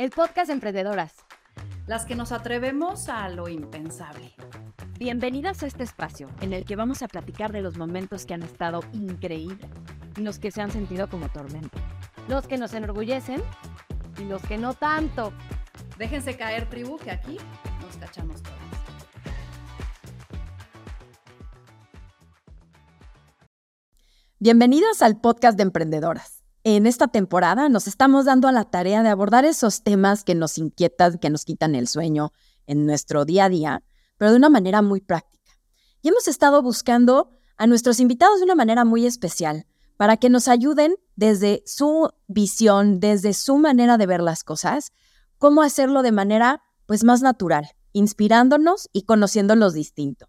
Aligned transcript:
el 0.00 0.08
podcast 0.08 0.46
de 0.46 0.54
Emprendedoras. 0.54 1.12
Las 1.86 2.06
que 2.06 2.14
nos 2.14 2.32
atrevemos 2.32 3.10
a 3.10 3.28
lo 3.28 3.48
impensable. 3.48 4.34
Bienvenidas 4.98 5.62
a 5.62 5.66
este 5.66 5.82
espacio 5.82 6.30
en 6.40 6.54
el 6.54 6.64
que 6.64 6.74
vamos 6.74 7.02
a 7.02 7.08
platicar 7.08 7.52
de 7.52 7.60
los 7.60 7.76
momentos 7.76 8.24
que 8.24 8.32
han 8.32 8.42
estado 8.42 8.80
increíbles 8.94 9.68
y 10.16 10.22
los 10.22 10.38
que 10.38 10.52
se 10.52 10.62
han 10.62 10.70
sentido 10.70 11.10
como 11.10 11.28
tormento. 11.28 11.76
Los 12.28 12.46
que 12.46 12.56
nos 12.56 12.72
enorgullecen 12.72 13.42
y 14.18 14.24
los 14.24 14.40
que 14.40 14.56
no 14.56 14.72
tanto. 14.72 15.34
Déjense 15.98 16.34
caer, 16.34 16.70
tribu, 16.70 16.96
que 16.96 17.10
aquí 17.10 17.36
nos 17.82 17.98
cachamos 17.98 18.42
todas. 18.42 18.58
Bienvenidos 24.38 25.02
al 25.02 25.20
podcast 25.20 25.58
de 25.58 25.64
Emprendedoras. 25.64 26.39
En 26.62 26.86
esta 26.86 27.08
temporada 27.08 27.70
nos 27.70 27.86
estamos 27.86 28.26
dando 28.26 28.46
a 28.46 28.52
la 28.52 28.64
tarea 28.64 29.02
de 29.02 29.08
abordar 29.08 29.46
esos 29.46 29.82
temas 29.82 30.24
que 30.24 30.34
nos 30.34 30.58
inquietan, 30.58 31.16
que 31.18 31.30
nos 31.30 31.46
quitan 31.46 31.74
el 31.74 31.88
sueño 31.88 32.32
en 32.66 32.84
nuestro 32.84 33.24
día 33.24 33.46
a 33.46 33.48
día, 33.48 33.82
pero 34.18 34.32
de 34.32 34.36
una 34.36 34.50
manera 34.50 34.82
muy 34.82 35.00
práctica. 35.00 35.52
Y 36.02 36.08
hemos 36.08 36.28
estado 36.28 36.60
buscando 36.60 37.30
a 37.56 37.66
nuestros 37.66 37.98
invitados 37.98 38.40
de 38.40 38.44
una 38.44 38.54
manera 38.54 38.84
muy 38.84 39.06
especial 39.06 39.66
para 39.96 40.18
que 40.18 40.28
nos 40.28 40.48
ayuden 40.48 40.96
desde 41.16 41.62
su 41.64 42.10
visión, 42.26 43.00
desde 43.00 43.32
su 43.32 43.56
manera 43.56 43.96
de 43.96 44.06
ver 44.06 44.20
las 44.20 44.44
cosas, 44.44 44.92
cómo 45.38 45.62
hacerlo 45.62 46.02
de 46.02 46.12
manera 46.12 46.62
pues 46.84 47.04
más 47.04 47.22
natural, 47.22 47.70
inspirándonos 47.92 48.90
y 48.92 49.02
conociéndolos 49.02 49.72
distinto. 49.72 50.28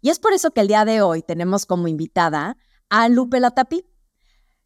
Y 0.00 0.10
es 0.10 0.18
por 0.18 0.32
eso 0.32 0.50
que 0.50 0.62
el 0.62 0.68
día 0.68 0.84
de 0.84 1.00
hoy 1.02 1.22
tenemos 1.22 1.64
como 1.64 1.86
invitada 1.86 2.56
a 2.88 3.08
Lupe 3.08 3.38
Latapi. 3.38 3.84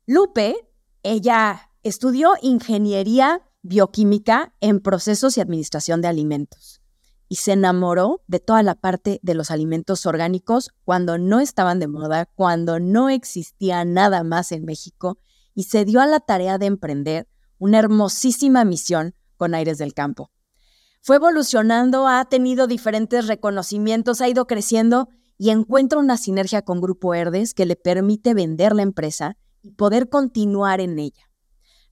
Lupe, 0.07 0.57
ella 1.05 1.71
estudió 1.85 2.33
ingeniería 2.43 3.43
bioquímica 3.63 4.55
en 4.61 4.81
procesos 4.81 5.37
y 5.37 5.41
administración 5.41 6.01
de 6.01 6.09
alimentos 6.09 6.81
y 7.29 7.37
se 7.37 7.53
enamoró 7.53 8.23
de 8.27 8.41
toda 8.41 8.63
la 8.63 8.75
parte 8.75 9.21
de 9.23 9.35
los 9.35 9.51
alimentos 9.51 10.07
orgánicos 10.07 10.71
cuando 10.85 11.19
no 11.19 11.41
estaban 11.41 11.79
de 11.79 11.89
moda, 11.89 12.27
cuando 12.35 12.81
no 12.81 13.09
existía 13.11 13.85
nada 13.85 14.25
más 14.25 14.53
en 14.53 14.65
México 14.65 15.19
y 15.55 15.65
se 15.65 15.85
dio 15.85 16.01
a 16.01 16.07
la 16.07 16.21
tarea 16.21 16.59
de 16.59 16.67
emprender 16.67 17.29
una 17.59 17.79
hermosísima 17.79 18.65
misión 18.65 19.15
con 19.37 19.55
Aires 19.55 19.79
del 19.79 19.95
Campo. 19.95 20.31
Fue 21.01 21.17
evolucionando, 21.17 22.09
ha 22.09 22.25
tenido 22.27 22.67
diferentes 22.67 23.27
reconocimientos, 23.27 24.21
ha 24.21 24.29
ido 24.29 24.47
creciendo 24.47 25.09
y 25.37 25.51
encuentra 25.51 25.99
una 25.99 26.17
sinergia 26.17 26.63
con 26.63 26.81
Grupo 26.81 27.15
Herdes 27.15 27.55
que 27.55 27.67
le 27.67 27.77
permite 27.77 28.35
vender 28.35 28.75
la 28.75 28.83
empresa 28.83 29.37
y 29.65 29.73
poder 29.73 30.09
continuar 30.09 30.81
en 30.81 30.99
ella. 30.99 31.31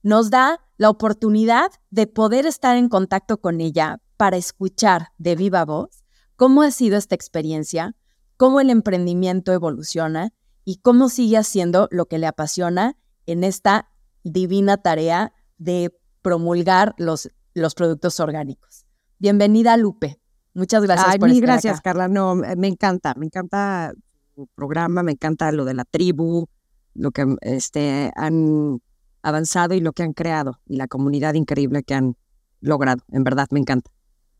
Nos 0.03 0.29
da 0.29 0.61
la 0.77 0.89
oportunidad 0.89 1.71
de 1.89 2.07
poder 2.07 2.45
estar 2.45 2.77
en 2.77 2.87
contacto 2.87 3.39
con 3.41 3.59
ella 3.59 3.99
para 4.15 4.37
escuchar 4.37 5.07
de 5.17 5.35
viva 5.35 5.65
voz 5.65 6.03
cómo 6.35 6.61
ha 6.61 6.71
sido 6.71 6.97
esta 6.97 7.15
experiencia, 7.15 7.95
cómo 8.37 8.59
el 8.59 8.69
emprendimiento 8.69 9.51
evoluciona 9.53 10.33
y 10.65 10.77
cómo 10.77 11.09
sigue 11.09 11.37
haciendo 11.37 11.87
lo 11.91 12.05
que 12.05 12.17
le 12.17 12.27
apasiona 12.27 12.97
en 13.25 13.43
esta 13.43 13.89
divina 14.23 14.77
tarea 14.77 15.33
de 15.57 15.97
promulgar 16.21 16.93
los, 16.97 17.29
los 17.53 17.75
productos 17.75 18.19
orgánicos. 18.19 18.85
Bienvenida, 19.19 19.77
Lupe. 19.77 20.19
Muchas 20.53 20.83
gracias 20.83 21.07
Ay, 21.09 21.19
por 21.19 21.29
mil 21.29 21.37
estar 21.37 21.47
gracias, 21.47 21.79
acá. 21.79 21.91
Carla. 21.91 22.07
No, 22.07 22.35
me 22.35 22.67
encanta, 22.67 23.13
me 23.15 23.25
encanta 23.25 23.93
tu 24.35 24.47
programa, 24.47 25.01
me 25.01 25.13
encanta 25.13 25.51
lo 25.51 25.65
de 25.65 25.73
la 25.73 25.85
tribu, 25.85 26.47
lo 26.93 27.11
que 27.11 27.35
este, 27.41 28.11
han 28.15 28.81
avanzado 29.21 29.73
y 29.73 29.79
lo 29.79 29.93
que 29.93 30.03
han 30.03 30.13
creado 30.13 30.59
y 30.65 30.77
la 30.77 30.87
comunidad 30.87 31.33
increíble 31.33 31.83
que 31.83 31.93
han 31.93 32.17
logrado. 32.59 33.03
En 33.11 33.23
verdad, 33.23 33.47
me 33.51 33.59
encanta. 33.59 33.91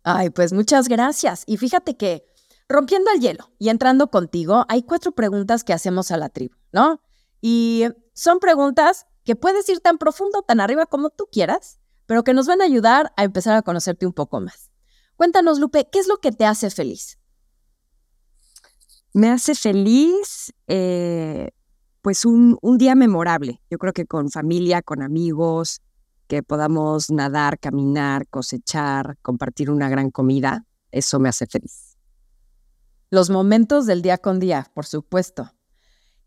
Ay, 0.04 0.30
pues 0.30 0.54
muchas 0.54 0.88
gracias. 0.88 1.44
Y 1.48 1.58
fíjate 1.58 1.96
que 1.96 2.26
rompiendo 2.68 3.12
el 3.12 3.22
hielo 3.22 3.52
y 3.60 3.70
entrando 3.70 4.10
contigo, 4.10 4.66
hay 4.68 4.84
cuatro 4.84 5.14
preguntas 5.14 5.64
que 5.64 5.74
hacemos 5.74 6.12
a 6.12 6.18
la 6.18 6.30
tribu, 6.30 6.56
¿no? 6.72 7.02
Y 7.42 7.86
son 8.14 8.40
preguntas 8.40 9.06
que 9.24 9.36
puedes 9.36 9.68
ir 9.70 9.80
tan 9.80 9.98
profundo, 9.98 10.42
tan 10.42 10.60
arriba 10.60 10.86
como 10.86 11.10
tú 11.10 11.28
quieras, 11.32 11.80
pero 12.06 12.24
que 12.24 12.34
nos 12.34 12.48
van 12.48 12.62
a 12.62 12.66
ayudar 12.66 13.14
a 13.16 13.24
empezar 13.24 13.56
a 13.56 13.62
conocerte 13.62 14.06
un 14.06 14.14
poco 14.14 14.40
más. 14.42 14.72
Cuéntanos, 15.16 15.60
Lupe, 15.60 15.88
¿qué 15.92 16.00
es 16.00 16.08
lo 16.08 16.18
que 16.18 16.32
te 16.32 16.46
hace 16.46 16.70
feliz? 16.70 17.18
Me 19.14 19.30
hace 19.30 19.56
feliz, 19.56 20.54
eh, 20.68 21.52
pues 22.04 22.26
un, 22.26 22.58
un 22.62 22.78
día 22.78 22.96
memorable. 22.96 23.62
Yo 23.72 23.80
creo 23.80 23.94
que 23.94 24.06
con 24.06 24.30
familia, 24.30 24.82
con 24.82 25.02
amigos, 25.02 25.82
que 26.28 26.44
podamos 26.44 27.10
nadar, 27.10 27.58
caminar, 27.60 28.28
cosechar, 28.28 29.18
compartir 29.22 29.72
una 29.72 29.88
gran 29.88 30.12
comida, 30.12 30.66
eso 30.92 31.18
me 31.20 31.30
hace 31.30 31.48
feliz. 31.48 31.98
Los 33.10 33.30
momentos 33.30 33.86
del 33.86 34.02
día 34.02 34.18
con 34.18 34.40
día, 34.40 34.70
por 34.74 34.86
supuesto. 34.86 35.54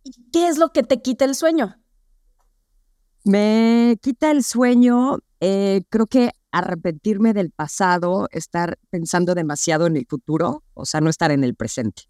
¿Y 0.02 0.12
qué 0.32 0.48
es 0.48 0.56
lo 0.56 0.72
que 0.72 0.82
te 0.82 1.02
quita 1.02 1.26
el 1.26 1.34
sueño? 1.34 1.76
Me 3.24 3.98
quita 4.00 4.30
el 4.30 4.44
sueño, 4.44 5.18
eh, 5.40 5.82
creo 5.90 6.06
que 6.06 6.30
arrepentirme 6.52 7.34
del 7.34 7.50
pasado, 7.50 8.28
estar 8.30 8.78
pensando 8.88 9.34
demasiado 9.34 9.86
en 9.86 9.96
el 9.96 10.06
futuro, 10.08 10.62
o 10.72 10.86
sea, 10.86 11.02
no 11.02 11.10
estar 11.10 11.32
en 11.32 11.44
el 11.44 11.54
presente. 11.54 12.04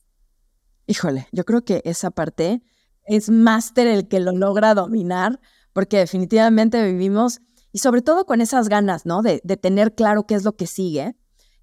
Híjole, 0.87 1.27
yo 1.33 1.45
creo 1.45 1.65
que 1.65 1.83
esa 1.85 2.13
parte 2.13 2.63
es 3.07 3.31
máster 3.31 3.87
el 3.87 4.09
que 4.09 4.21
lo 4.21 4.33
logra 4.33 4.75
dominar, 4.75 5.41
porque 5.73 5.99
definitivamente 5.99 6.85
vivimos, 6.85 7.41
y 7.73 7.79
sobre 7.79 8.03
todo 8.03 8.27
con 8.27 8.41
esas 8.41 8.69
ganas, 8.69 9.07
¿no? 9.07 9.23
De, 9.23 9.41
de 9.45 9.57
tener 9.57 9.95
claro 9.95 10.27
qué 10.27 10.35
es 10.35 10.45
lo 10.45 10.57
que 10.57 10.67
sigue 10.67 11.17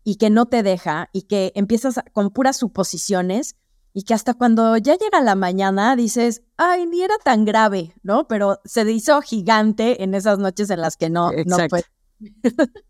y 0.04 0.18
que 0.18 0.30
no 0.30 0.46
te 0.46 0.64
deja 0.64 1.09
y 1.14 1.24
que 1.24 1.52
empiezas 1.56 2.00
con 2.12 2.30
puras 2.30 2.58
suposiciones 2.58 3.56
y 3.94 4.04
que 4.04 4.14
hasta 4.14 4.34
cuando 4.34 4.76
ya 4.78 4.96
llega 4.96 5.22
la 5.22 5.36
mañana 5.36 5.96
dices, 5.96 6.42
ay, 6.58 6.86
ni 6.88 7.02
era 7.02 7.16
tan 7.24 7.46
grave, 7.46 7.94
¿no? 8.02 8.28
Pero 8.28 8.60
se 8.66 8.90
hizo 8.92 9.22
gigante 9.22 10.04
en 10.04 10.14
esas 10.16 10.40
noches 10.40 10.70
en 10.70 10.81
las 10.81 10.98
que 10.98 11.10
no, 11.10 11.31
no 11.31 11.38
Exacto. 11.38 11.78
fue. 11.78 11.84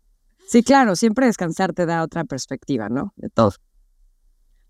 Sí, 0.46 0.62
claro, 0.62 0.94
siempre 0.94 1.24
descansar 1.26 1.72
te 1.72 1.86
da 1.86 2.02
otra 2.02 2.24
perspectiva, 2.24 2.90
¿no? 2.90 3.14
De 3.16 3.30
todo. 3.30 3.52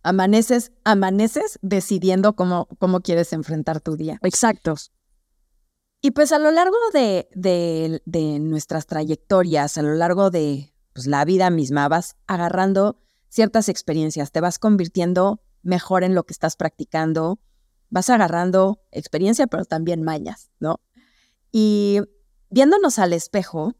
Amaneces, 0.04 0.70
amaneces 0.84 1.58
decidiendo 1.62 2.36
cómo, 2.36 2.68
cómo 2.78 3.00
quieres 3.00 3.32
enfrentar 3.32 3.80
tu 3.80 3.96
día. 3.96 4.20
Exacto. 4.22 4.74
Y 6.02 6.10
pues 6.10 6.30
a 6.32 6.38
lo 6.38 6.50
largo 6.50 6.76
de, 6.92 7.26
de- 7.34 8.02
de 8.04 8.38
nuestras 8.38 8.86
trayectorias, 8.86 9.78
a 9.78 9.82
lo 9.82 9.94
largo 9.94 10.30
de 10.30 10.74
pues, 10.92 11.06
la 11.06 11.24
vida 11.24 11.48
misma, 11.48 11.88
vas 11.88 12.16
agarrando 12.26 13.00
ciertas 13.30 13.70
experiencias, 13.70 14.30
te 14.30 14.40
vas 14.42 14.58
convirtiendo 14.58 15.40
mejor 15.62 16.04
en 16.04 16.14
lo 16.14 16.24
que 16.24 16.34
estás 16.34 16.56
practicando, 16.56 17.40
vas 17.88 18.10
agarrando 18.10 18.82
experiencia, 18.92 19.46
pero 19.46 19.64
también 19.64 20.02
mañas, 20.02 20.50
¿no? 20.60 20.80
Y 21.50 22.00
viéndonos 22.50 22.98
al 22.98 23.14
espejo, 23.14 23.74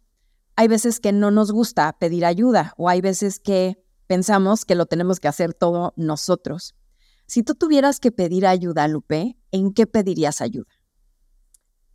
hay 0.57 0.69
veces 0.69 1.01
que 1.01 1.13
no 1.13 1.31
nos 1.31 1.53
gusta 1.53 1.93
pedir 1.99 2.25
ayuda 2.25 2.73
o 2.79 2.89
hay 2.89 3.03
veces 3.03 3.39
que 3.39 3.84
pensamos 4.07 4.65
que 4.65 4.75
lo 4.75 4.87
tenemos 4.87 5.21
que 5.21 5.29
hacer 5.29 5.55
todo 5.55 5.93
nosotros. 5.97 6.75
Si 7.27 7.43
tú 7.43 7.55
tuvieras 7.55 8.01
que 8.01 8.13
pedir 8.13 8.47
ayuda, 8.47 8.87
Lupe, 8.89 9.37
¿en 9.51 9.73
qué 9.73 9.87
pedirías 9.87 10.41
ayuda? 10.41 10.71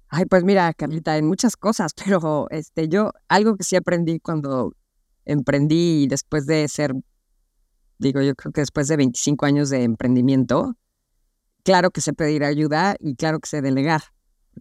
Ay, 0.08 0.26
pues 0.26 0.44
mira, 0.44 0.74
Carlita, 0.74 1.18
en 1.18 1.28
muchas 1.28 1.56
cosas, 1.56 1.94
pero 2.04 2.48
este, 2.50 2.88
yo 2.88 3.12
algo 3.28 3.56
que 3.56 3.64
sí 3.64 3.76
aprendí 3.76 4.20
cuando 4.20 4.74
emprendí 5.26 6.04
y 6.04 6.08
después 6.08 6.48
de 6.48 6.68
ser, 6.68 6.94
digo, 8.00 8.22
yo 8.22 8.34
creo 8.36 8.52
que 8.52 8.62
después 8.62 8.88
de 8.88 8.98
25 8.98 9.46
años 9.46 9.70
de 9.70 9.84
emprendimiento, 9.84 10.76
claro 11.64 11.92
que 11.92 12.02
sé 12.02 12.14
pedir 12.14 12.44
ayuda 12.44 12.96
y 13.00 13.16
claro 13.16 13.40
que 13.40 13.48
sé 13.48 13.62
delegar, 13.62 14.02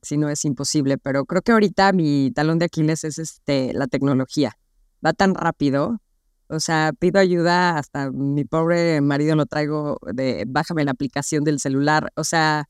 si 0.03 0.19
no 0.19 0.29
es 0.29 0.45
imposible, 0.45 0.99
pero 0.99 1.25
creo 1.25 1.41
que 1.41 1.53
ahorita 1.53 1.93
mi 1.93 2.31
talón 2.31 2.59
de 2.59 2.67
Aquiles 2.67 3.05
es 3.05 3.19
este, 3.19 3.73
la 3.73 3.87
tecnología. 3.87 4.59
Va 5.05 5.15
tan 5.15 5.35
rápido, 5.35 6.01
o 6.49 6.61
sea, 6.61 6.93
pido 6.99 7.21
ayuda, 7.21 7.79
hasta 7.79 8.11
mi 8.11 8.45
pobre 8.45 9.01
marido 9.01 9.37
lo 9.37 9.47
traigo 9.47 9.99
de 10.13 10.45
bájame 10.47 10.85
la 10.85 10.93
aplicación 10.93 11.45
del 11.45 11.61
celular, 11.61 12.11
o 12.17 12.25
sea, 12.25 12.69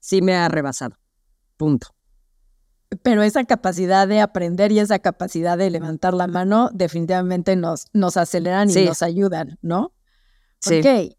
sí 0.00 0.22
me 0.22 0.34
ha 0.34 0.48
rebasado. 0.48 0.96
Punto. 1.56 1.88
Pero 3.02 3.22
esa 3.22 3.44
capacidad 3.44 4.06
de 4.06 4.20
aprender 4.20 4.70
y 4.70 4.78
esa 4.78 4.98
capacidad 4.98 5.58
de 5.58 5.70
levantar 5.70 6.14
la 6.14 6.26
mano 6.26 6.70
definitivamente 6.72 7.56
nos, 7.56 7.86
nos 7.92 8.16
aceleran 8.16 8.70
y 8.70 8.72
Sí. 8.72 8.84
nos 8.84 9.02
ayudan, 9.02 9.58
¿no? 9.62 9.92
Sí. 10.60 10.78
Ok. 10.80 11.16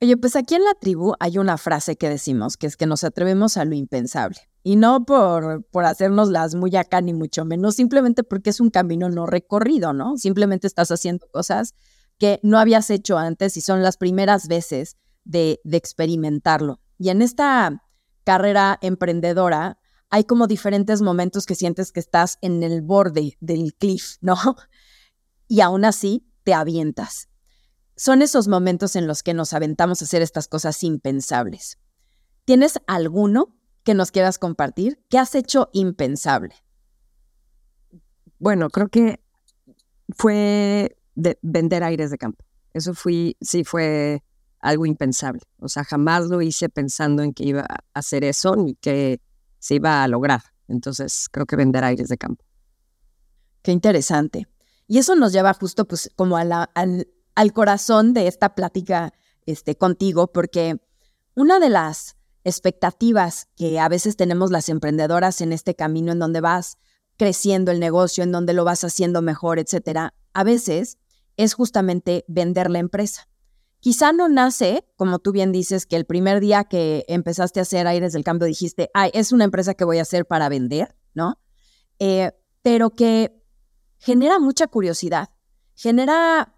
Oye, 0.00 0.16
pues 0.16 0.34
aquí 0.34 0.56
en 0.56 0.64
la 0.64 0.74
tribu 0.74 1.14
hay 1.20 1.38
una 1.38 1.56
frase 1.58 1.96
que 1.96 2.08
decimos, 2.08 2.56
que 2.56 2.66
es 2.66 2.76
que 2.76 2.86
nos 2.86 3.04
atrevemos 3.04 3.56
a 3.56 3.64
lo 3.64 3.74
impensable. 3.76 4.40
Y 4.62 4.76
no 4.76 5.04
por, 5.04 5.64
por 5.70 5.84
hacernos 5.84 6.28
las 6.28 6.54
muy 6.54 6.76
acá, 6.76 7.00
ni 7.00 7.12
mucho 7.12 7.44
menos, 7.44 7.74
simplemente 7.74 8.22
porque 8.22 8.50
es 8.50 8.60
un 8.60 8.70
camino 8.70 9.08
no 9.08 9.26
recorrido, 9.26 9.92
¿no? 9.92 10.16
Simplemente 10.16 10.66
estás 10.66 10.90
haciendo 10.90 11.26
cosas 11.32 11.74
que 12.18 12.38
no 12.42 12.58
habías 12.58 12.90
hecho 12.90 13.18
antes 13.18 13.56
y 13.56 13.60
son 13.60 13.82
las 13.82 13.96
primeras 13.96 14.46
veces 14.46 14.96
de, 15.24 15.60
de 15.64 15.76
experimentarlo. 15.76 16.80
Y 16.98 17.08
en 17.08 17.22
esta 17.22 17.82
carrera 18.24 18.78
emprendedora 18.82 19.78
hay 20.10 20.24
como 20.24 20.46
diferentes 20.46 21.02
momentos 21.02 21.46
que 21.46 21.54
sientes 21.54 21.90
que 21.90 22.00
estás 22.00 22.38
en 22.42 22.62
el 22.62 22.82
borde 22.82 23.36
del 23.40 23.74
cliff, 23.74 24.16
¿no? 24.20 24.36
y 25.48 25.60
aún 25.60 25.84
así 25.84 26.30
te 26.44 26.54
avientas. 26.54 27.28
Son 27.96 28.22
esos 28.22 28.46
momentos 28.46 28.94
en 28.96 29.06
los 29.06 29.22
que 29.22 29.34
nos 29.34 29.52
aventamos 29.52 30.00
a 30.00 30.04
hacer 30.04 30.22
estas 30.22 30.48
cosas 30.48 30.82
impensables. 30.82 31.78
¿Tienes 32.44 32.80
alguno 32.86 33.56
que 33.84 33.94
nos 33.94 34.10
quieras 34.10 34.38
compartir? 34.38 35.00
¿Qué 35.08 35.18
has 35.18 35.34
hecho 35.34 35.70
impensable? 35.72 36.54
Bueno, 38.38 38.70
creo 38.70 38.88
que 38.88 39.20
fue 40.16 40.96
de 41.14 41.38
vender 41.42 41.84
aires 41.84 42.10
de 42.10 42.18
campo. 42.18 42.44
Eso 42.72 42.94
fui, 42.94 43.36
sí 43.40 43.64
fue 43.64 44.22
algo 44.60 44.86
impensable. 44.86 45.42
O 45.58 45.68
sea, 45.68 45.84
jamás 45.84 46.26
lo 46.26 46.40
hice 46.40 46.68
pensando 46.68 47.22
en 47.22 47.34
que 47.34 47.44
iba 47.44 47.62
a 47.62 47.84
hacer 47.94 48.24
eso 48.24 48.56
ni 48.56 48.74
que 48.74 49.20
se 49.58 49.74
iba 49.74 50.02
a 50.02 50.08
lograr. 50.08 50.42
Entonces, 50.68 51.28
creo 51.30 51.46
que 51.46 51.56
vender 51.56 51.84
aires 51.84 52.08
de 52.08 52.16
campo. 52.16 52.44
Qué 53.62 53.72
interesante. 53.72 54.48
Y 54.88 54.98
eso 54.98 55.14
nos 55.14 55.32
lleva 55.32 55.54
justo 55.54 55.86
pues 55.86 56.10
como 56.16 56.36
a 56.36 56.44
la, 56.44 56.64
al, 56.74 57.08
al, 57.34 57.52
corazón 57.52 58.12
de 58.14 58.26
esta 58.26 58.54
plática 58.54 59.12
este, 59.46 59.76
contigo, 59.76 60.32
porque 60.32 60.78
una 61.34 61.60
de 61.60 61.70
las 61.70 62.16
expectativas 62.44 63.48
que 63.56 63.78
a 63.78 63.88
veces 63.88 64.16
tenemos 64.16 64.50
las 64.50 64.68
emprendedoras 64.68 65.40
en 65.40 65.52
este 65.52 65.74
camino 65.74 66.12
en 66.12 66.18
donde 66.18 66.40
vas 66.40 66.78
creciendo 67.16 67.70
el 67.70 67.80
negocio, 67.80 68.24
en 68.24 68.32
donde 68.32 68.52
lo 68.52 68.64
vas 68.64 68.84
haciendo 68.84 69.22
mejor, 69.22 69.58
etcétera, 69.58 70.14
a 70.32 70.44
veces 70.44 70.98
es 71.36 71.54
justamente 71.54 72.24
vender 72.28 72.70
la 72.70 72.78
empresa. 72.78 73.28
Quizá 73.80 74.12
no 74.12 74.28
nace, 74.28 74.86
como 74.96 75.18
tú 75.18 75.32
bien 75.32 75.50
dices, 75.50 75.86
que 75.86 75.96
el 75.96 76.04
primer 76.04 76.40
día 76.40 76.64
que 76.64 77.04
empezaste 77.08 77.58
a 77.58 77.62
hacer 77.62 77.86
aires 77.86 78.12
del 78.12 78.24
cambio 78.24 78.46
dijiste, 78.46 78.90
ay, 78.94 79.10
es 79.12 79.32
una 79.32 79.44
empresa 79.44 79.74
que 79.74 79.84
voy 79.84 79.98
a 79.98 80.02
hacer 80.02 80.24
para 80.24 80.48
vender, 80.48 80.96
¿no? 81.14 81.40
Eh, 81.98 82.30
pero 82.62 82.90
que 82.90 83.42
genera 83.98 84.38
mucha 84.38 84.68
curiosidad, 84.68 85.30
genera 85.74 86.54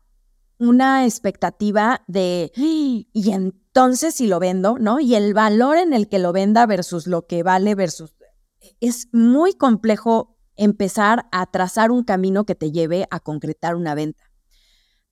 una 0.58 1.04
expectativa 1.04 2.02
de, 2.06 2.52
y 2.56 3.30
entonces 3.32 4.14
si 4.14 4.26
lo 4.26 4.38
vendo, 4.38 4.76
¿no? 4.78 5.00
Y 5.00 5.14
el 5.14 5.34
valor 5.34 5.76
en 5.76 5.92
el 5.92 6.08
que 6.08 6.18
lo 6.18 6.32
venda 6.32 6.66
versus 6.66 7.06
lo 7.06 7.26
que 7.26 7.42
vale 7.42 7.74
versus... 7.74 8.14
Es 8.80 9.08
muy 9.12 9.52
complejo 9.54 10.38
empezar 10.56 11.26
a 11.32 11.50
trazar 11.50 11.90
un 11.90 12.04
camino 12.04 12.44
que 12.44 12.54
te 12.54 12.70
lleve 12.70 13.06
a 13.10 13.20
concretar 13.20 13.74
una 13.74 13.94
venta. 13.94 14.24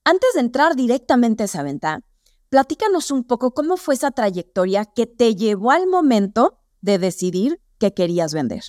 Antes 0.04 0.34
de 0.34 0.40
entrar 0.40 0.74
directamente 0.74 1.42
a 1.42 1.46
esa 1.46 1.62
venta, 1.62 2.00
platícanos 2.48 3.10
un 3.10 3.24
poco 3.24 3.52
cómo 3.52 3.76
fue 3.76 3.94
esa 3.94 4.10
trayectoria 4.10 4.84
que 4.84 5.06
te 5.06 5.34
llevó 5.34 5.70
al 5.70 5.86
momento 5.86 6.58
de 6.80 6.98
decidir 6.98 7.60
que 7.78 7.94
querías 7.94 8.34
vender. 8.34 8.62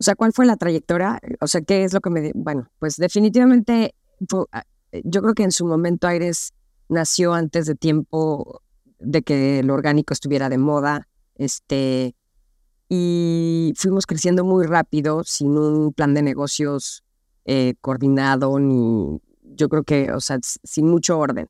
O 0.00 0.04
sea, 0.04 0.14
¿cuál 0.14 0.32
fue 0.32 0.46
la 0.46 0.56
trayectoria? 0.56 1.20
O 1.40 1.46
sea, 1.46 1.60
¿qué 1.62 1.84
es 1.84 1.92
lo 1.92 2.00
que 2.00 2.10
me... 2.10 2.32
Bueno, 2.34 2.70
pues 2.78 2.96
definitivamente 2.96 3.94
ah, 4.52 4.64
yo 4.92 5.22
creo 5.22 5.34
que 5.34 5.42
en 5.44 5.52
su 5.52 5.66
momento 5.66 6.06
Aires 6.06 6.54
nació 6.88 7.34
antes 7.34 7.66
de 7.66 7.74
tiempo 7.74 8.62
de 8.98 9.22
que 9.22 9.62
lo 9.62 9.74
orgánico 9.74 10.12
estuviera 10.12 10.48
de 10.48 10.58
moda, 10.58 11.08
este, 11.36 12.16
y 12.88 13.72
fuimos 13.76 14.06
creciendo 14.06 14.44
muy 14.44 14.66
rápido 14.66 15.22
sin 15.24 15.56
un 15.56 15.92
plan 15.92 16.14
de 16.14 16.22
negocios 16.22 17.04
eh, 17.44 17.74
coordinado 17.80 18.58
ni 18.58 19.20
yo 19.42 19.68
creo 19.68 19.82
que, 19.82 20.12
o 20.12 20.20
sea, 20.20 20.38
sin 20.42 20.86
mucho 20.86 21.18
orden. 21.18 21.48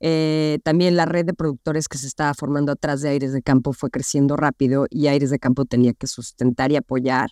Eh, 0.00 0.58
también 0.62 0.94
la 0.96 1.06
red 1.06 1.24
de 1.24 1.32
productores 1.32 1.88
que 1.88 1.98
se 1.98 2.06
estaba 2.06 2.34
formando 2.34 2.72
atrás 2.72 3.00
de 3.00 3.08
Aires 3.08 3.32
de 3.32 3.42
Campo 3.42 3.72
fue 3.72 3.90
creciendo 3.90 4.36
rápido 4.36 4.86
y 4.90 5.06
Aires 5.06 5.30
de 5.30 5.38
Campo 5.38 5.64
tenía 5.64 5.94
que 5.94 6.06
sustentar 6.06 6.70
y 6.70 6.76
apoyar 6.76 7.30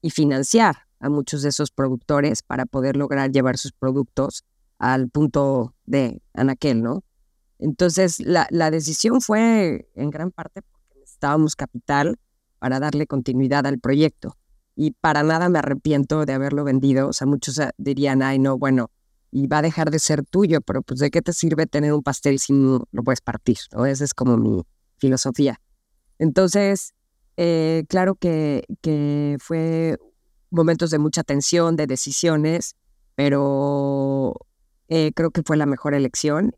y 0.00 0.10
financiar 0.10 0.86
a 1.00 1.08
muchos 1.08 1.42
de 1.42 1.48
esos 1.48 1.70
productores 1.70 2.42
para 2.42 2.66
poder 2.66 2.96
lograr 2.96 3.32
llevar 3.32 3.58
sus 3.58 3.72
productos 3.72 4.44
al 4.78 5.08
punto 5.08 5.74
de 5.86 6.22
Anaquel, 6.34 6.82
¿no? 6.82 7.02
Entonces, 7.58 8.20
la, 8.20 8.46
la 8.50 8.70
decisión 8.70 9.20
fue 9.20 9.90
en 9.94 10.10
gran 10.10 10.30
parte 10.30 10.62
porque 10.62 11.00
necesitábamos 11.00 11.56
capital 11.56 12.18
para 12.58 12.78
darle 12.78 13.06
continuidad 13.06 13.66
al 13.66 13.78
proyecto. 13.78 14.36
Y 14.76 14.92
para 14.92 15.22
nada 15.22 15.48
me 15.48 15.58
arrepiento 15.58 16.24
de 16.24 16.32
haberlo 16.32 16.64
vendido. 16.64 17.08
O 17.08 17.12
sea, 17.12 17.26
muchos 17.26 17.58
ah, 17.58 17.72
dirían, 17.76 18.22
ay, 18.22 18.38
no, 18.38 18.56
bueno, 18.56 18.90
y 19.30 19.46
va 19.46 19.58
a 19.58 19.62
dejar 19.62 19.90
de 19.90 19.98
ser 19.98 20.24
tuyo, 20.24 20.60
pero 20.60 20.82
pues 20.82 21.00
de 21.00 21.10
qué 21.10 21.22
te 21.22 21.32
sirve 21.32 21.66
tener 21.66 21.92
un 21.92 22.02
pastel 22.02 22.38
si 22.38 22.52
no 22.52 22.86
lo 22.92 23.02
puedes 23.02 23.20
partir, 23.20 23.58
¿no? 23.72 23.86
Esa 23.86 24.04
es 24.04 24.14
como 24.14 24.36
mi 24.36 24.62
filosofía. 24.96 25.60
Entonces, 26.18 26.94
eh, 27.36 27.84
claro 27.88 28.14
que, 28.14 28.64
que 28.80 29.36
fue 29.40 29.98
momentos 30.50 30.90
de 30.90 30.98
mucha 30.98 31.22
tensión, 31.22 31.76
de 31.76 31.86
decisiones, 31.86 32.76
pero 33.14 34.34
eh, 34.88 35.12
creo 35.14 35.30
que 35.30 35.42
fue 35.42 35.56
la 35.56 35.66
mejor 35.66 35.94
elección 35.94 36.54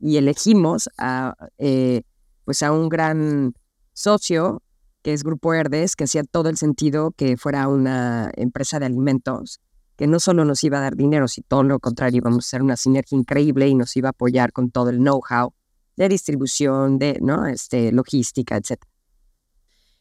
y 0.00 0.16
elegimos 0.16 0.88
a, 0.98 1.34
eh, 1.58 2.02
pues 2.44 2.62
a 2.62 2.72
un 2.72 2.88
gran 2.88 3.54
socio 3.92 4.62
que 5.02 5.12
es 5.12 5.22
Grupo 5.22 5.52
Herdes, 5.52 5.96
que 5.96 6.04
hacía 6.04 6.24
todo 6.24 6.48
el 6.48 6.56
sentido 6.56 7.10
que 7.10 7.36
fuera 7.36 7.68
una 7.68 8.30
empresa 8.36 8.78
de 8.78 8.86
alimentos 8.86 9.60
que 9.96 10.06
no 10.06 10.18
solo 10.18 10.44
nos 10.44 10.64
iba 10.64 10.78
a 10.78 10.80
dar 10.80 10.96
dinero, 10.96 11.28
sino 11.28 11.46
todo 11.48 11.62
lo 11.62 11.78
contrario, 11.78 12.18
íbamos 12.18 12.44
a 12.44 12.48
hacer 12.48 12.62
una 12.62 12.76
sinergia 12.76 13.16
increíble 13.16 13.68
y 13.68 13.74
nos 13.74 13.96
iba 13.96 14.08
a 14.08 14.10
apoyar 14.10 14.52
con 14.52 14.70
todo 14.70 14.90
el 14.90 14.98
know-how 14.98 15.52
de 15.96 16.08
distribución, 16.08 16.98
de 16.98 17.18
¿no? 17.20 17.46
este, 17.46 17.92
logística, 17.92 18.56
etc. 18.56 18.82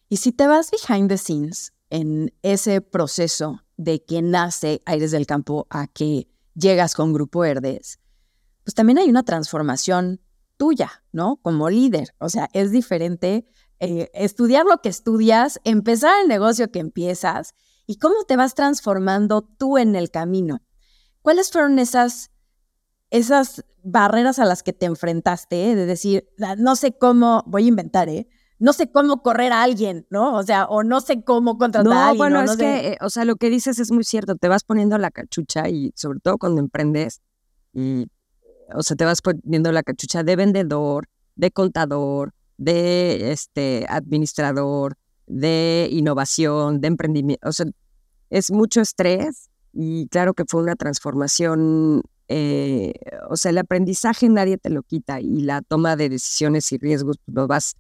Y 0.09 0.17
si 0.17 0.31
te 0.31 0.47
vas 0.47 0.71
behind 0.71 1.09
the 1.09 1.17
scenes 1.17 1.71
en 1.94 2.34
ese 2.42 2.81
proceso 2.81 3.62
de 3.78 4.04
que 4.04 4.24
nace 4.24 4.81
Aires 4.88 5.12
del 5.12 5.28
Campo 5.28 5.68
a 5.69 5.86
que 5.86 6.28
llegas 6.56 6.95
con 6.95 7.13
Grupo 7.13 7.42
Verdes, 7.42 8.00
pues 8.63 8.74
también 8.74 8.98
hay 8.98 9.10
una 9.10 9.22
transformación 9.22 10.19
tuya, 10.57 11.04
¿no? 11.12 11.38
Como 11.44 11.69
líder. 11.69 12.16
O 12.18 12.30
sea, 12.30 12.50
es 12.54 12.72
diferente 12.72 13.45
eh, 13.80 14.10
estudiar 14.16 14.66
lo 14.66 14.81
que 14.81 14.90
estudias, 14.90 15.62
empezar 15.66 16.19
el 16.24 16.28
negocio 16.28 16.72
que 16.72 16.80
empiezas 16.80 17.54
y 17.86 17.98
cómo 17.98 18.24
te 18.28 18.38
vas 18.38 18.56
transformando 18.56 19.44
tú 19.44 19.78
en 19.78 19.95
el 19.95 20.10
camino. 20.10 20.63
¿Cuáles 21.22 21.51
fueron 21.51 21.78
esas, 21.78 22.31
esas 23.12 23.66
barreras 23.84 24.40
a 24.40 24.45
las 24.45 24.63
que 24.63 24.74
te 24.74 24.88
enfrentaste? 24.88 25.69
Eh? 25.69 25.75
De 25.75 25.86
decir, 25.86 26.28
ah, 26.42 26.56
no 26.56 26.75
sé 26.75 26.98
cómo, 26.98 27.44
voy 27.45 27.66
a 27.66 27.68
inventar, 27.68 28.10
¿eh? 28.10 28.28
No 28.59 28.73
sé 28.73 28.91
cómo 28.91 29.21
correr 29.21 29.51
a 29.51 29.63
alguien, 29.63 30.05
¿no? 30.09 30.35
O 30.35 30.44
sea, 30.44 30.65
o 30.65 30.83
no 30.83 31.01
sé 31.01 31.23
cómo 31.23 31.57
contratar 31.57 31.91
a 31.91 32.09
alguien. 32.09 32.17
Bueno, 32.17 32.41
es 32.41 32.57
que, 32.57 32.88
eh, 32.89 32.97
o 33.01 33.09
sea, 33.09 33.25
lo 33.25 33.35
que 33.35 33.50
dices 33.50 33.79
es 33.79 33.91
muy 33.91 34.03
cierto. 34.03 34.35
Te 34.35 34.47
vas 34.47 34.63
poniendo 34.63 34.97
la 34.97 35.11
cachucha 35.11 35.68
y 35.69 35.92
sobre 35.95 36.19
todo 36.19 36.37
cuando 36.37 36.61
emprendes, 36.61 37.21
y, 37.73 38.07
o 38.73 38.83
sea, 38.83 38.95
te 38.95 39.06
vas 39.06 39.21
poniendo 39.21 39.71
la 39.71 39.83
cachucha 39.83 40.23
de 40.23 40.35
vendedor, 40.35 41.07
de 41.35 41.51
contador, 41.51 42.33
de 42.57 43.31
este 43.31 43.85
administrador, 43.89 44.95
de 45.28 45.87
innovación, 45.92 46.81
de 46.81 46.87
emprendimiento. 46.87 47.47
O 47.47 47.51
sea, 47.51 47.66
es 48.30 48.51
mucho 48.51 48.81
estrés 48.81 49.49
y 49.73 50.07
claro 50.07 50.33
que 50.33 50.44
fue 50.47 50.61
una 50.61 50.75
transformación. 50.75 52.01
Eh, 52.30 52.94
o 53.30 53.35
sea, 53.35 53.51
el 53.51 53.57
aprendizaje 53.57 54.30
nadie 54.30 54.57
te 54.57 54.69
lo 54.69 54.83
quita 54.83 55.19
y 55.19 55.42
la 55.42 55.61
toma 55.61 55.95
de 55.95 56.09
decisiones 56.09 56.71
y 56.71 56.78
riesgos 56.78 57.18
pues, 57.25 57.35
lo 57.35 57.47
vas. 57.47 57.75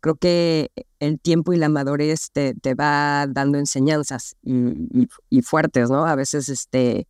Creo 0.00 0.16
que 0.16 0.70
el 0.98 1.20
tiempo 1.20 1.52
y 1.52 1.58
la 1.58 1.68
madurez 1.68 2.30
te, 2.32 2.54
te 2.54 2.74
va 2.74 3.26
dando 3.28 3.58
enseñanzas 3.58 4.36
y, 4.42 5.08
y, 5.28 5.42
fuertes, 5.42 5.90
¿no? 5.90 6.06
A 6.06 6.14
veces 6.14 6.48
este, 6.48 7.06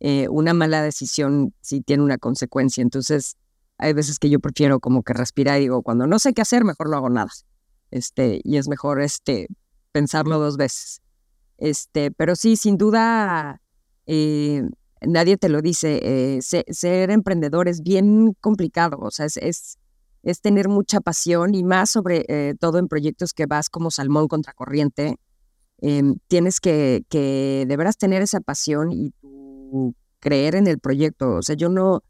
eh, 0.00 0.28
una 0.28 0.52
mala 0.52 0.82
decisión 0.82 1.54
sí 1.60 1.80
tiene 1.80 2.02
una 2.02 2.18
consecuencia. 2.18 2.82
Entonces, 2.82 3.36
hay 3.78 3.92
veces 3.92 4.18
que 4.18 4.30
yo 4.30 4.40
prefiero 4.40 4.80
como 4.80 5.02
que 5.02 5.12
respirar 5.12 5.58
y 5.58 5.62
digo, 5.62 5.82
cuando 5.82 6.06
no 6.06 6.18
sé 6.18 6.34
qué 6.34 6.42
hacer, 6.42 6.64
mejor 6.64 6.90
no 6.90 6.96
hago 6.96 7.10
nada 7.10 7.30
este, 7.94 8.40
y 8.42 8.56
es 8.56 8.68
mejor 8.68 9.00
este, 9.00 9.46
pensarlo 9.92 10.38
dos 10.40 10.56
veces. 10.56 11.00
Este, 11.58 12.10
pero 12.10 12.34
sí, 12.34 12.56
sin 12.56 12.76
duda, 12.76 13.62
eh, 14.06 14.68
nadie 15.00 15.36
te 15.36 15.48
lo 15.48 15.62
dice, 15.62 16.00
eh, 16.02 16.42
ser 16.42 17.10
emprendedor 17.10 17.68
es 17.68 17.82
bien 17.82 18.36
complicado, 18.40 18.98
o 19.00 19.12
sea, 19.12 19.26
es, 19.26 19.36
es, 19.36 19.78
es 20.24 20.40
tener 20.40 20.68
mucha 20.68 21.00
pasión 21.00 21.54
y 21.54 21.62
más 21.62 21.90
sobre 21.90 22.24
eh, 22.28 22.54
todo 22.58 22.78
en 22.78 22.88
proyectos 22.88 23.32
que 23.32 23.46
vas 23.46 23.70
como 23.70 23.90
salmón 23.90 24.28
contra 24.28 24.52
corriente. 24.52 25.16
Em, 25.80 26.16
tienes 26.28 26.60
que, 26.60 27.04
que 27.08 27.64
deberás 27.68 27.96
tener 27.98 28.22
esa 28.22 28.40
pasión 28.40 28.90
y 28.92 29.12
creer 30.20 30.54
en 30.54 30.66
el 30.66 30.80
proyecto. 30.80 31.34
O 31.36 31.42
sea, 31.42 31.54
yo 31.54 31.68
no, 31.68 32.02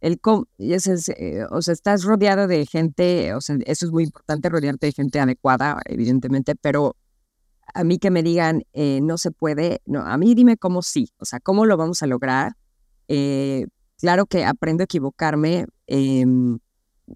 el 0.00 0.20
es, 0.58 1.08
eh, 1.08 1.44
o 1.50 1.60
sea, 1.60 1.74
estás 1.74 2.04
rodeado 2.04 2.46
de 2.46 2.64
gente, 2.66 3.34
o 3.34 3.40
sea, 3.40 3.56
eso 3.66 3.86
es 3.86 3.92
muy 3.92 4.04
importante, 4.04 4.48
rodearte 4.48 4.86
de 4.86 4.92
gente 4.92 5.20
adecuada, 5.20 5.80
evidentemente, 5.86 6.54
pero 6.54 6.96
a 7.74 7.84
mí 7.84 7.98
que 7.98 8.10
me 8.10 8.22
digan, 8.22 8.62
eh, 8.72 9.00
no 9.02 9.18
se 9.18 9.30
puede, 9.32 9.82
no, 9.86 10.00
a 10.00 10.16
mí 10.16 10.34
dime 10.34 10.56
cómo 10.56 10.82
sí, 10.82 11.10
o 11.18 11.24
sea, 11.24 11.40
cómo 11.40 11.66
lo 11.66 11.76
vamos 11.76 12.02
a 12.02 12.06
lograr. 12.06 12.52
Eh, 13.08 13.66
claro 13.98 14.26
que 14.26 14.44
aprendo 14.44 14.82
a 14.82 14.84
equivocarme, 14.84 15.66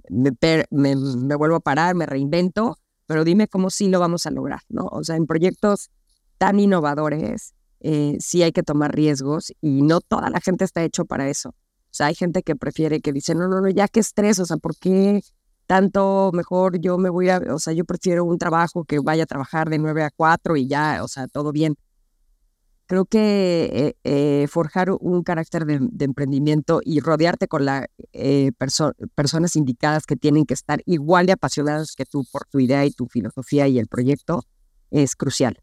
me, 0.08 0.32
me, 0.70 1.34
vuelvo 1.34 1.56
a 1.56 1.60
parar, 1.60 1.94
me 1.94 2.06
reinvento, 2.06 2.78
pero 3.06 3.24
dime 3.24 3.48
cómo 3.48 3.70
sí 3.70 3.88
lo 3.88 4.00
vamos 4.00 4.26
a 4.26 4.30
lograr, 4.30 4.60
¿no? 4.68 4.86
O 4.86 5.04
sea, 5.04 5.16
en 5.16 5.26
proyectos 5.26 5.90
tan 6.38 6.60
innovadores, 6.60 7.54
eh, 7.80 8.16
sí 8.20 8.42
hay 8.42 8.52
que 8.52 8.62
tomar 8.62 8.94
riesgos 8.94 9.52
y 9.60 9.82
no 9.82 10.00
toda 10.00 10.30
la 10.30 10.40
gente 10.40 10.64
está 10.64 10.82
hecho 10.82 11.04
para 11.04 11.28
eso. 11.28 11.50
O 11.50 11.94
sea, 11.94 12.06
hay 12.06 12.14
gente 12.14 12.42
que 12.42 12.56
prefiere, 12.56 13.00
que 13.00 13.12
dice, 13.12 13.34
no, 13.34 13.48
no, 13.48 13.60
no, 13.60 13.68
ya 13.68 13.88
qué 13.88 14.00
estrés, 14.00 14.38
o 14.38 14.46
sea, 14.46 14.56
¿por 14.56 14.76
qué 14.76 15.22
tanto 15.66 16.30
mejor 16.32 16.80
yo 16.80 16.98
me 16.98 17.10
voy 17.10 17.28
a, 17.30 17.38
o 17.50 17.58
sea, 17.58 17.72
yo 17.72 17.84
prefiero 17.84 18.24
un 18.24 18.38
trabajo 18.38 18.84
que 18.84 18.98
vaya 18.98 19.24
a 19.24 19.26
trabajar 19.26 19.70
de 19.70 19.78
9 19.78 20.02
a 20.04 20.10
4 20.10 20.56
y 20.56 20.66
ya, 20.68 21.02
o 21.02 21.08
sea, 21.08 21.28
todo 21.28 21.52
bien. 21.52 21.76
Creo 22.86 23.04
que 23.06 23.70
eh, 23.72 23.96
eh, 24.04 24.46
forjar 24.48 24.90
un 24.90 25.22
carácter 25.22 25.64
de, 25.64 26.04
emprendimiento 26.04 26.80
y 26.84 27.00
rodearte 27.00 27.48
con 27.48 27.64
las 27.64 27.86
eh, 28.12 28.52
personas 29.14 29.56
indicadas 29.56 30.04
que 30.04 30.16
tienen 30.16 30.44
que 30.44 30.54
estar 30.54 30.82
igual 30.84 31.26
de 31.26 31.32
apasionadas 31.32 31.94
que 31.96 32.04
tú 32.04 32.24
por 32.30 32.46
tu 32.46 32.60
idea 32.60 32.84
y 32.84 32.90
tu 32.90 33.06
filosofía 33.06 33.66
y 33.68 33.78
el 33.78 33.86
proyecto 33.86 34.42
es 34.90 35.16
crucial. 35.16 35.62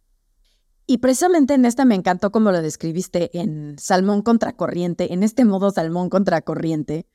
Y 0.91 0.97
precisamente 0.97 1.53
en 1.53 1.65
esta 1.65 1.85
me 1.85 1.93
encantó 1.93 2.31
como 2.31 2.51
lo 2.51 2.63
describiste 2.63 3.29
en 3.39 3.77
Salmón 3.77 4.23
Contracorriente, 4.23 5.13
en 5.13 5.21
este 5.21 5.45
modo 5.45 5.69
Salmón 5.69 6.09
Contracorriente, 6.09 7.05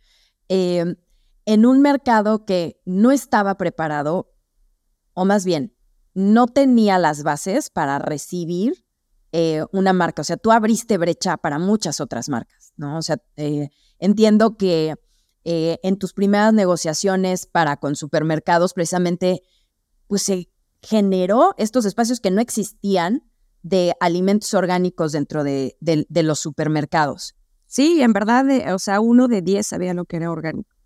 eh, 0.49 0.95
en 1.45 1.67
un 1.67 1.83
mercado 1.83 2.45
que 2.45 2.81
no 2.85 3.11
estaba 3.11 3.57
preparado, 3.57 4.33
o 5.13 5.25
más 5.25 5.45
bien, 5.45 5.75
no 6.15 6.47
tenía 6.47 7.01
las 7.01 7.25
bases 7.25 7.69
para 7.69 7.99
recibir 7.99 8.84
eh, 9.37 9.65
una 9.73 9.93
marca. 9.93 10.23
O 10.23 10.25
sea, 10.25 10.37
tú 10.37 10.53
abriste 10.53 10.97
brecha 10.97 11.37
para 11.37 11.59
muchas 11.59 12.01
otras 12.01 12.29
marcas, 12.29 12.73
¿no? 12.77 12.99
O 12.99 13.03
sea, 13.03 13.19
eh, 13.37 13.69
entiendo 13.99 14.57
que 14.57 14.95
en 15.47 15.99
tus 15.99 16.15
primeras 16.15 16.55
negociaciones 16.55 17.45
para 17.45 17.77
con 17.77 17.97
supermercados, 17.97 18.73
precisamente, 18.73 19.43
pues 20.07 20.23
se 20.23 20.49
generó 20.81 21.55
estos 21.59 21.85
espacios 21.85 22.21
que 22.21 22.31
no 22.31 22.41
existían 22.41 23.25
de 23.65 23.95
alimentos 23.99 24.53
orgánicos 24.55 25.13
dentro 25.13 25.43
de, 25.43 25.77
los 26.11 26.39
supermercados. 26.39 27.35
Sí, 27.67 28.03
en 28.03 28.13
verdad, 28.13 28.49
eh, 28.51 28.73
o 28.73 28.79
sea, 28.79 29.01
uno 29.01 29.27
de 29.27 29.43
diez 29.43 29.67
sabía 29.67 29.95
lo 29.95 30.05
que 30.05 30.17
era 30.17 30.31
orgánico. 30.31 30.77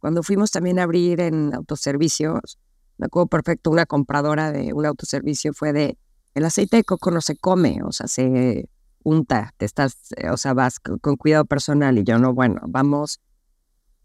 Cuando 0.00 0.22
fuimos 0.22 0.50
también 0.50 0.78
a 0.78 0.82
abrir 0.82 1.20
en 1.20 1.54
autoservicios, 1.54 2.58
me 2.98 3.06
acuerdo 3.06 3.28
perfecto, 3.28 3.70
una 3.70 3.86
compradora 3.86 4.52
de 4.52 4.72
un 4.72 4.84
autoservicio 4.84 5.54
fue 5.54 5.72
de, 5.72 5.98
el 6.36 6.44
aceite 6.44 6.76
de 6.76 6.84
coco 6.84 7.10
no 7.10 7.22
se 7.22 7.34
come, 7.34 7.80
o 7.82 7.92
sea, 7.92 8.08
se 8.08 8.68
unta, 9.02 9.54
te 9.56 9.64
estás, 9.64 9.96
eh, 10.18 10.28
o 10.28 10.36
sea, 10.36 10.52
vas 10.52 10.78
con 10.78 11.16
cuidado 11.16 11.46
personal 11.46 11.96
y 11.96 12.04
yo 12.04 12.18
no, 12.18 12.34
bueno, 12.34 12.60
vamos 12.68 13.20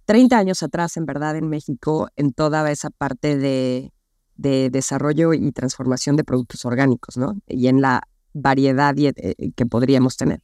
30 0.06 0.38
años 0.38 0.64
atrás, 0.64 0.96
en 0.96 1.06
verdad, 1.06 1.36
en 1.36 1.50
México, 1.50 2.08
en 2.16 2.32
toda 2.32 2.72
esa 2.72 2.90
parte 2.90 3.38
de, 3.38 3.92
de 4.36 4.70
desarrollo 4.70 5.34
y 5.34 5.52
transformación 5.52 6.16
de 6.16 6.24
productos 6.24 6.64
orgánicos, 6.64 7.18
¿no? 7.18 7.36
Y 7.48 7.68
en 7.68 7.82
la 7.82 8.04
variedad 8.34 8.96
eh, 8.98 9.14
que 9.54 9.66
podríamos 9.66 10.16
tener. 10.16 10.42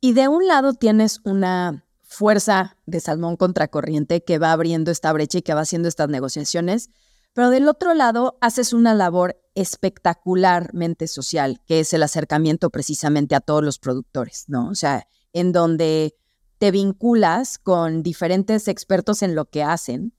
Y 0.00 0.12
de 0.14 0.26
un 0.26 0.48
lado 0.48 0.74
tienes 0.74 1.20
una 1.22 1.84
fuerza 2.02 2.78
de 2.84 2.98
salmón 2.98 3.36
contracorriente 3.36 4.24
que 4.24 4.40
va 4.40 4.50
abriendo 4.50 4.90
esta 4.90 5.12
brecha 5.12 5.38
y 5.38 5.42
que 5.42 5.54
va 5.54 5.60
haciendo 5.60 5.88
estas 5.88 6.08
negociaciones, 6.08 6.90
pero 7.32 7.50
del 7.50 7.68
otro 7.68 7.94
lado 7.94 8.38
haces 8.40 8.72
una 8.72 8.92
labor 8.92 9.36
espectacularmente 9.54 11.06
social, 11.06 11.60
que 11.66 11.80
es 11.80 11.92
el 11.92 12.02
acercamiento 12.02 12.70
precisamente 12.70 13.34
a 13.34 13.40
todos 13.40 13.62
los 13.62 13.78
productores, 13.78 14.44
¿no? 14.48 14.68
O 14.68 14.74
sea, 14.74 15.06
en 15.32 15.52
donde 15.52 16.16
te 16.58 16.70
vinculas 16.70 17.58
con 17.58 18.02
diferentes 18.02 18.68
expertos 18.68 19.22
en 19.22 19.34
lo 19.34 19.46
que 19.46 19.62
hacen, 19.62 20.14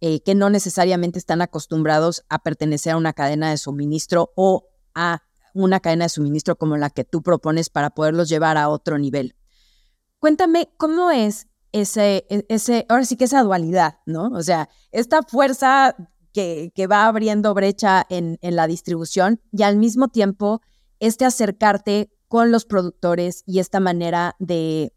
eh, 0.00 0.22
que 0.22 0.34
no 0.34 0.50
necesariamente 0.50 1.18
están 1.18 1.40
acostumbrados 1.40 2.24
a 2.28 2.40
pertenecer 2.40 2.92
a 2.92 2.96
una 2.96 3.12
cadena 3.12 3.50
de 3.50 3.58
suministro 3.58 4.32
o 4.36 4.68
a 4.94 5.22
una 5.54 5.80
cadena 5.80 6.06
de 6.06 6.10
suministro 6.10 6.56
como 6.56 6.76
la 6.76 6.90
que 6.90 7.04
tú 7.04 7.22
propones 7.22 7.70
para 7.70 7.90
poderlos 7.90 8.28
llevar 8.28 8.58
a 8.58 8.68
otro 8.68 8.98
nivel. 8.98 9.36
Cuéntame 10.18 10.68
cómo 10.76 11.10
es 11.10 11.46
ese, 11.72 12.26
e, 12.28 12.44
ese, 12.48 12.86
ahora 12.88 13.04
sí 13.04 13.16
que 13.16 13.24
esa 13.24 13.42
dualidad, 13.42 13.98
¿no? 14.06 14.28
O 14.28 14.42
sea, 14.42 14.68
esta 14.90 15.22
fuerza 15.22 15.96
que, 16.34 16.72
que 16.74 16.86
va 16.86 17.06
abriendo 17.06 17.54
brecha 17.54 18.04
en, 18.10 18.38
en 18.42 18.56
la 18.56 18.66
distribución 18.66 19.40
y 19.52 19.62
al 19.62 19.78
mismo 19.78 20.08
tiempo 20.08 20.60
este 21.00 21.24
acercarte 21.24 22.10
con 22.28 22.50
los 22.50 22.66
productores 22.66 23.44
y 23.46 23.60
esta 23.60 23.80
manera 23.80 24.34
de 24.38 24.92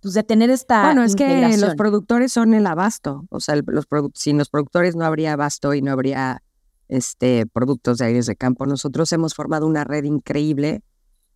pues 0.00 0.14
de 0.14 0.22
tener 0.22 0.48
esta 0.48 0.84
Bueno, 0.84 1.02
es 1.02 1.16
que 1.16 1.58
los 1.58 1.74
productores 1.74 2.32
son 2.32 2.54
el 2.54 2.66
abasto, 2.68 3.26
o 3.30 3.40
sea, 3.40 3.56
los 3.56 3.84
sin 4.14 4.38
los 4.38 4.48
productores 4.48 4.94
no 4.94 5.04
habría 5.04 5.32
abasto 5.32 5.74
y 5.74 5.82
no 5.82 5.90
habría 5.90 6.42
este, 6.86 7.46
productos 7.46 7.98
de 7.98 8.06
aires 8.06 8.26
de 8.26 8.36
campo. 8.36 8.64
Nosotros 8.64 9.12
hemos 9.12 9.34
formado 9.34 9.66
una 9.66 9.82
red 9.82 10.04
increíble. 10.04 10.82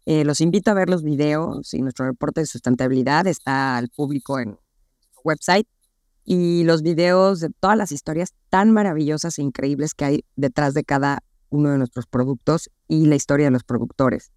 Eh, 0.06 0.24
los 0.24 0.40
invito 0.40 0.70
a 0.70 0.74
ver 0.74 0.88
los 0.88 1.02
videos 1.02 1.74
y 1.74 1.82
nuestro 1.82 2.06
reporte 2.06 2.40
de 2.40 2.46
sustentabilidad 2.46 3.26
está 3.26 3.76
al 3.76 3.88
público 3.88 4.38
en 4.38 4.50
nuestro 4.50 5.22
website 5.24 5.66
y 6.24 6.64
los 6.64 6.82
videos 6.82 7.40
de 7.40 7.50
todas 7.50 7.76
las 7.76 7.92
historias 7.92 8.34
tan 8.48 8.70
maravillosas 8.70 9.38
e 9.38 9.42
increíbles 9.42 9.94
que 9.94 10.04
hay 10.04 10.24
detrás 10.36 10.74
de 10.74 10.84
cada 10.84 11.22
uno 11.50 11.70
de 11.70 11.78
nuestros 11.78 12.06
productos 12.06 12.70
y 12.88 13.06
la 13.06 13.16
historia 13.16 13.46
de 13.46 13.50
los 13.50 13.64
productores. 13.64 14.32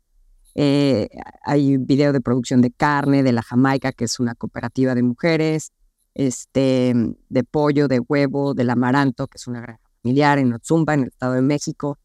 Eh, 0.55 1.09
hay 1.43 1.77
video 1.77 2.13
de 2.13 2.21
producción 2.21 2.61
de 2.61 2.71
carne 2.71 3.23
de 3.23 3.33
la 3.33 3.41
Jamaica, 3.41 3.91
que 3.91 4.05
es 4.05 4.19
una 4.19 4.35
cooperativa 4.35 4.95
de 4.95 5.03
mujeres, 5.03 5.71
este, 6.13 6.93
de 7.29 7.43
pollo, 7.43 7.87
de 7.87 7.99
huevo, 7.99 8.53
del 8.53 8.69
amaranto, 8.69 9.27
que 9.27 9.37
es 9.37 9.47
una 9.47 9.61
granja 9.61 9.83
familiar 10.01 10.39
en 10.39 10.53
Otzumba, 10.53 10.93
en 10.93 11.01
el 11.01 11.07
Estado 11.07 11.33
de 11.33 11.41
México. 11.41 11.99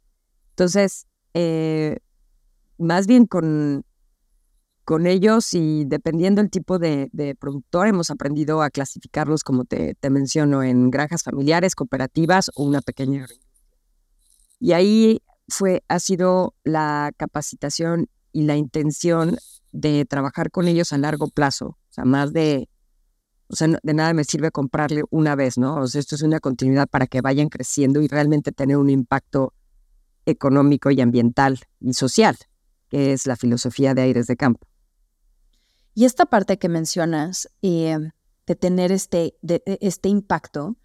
Entonces, 0.50 1.06
eh, 1.34 1.98
más 2.76 3.06
bien 3.06 3.26
con, 3.26 3.84
con 4.90 5.06
ellos 5.06 5.54
y 5.54 5.84
dependiendo 5.84 6.40
el 6.40 6.50
tipo 6.50 6.80
de, 6.80 7.36
productor, 7.38 7.86
hemos 7.86 8.10
aprendido 8.10 8.60
a 8.60 8.70
clasificarlos, 8.70 9.44
como 9.44 9.64
te, 9.64 9.94
te, 9.94 10.10
menciono, 10.10 10.64
en 10.64 10.90
granjas 10.90 11.22
familiares, 11.22 11.76
cooperativas 11.76 12.50
o 12.56 12.64
una 12.64 12.80
pequeña. 12.80 13.28
Y 14.58 14.72
ahí 14.72 15.22
fue, 15.46 15.84
ha 15.86 16.00
sido 16.00 16.56
la 16.64 17.12
capacitación 17.16 18.08
y 18.32 18.42
la 18.42 18.56
intención 18.56 19.38
de 19.70 20.06
trabajar 20.06 20.50
con 20.50 20.66
ellos 20.66 20.92
a 20.92 20.98
largo 20.98 21.28
plazo, 21.28 21.66
o 21.66 21.92
sea, 21.92 22.04
más 22.04 22.32
de 22.32 22.68
o 23.46 23.54
sea, 23.54 23.68
de 23.68 23.94
nada 23.94 24.12
me 24.12 24.24
sirve 24.24 24.50
comprarle 24.50 25.04
una 25.10 25.36
vez, 25.36 25.56
¿no? 25.56 25.76
O 25.76 25.86
sea, 25.86 26.00
esto 26.00 26.16
es 26.16 26.22
una 26.22 26.40
continuidad 26.40 26.88
para 26.88 27.06
que 27.06 27.20
vayan 27.20 27.48
creciendo 27.48 28.02
y 28.02 28.08
realmente 28.08 28.50
tener 28.50 28.76
un 28.76 28.90
impacto 28.90 29.54
económico 30.26 30.90
y 30.90 31.00
ambiental 31.00 31.60
y 31.78 31.94
social, 31.94 32.36
que 32.88 33.12
es 33.12 33.28
la 33.28 33.36
filosofía 33.36 33.94
de 33.94 34.02
Aires 34.02 34.26
de 34.26 34.36
Campo. 34.36 34.69
Y 35.94 36.04
esta 36.04 36.26
parte 36.26 36.58
que 36.58 36.68
mencionas 36.68 37.48
eh, 37.62 37.98
de 38.46 38.56
tener 38.56 38.92
este, 38.92 39.36
de, 39.42 39.62
este 39.80 40.08
impacto 40.08 40.76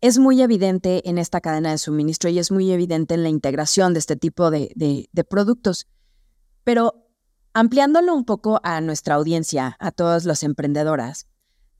es 0.00 0.18
muy 0.18 0.42
evidente 0.42 1.08
en 1.08 1.16
esta 1.16 1.40
cadena 1.40 1.70
de 1.70 1.78
suministro 1.78 2.28
y 2.28 2.38
es 2.38 2.50
muy 2.50 2.70
evidente 2.70 3.14
en 3.14 3.22
la 3.22 3.30
integración 3.30 3.94
de 3.94 4.00
este 4.00 4.16
tipo 4.16 4.50
de, 4.50 5.08
productos. 5.30 5.86
Pero 6.62 7.08
ampliándolo 7.54 8.14
un 8.14 8.26
poco 8.26 8.60
a 8.64 8.82
nuestra 8.82 9.14
audiencia, 9.14 9.76
a 9.80 9.92
todas 9.92 10.26
las 10.26 10.42
emprendedoras, 10.42 11.26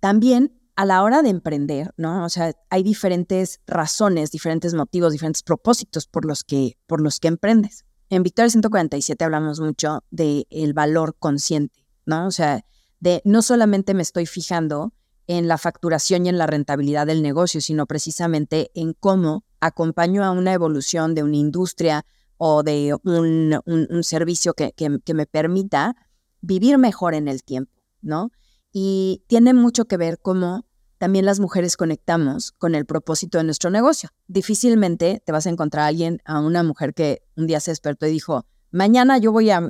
también 0.01 0.59
a 0.75 0.87
la 0.87 1.03
hora 1.03 1.21
de 1.21 1.29
emprender, 1.29 1.93
¿no? 1.99 2.25
O 2.25 2.31
sea, 2.31 2.55
hay 2.71 2.83
diferentes 2.83 3.61
razones, 3.67 4.31
diferentes 4.31 4.73
motivos, 4.73 5.13
diferentes 5.13 5.43
propósitos 5.43 6.07
por 6.07 6.25
los 6.25 6.45
que, 6.45 6.79
por 6.87 7.03
los 7.03 7.21
que 7.21 7.29
emprendes. 7.29 7.85
En 8.09 8.23
Victoria 8.23 8.49
147 8.49 9.23
hablamos 9.23 9.61
mucho 9.61 10.03
del 10.11 10.47
el 10.49 10.73
valor 10.73 11.15
consciente, 11.19 11.84
¿no? 12.07 12.27
O 12.27 12.31
sea, 12.31 12.65
de 13.01 13.23
no 13.25 13.43
solamente 13.43 13.95
me 13.95 14.03
estoy 14.03 14.27
fijando 14.27 14.93
en 15.27 15.49
la 15.49 15.59
facturación 15.59 16.27
y 16.27 16.29
en 16.29 16.39
la 16.39 16.47
rentabilidad 16.47 17.07
del 17.07 17.23
negocio, 17.23 17.61
sino 17.61 17.87
precisamente 17.87 18.71
en 18.75 18.93
cómo 18.93 19.45
acompaño 19.61 20.23
a 20.25 20.31
una 20.31 20.53
evolución 20.53 21.15
de 21.15 21.23
una 21.23 21.37
industria 21.37 22.05
o 22.37 22.63
de 22.63 22.95
un, 23.05 23.59
un, 23.65 24.05
servicio 24.05 24.53
que, 24.55 24.73
que, 24.73 24.99
que 25.03 25.15
me 25.15 25.25
permita 25.25 25.97
vivir 26.41 26.77
mejor 26.77 27.15
en 27.15 27.29
el 27.29 27.43
tiempo, 27.43 27.73
¿no? 28.03 28.31
y 28.77 29.23
tiene 29.29 29.55
mucho 29.55 29.87
que 29.87 29.97
ver 29.97 30.19
cómo 30.19 30.67
también 30.99 31.25
las 31.25 31.39
mujeres 31.39 31.77
conectamos 31.77 32.51
con 32.53 32.75
el 32.75 32.87
propósito 32.87 33.39
de 33.39 33.45
nuestro 33.45 33.71
negocio. 33.71 34.11
Difícilmente 34.27 35.23
te 35.25 35.33
vas 35.33 35.47
a 35.47 35.51
encontrar 35.51 35.85
a 35.85 35.87
alguien, 35.87 36.21
a 36.25 36.41
una 36.41 36.65
mujer 36.65 36.93
que 36.93 37.23
un 37.37 37.47
día 37.47 37.61
se 37.61 37.71
despertó 37.71 38.07
y 38.07 38.11
dijo, 38.11 38.47
mañana 38.75 39.19
yo 39.19 39.31
voy 39.31 39.51
a, 39.51 39.63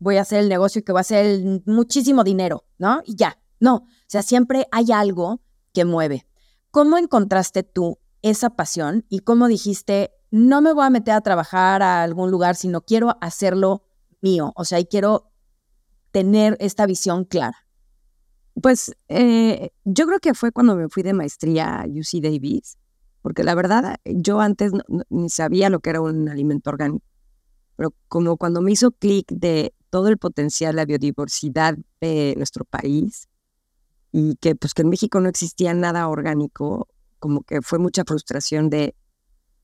voy 0.00 0.16
a 0.16 0.22
hacer 0.22 0.40
el 0.40 0.48
negocio 0.48 0.82
que 0.84 0.92
va 0.92 1.00
a 1.00 1.02
hacer 1.02 1.62
muchísimo 1.64 2.24
dinero, 2.24 2.64
¿no? 2.76 3.02
Y 3.04 3.14
ya, 3.14 3.38
no, 3.60 3.76
o 3.76 3.86
sea, 4.08 4.22
siempre 4.22 4.66
hay 4.72 4.90
algo 4.90 5.40
que 5.72 5.84
mueve. 5.84 6.26
¿Cómo 6.72 6.98
encontraste 6.98 7.62
tú 7.62 7.98
esa 8.20 8.50
pasión 8.50 9.06
y 9.08 9.20
cómo 9.20 9.46
dijiste, 9.46 10.10
no 10.32 10.60
me 10.60 10.72
voy 10.72 10.86
a 10.86 10.90
meter 10.90 11.14
a 11.14 11.20
trabajar 11.20 11.82
a 11.82 12.02
algún 12.02 12.32
lugar, 12.32 12.56
sino 12.56 12.80
quiero 12.80 13.16
hacerlo 13.20 13.84
mío, 14.20 14.52
o 14.56 14.64
sea, 14.64 14.80
y 14.80 14.86
quiero 14.86 15.30
tener 16.10 16.56
esta 16.58 16.84
visión 16.86 17.24
clara? 17.24 17.64
Pues 18.60 18.92
eh, 19.06 19.70
yo 19.84 20.06
creo 20.06 20.18
que 20.18 20.34
fue 20.34 20.50
cuando 20.50 20.74
me 20.74 20.88
fui 20.88 21.04
de 21.04 21.12
maestría 21.12 21.82
a 21.82 21.86
UC 21.86 22.20
Davis, 22.20 22.76
porque 23.22 23.44
la 23.44 23.54
verdad 23.54 23.98
yo 24.04 24.40
antes 24.40 24.72
ni 25.10 25.30
sabía 25.30 25.70
lo 25.70 25.78
que 25.78 25.90
era 25.90 26.00
un 26.00 26.28
alimento 26.28 26.70
orgánico, 26.70 27.07
pero 27.78 27.94
como 28.08 28.36
cuando 28.36 28.60
me 28.60 28.72
hizo 28.72 28.90
clic 28.90 29.28
de 29.30 29.72
todo 29.88 30.08
el 30.08 30.18
potencial, 30.18 30.74
la 30.74 30.84
biodiversidad 30.84 31.78
de 32.00 32.34
nuestro 32.36 32.64
país 32.64 33.28
y 34.10 34.34
que 34.40 34.56
pues 34.56 34.74
que 34.74 34.82
en 34.82 34.88
México 34.88 35.20
no 35.20 35.28
existía 35.28 35.72
nada 35.74 36.08
orgánico, 36.08 36.88
como 37.20 37.44
que 37.44 37.62
fue 37.62 37.78
mucha 37.78 38.02
frustración 38.04 38.68
de, 38.68 38.96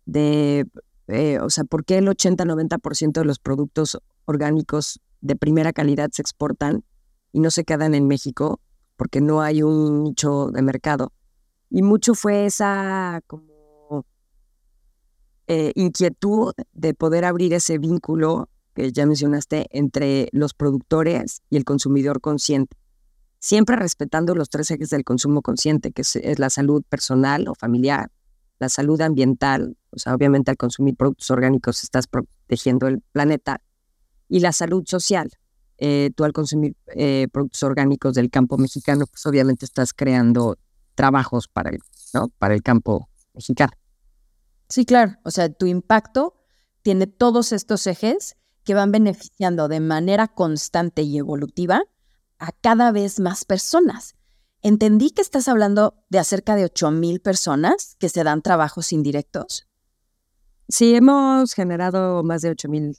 de 0.07 0.65
eh, 1.09 1.41
o 1.41 1.51
sea, 1.51 1.65
¿por 1.65 1.85
qué 1.85 1.99
el 1.99 2.07
80-90% 2.07 3.15
de 3.15 3.25
los 3.25 3.41
productos 3.41 3.99
orgánicos 4.27 5.01
de 5.21 5.35
primera 5.35 5.73
calidad 5.73 6.11
se 6.13 6.23
exportan 6.23 6.85
y 7.33 7.41
no 7.41 7.51
se 7.51 7.65
quedan 7.65 7.97
en 7.97 8.07
México? 8.07 8.61
Porque 8.95 9.21
no 9.21 9.43
hay 9.43 9.65
un 9.65 10.05
nicho 10.05 10.53
de 10.53 10.63
mercado. 10.63 11.13
Y 11.69 11.83
mucho 11.83 12.15
fue 12.15 12.47
esa 12.47 13.23
como 13.27 13.54
eh, 15.47 15.73
inquietud 15.75 16.53
de 16.73 16.95
poder 16.95 17.25
abrir 17.25 17.53
ese 17.53 17.79
vínculo 17.79 18.49
que 18.75 18.93
ya 18.93 19.07
mencionaste 19.07 19.67
entre 19.71 20.29
los 20.33 20.55
productores 20.55 21.43
y 21.51 21.57
el 21.57 21.65
consumidor 21.65 22.21
consciente 22.21 22.77
siempre 23.45 23.77
respetando 23.77 24.35
los 24.35 24.49
tres 24.49 24.71
ejes 24.71 24.89
del 24.89 25.05
consumo 25.05 25.43
consciente, 25.43 25.93
que 25.93 26.01
es, 26.01 26.39
la 26.39 26.49
salud 26.49 26.83
personal 26.89 27.47
o 27.47 27.55
familiar, 27.55 28.11
la 28.59 28.71
salud 28.71 28.99
ambiental, 29.03 29.77
o 29.91 29.99
sea, 29.99 30.15
obviamente 30.15 30.51
al 30.51 30.57
consumir 30.57 30.97
productos 30.97 31.31
orgánicos 31.31 31.85
estás 31.85 32.07
protegiendo 32.07 32.89
el 32.89 33.03
planeta, 33.13 33.61
y 34.31 34.41
la 34.41 34.53
salud 34.53 34.85
social. 34.87 35.31
Eh, 35.77 36.11
tú 36.17 36.25
al 36.25 36.33
consumir 36.33 36.75
eh, 36.97 37.29
productos 37.31 37.63
orgánicos 37.65 38.15
del 38.15 38.31
campo 38.31 38.57
mexicano, 38.57 39.07
pues 39.07 39.27
obviamente 39.27 39.67
estás 39.67 39.93
creando 39.93 40.57
trabajos 40.95 41.47
para 41.47 41.69
el, 41.69 41.81
¿no? 42.15 42.29
para 42.39 42.55
el 42.55 42.63
campo 42.63 43.11
mexicano. 43.35 43.73
Sí, 44.75 44.85
claro. 44.85 45.19
O 45.23 45.31
sea, 45.31 45.49
tu 45.51 45.67
impacto 45.67 46.35
tiene 46.83 47.07
todos 47.07 47.53
estos 47.53 47.87
ejes 47.87 48.35
que 48.65 48.75
van 48.75 48.91
beneficiando 48.91 49.69
de 49.69 49.79
manera 49.79 50.27
constante 50.27 51.03
y 51.03 51.17
evolutiva 51.17 51.85
a 52.41 52.51
cada 52.51 52.91
vez 52.91 53.21
más 53.21 53.45
personas. 53.45 54.17
Entendí 54.63 55.11
que 55.11 55.23
estás 55.23 55.47
hablando 55.47 56.03
de 56.09 56.19
acerca 56.19 56.57
de 56.57 56.65
8 56.65 56.91
mil 56.91 57.21
personas 57.21 57.95
que 58.01 58.09
se 58.09 58.25
dan 58.25 58.43
trabajos 58.43 58.93
indirectos. 58.93 59.69
Sí, 60.69 60.97
hemos 60.97 61.53
generado 61.53 62.25
más 62.25 62.43
de 62.43 62.51
8 62.51 62.69
mil 62.69 62.99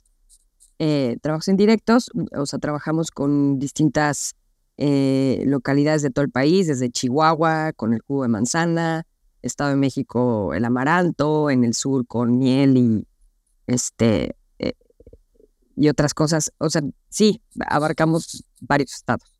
eh, 0.78 1.18
trabajos 1.20 1.48
indirectos. 1.48 2.10
O 2.34 2.46
sea, 2.46 2.58
trabajamos 2.58 3.10
con 3.10 3.58
distintas 3.58 4.34
eh, 4.78 5.42
localidades 5.44 6.00
de 6.00 6.10
todo 6.10 6.24
el 6.24 6.30
país, 6.30 6.68
desde 6.68 6.88
Chihuahua 6.88 7.74
con 7.74 7.92
el 7.92 8.00
jugo 8.00 8.22
de 8.22 8.28
manzana, 8.28 9.06
Estado 9.46 9.70
de 9.70 9.76
México 9.76 10.54
el 10.54 10.64
amaranto, 10.64 11.50
en 11.50 11.64
el 11.64 11.74
sur 11.74 12.06
con 12.06 12.38
miel 12.38 12.76
y 12.76 13.06
este 13.66 14.36
eh, 14.58 14.74
y 15.76 15.88
otras 15.88 16.14
cosas. 16.14 16.52
O 16.58 16.70
sea, 16.70 16.82
sí, 17.08 17.42
abarcamos 17.66 18.44
varios 18.60 18.94
estados. 18.94 19.36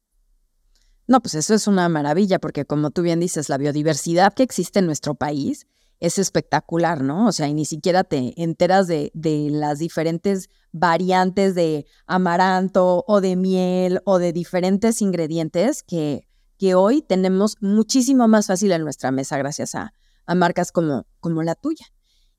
No, 1.09 1.21
pues 1.21 1.35
eso 1.35 1.55
es 1.55 1.69
una 1.69 1.89
maravilla, 1.89 2.41
porque 2.41 2.65
como 2.65 2.91
tú 2.91 3.03
bien 3.03 3.21
dices, 3.21 3.49
la 3.49 3.59
biodiversidad 3.59 4.35
que 4.35 4.43
existe 4.43 4.81
en 4.81 4.87
nuestro 4.87 5.15
país 5.15 5.67
es 6.01 6.19
espectacular, 6.19 7.03
¿no? 7.03 7.29
O 7.29 7.33
sea, 7.33 7.49
y 7.49 7.55
ni 7.55 7.65
siquiera 7.65 8.05
te 8.05 8.35
enteras 8.43 8.87
de, 8.87 9.13
de 9.15 9.49
las 9.51 9.79
diferentes 9.79 10.51
variantes 10.73 11.55
de 11.55 11.87
amaranto 12.07 13.05
o 13.07 13.21
de 13.21 13.37
miel 13.37 14.01
o 14.05 14.19
de 14.19 14.33
diferentes 14.33 15.01
ingredientes 15.01 15.83
que, 15.83 16.26
que 16.59 16.75
hoy 16.75 17.03
tenemos 17.03 17.57
muchísimo 17.61 18.29
más 18.29 18.47
fácil 18.47 18.73
en 18.73 18.83
nuestra 18.83 19.11
mesa 19.11 19.37
gracias 19.39 19.75
a, 19.75 19.93
a 20.27 20.35
marcas 20.35 20.73
como, 20.73 21.07
como 21.21 21.43
la 21.43 21.55
tuya. 21.55 21.87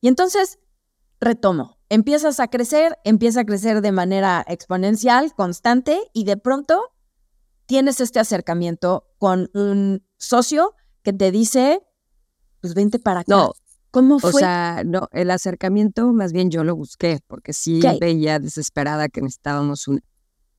Y 0.02 0.08
entonces, 0.08 0.60
retomo, 1.20 1.78
empiezas 1.90 2.40
a 2.40 2.48
crecer, 2.48 2.98
empieza 3.04 3.42
a 3.42 3.46
crecer 3.46 3.82
de 3.82 3.92
manera 3.92 4.44
exponencial, 4.48 5.34
constante, 5.34 6.00
y 6.14 6.26
de 6.26 6.38
pronto 6.38 6.82
tienes 7.66 8.02
este 8.02 8.20
acercamiento 8.20 9.08
con 9.18 9.50
un 9.54 10.06
socio 10.18 10.74
que 11.04 11.14
te 11.14 11.32
dice, 11.32 11.82
pues 12.62 12.74
vente 12.74 13.00
para 13.00 13.22
acá. 13.22 13.36
No, 13.36 13.54
¿Cómo 13.92 14.20
fue? 14.20 14.30
O 14.30 14.34
sea, 14.34 14.84
no, 14.86 15.08
el 15.12 15.32
acercamiento 15.32 16.12
más 16.14 16.34
bien 16.34 16.52
yo 16.52 16.64
lo 16.64 16.76
busqué, 16.76 17.20
porque 17.28 17.54
sí 17.54 17.82
veía 18.00 18.40
desesperada 18.40 19.08
que 19.08 19.22
necesitábamos 19.22 19.88
un, 19.88 20.02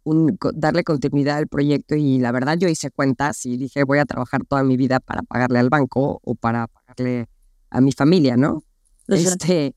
un, 0.09 0.39
darle 0.55 0.85
continuidad 0.85 1.37
al 1.37 1.49
proyecto 1.49 1.95
y 1.95 2.19
la 2.19 2.33
verdad 2.33 2.57
yo 2.59 2.69
hice 2.69 2.91
cuentas 2.91 3.45
y 3.47 3.57
dije 3.57 3.85
voy 3.85 3.99
a 3.99 4.05
trabajar 4.05 4.45
toda 4.49 4.63
mi 4.63 4.77
vida 4.77 5.01
para 5.01 5.23
pagarle 5.23 5.59
al 5.59 5.69
banco 5.69 6.21
o 6.23 6.35
para 6.35 6.67
pagarle 6.67 7.29
a 7.71 7.81
mi 7.81 7.93
familia, 7.93 8.37
¿no? 8.37 8.63
Este, 9.09 9.75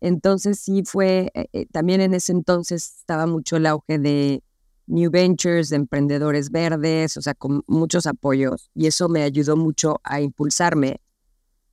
entonces 0.00 0.58
sí 0.60 0.82
fue, 0.84 1.30
eh, 1.34 1.46
eh, 1.52 1.66
también 1.66 2.00
en 2.00 2.14
ese 2.14 2.32
entonces 2.32 2.96
estaba 3.00 3.26
mucho 3.26 3.56
el 3.56 3.66
auge 3.66 3.98
de 3.98 4.42
New 4.86 5.10
Ventures, 5.10 5.68
de 5.70 5.76
emprendedores 5.76 6.50
verdes, 6.50 7.16
o 7.16 7.22
sea, 7.22 7.34
con 7.34 7.62
muchos 7.66 8.06
apoyos. 8.06 8.70
Y 8.74 8.86
eso 8.86 9.08
me 9.08 9.22
ayudó 9.22 9.56
mucho 9.56 10.00
a 10.02 10.20
impulsarme 10.20 11.00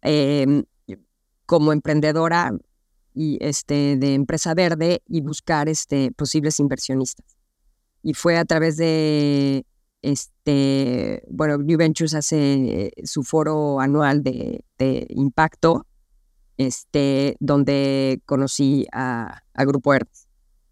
em, 0.02 0.64
como 1.46 1.74
emprendedora 1.74 2.52
y 3.14 3.38
este, 3.42 3.98
de 3.98 4.14
empresa 4.14 4.54
verde 4.54 5.02
y 5.08 5.22
buscar 5.22 5.68
este, 5.70 6.12
posibles 6.12 6.60
inversionistas. 6.60 7.37
Y 8.04 8.14
fue 8.14 8.38
a 8.38 8.46
través 8.46 8.78
de, 8.78 9.66
este, 10.02 11.24
bueno, 11.30 11.58
New 11.58 11.78
Ventures 11.78 12.14
hace 12.14 12.92
su 13.04 13.24
foro 13.24 13.80
anual 13.80 14.24
de, 14.24 14.64
impacto, 15.10 15.86
este, 16.58 17.36
donde 17.40 18.22
conocí 18.26 18.88
a, 18.92 19.42
Grupo 19.56 19.92
Verdes 19.92 20.28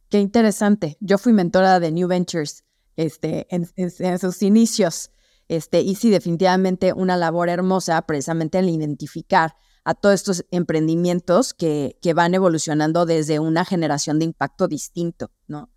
Qué 0.10 0.20
interesante. 0.20 0.98
Yo 1.00 1.18
fui 1.18 1.34
mentora 1.34 1.80
de 1.80 1.92
New 1.92 2.08
Ventures 2.08 2.64
este, 2.96 3.48
en, 3.50 4.20
sus 4.20 4.42
inicios. 4.42 5.12
Este, 5.48 5.82
y 5.82 5.96
sí, 5.96 6.10
definitivamente 6.10 6.94
una 6.94 7.18
labor 7.18 7.50
hermosa 7.50 8.02
precisamente 8.04 8.58
en 8.58 8.70
identificar 8.70 9.56
a 9.84 9.94
todos 9.94 10.16
estos 10.16 10.46
emprendimientos 10.50 11.54
que, 11.54 11.98
que 12.02 12.14
van 12.14 12.34
evolucionando 12.34 13.06
desde 13.06 13.40
una 13.40 13.66
generación 13.66 14.18
de 14.18 14.26
impacto 14.26 14.68
distinto, 14.68 15.32
¿no? 15.48 15.70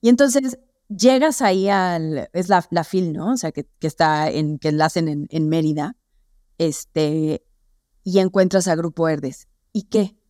Y 0.00 0.08
entonces 0.08 0.58
llegas 0.94 1.40
ahí 1.42 1.68
al, 1.68 2.28
es 2.32 2.48
la, 2.48 2.66
la 2.70 2.84
FIL, 2.84 3.12
¿no? 3.12 3.32
O 3.32 3.36
sea, 3.36 3.52
que, 3.52 3.66
que 3.78 3.86
está 3.86 4.30
en, 4.30 4.58
que 4.58 4.72
la 4.72 4.86
hacen 4.86 5.08
en, 5.08 5.26
en 5.30 5.48
Mérida, 5.48 5.96
este, 6.58 7.42
y 8.04 8.18
encuentras 8.18 8.68
a 8.68 8.74
Grupo 8.74 9.08
Herdes. 9.08 9.48
¿Y 9.72 9.84
qué? 9.84 10.20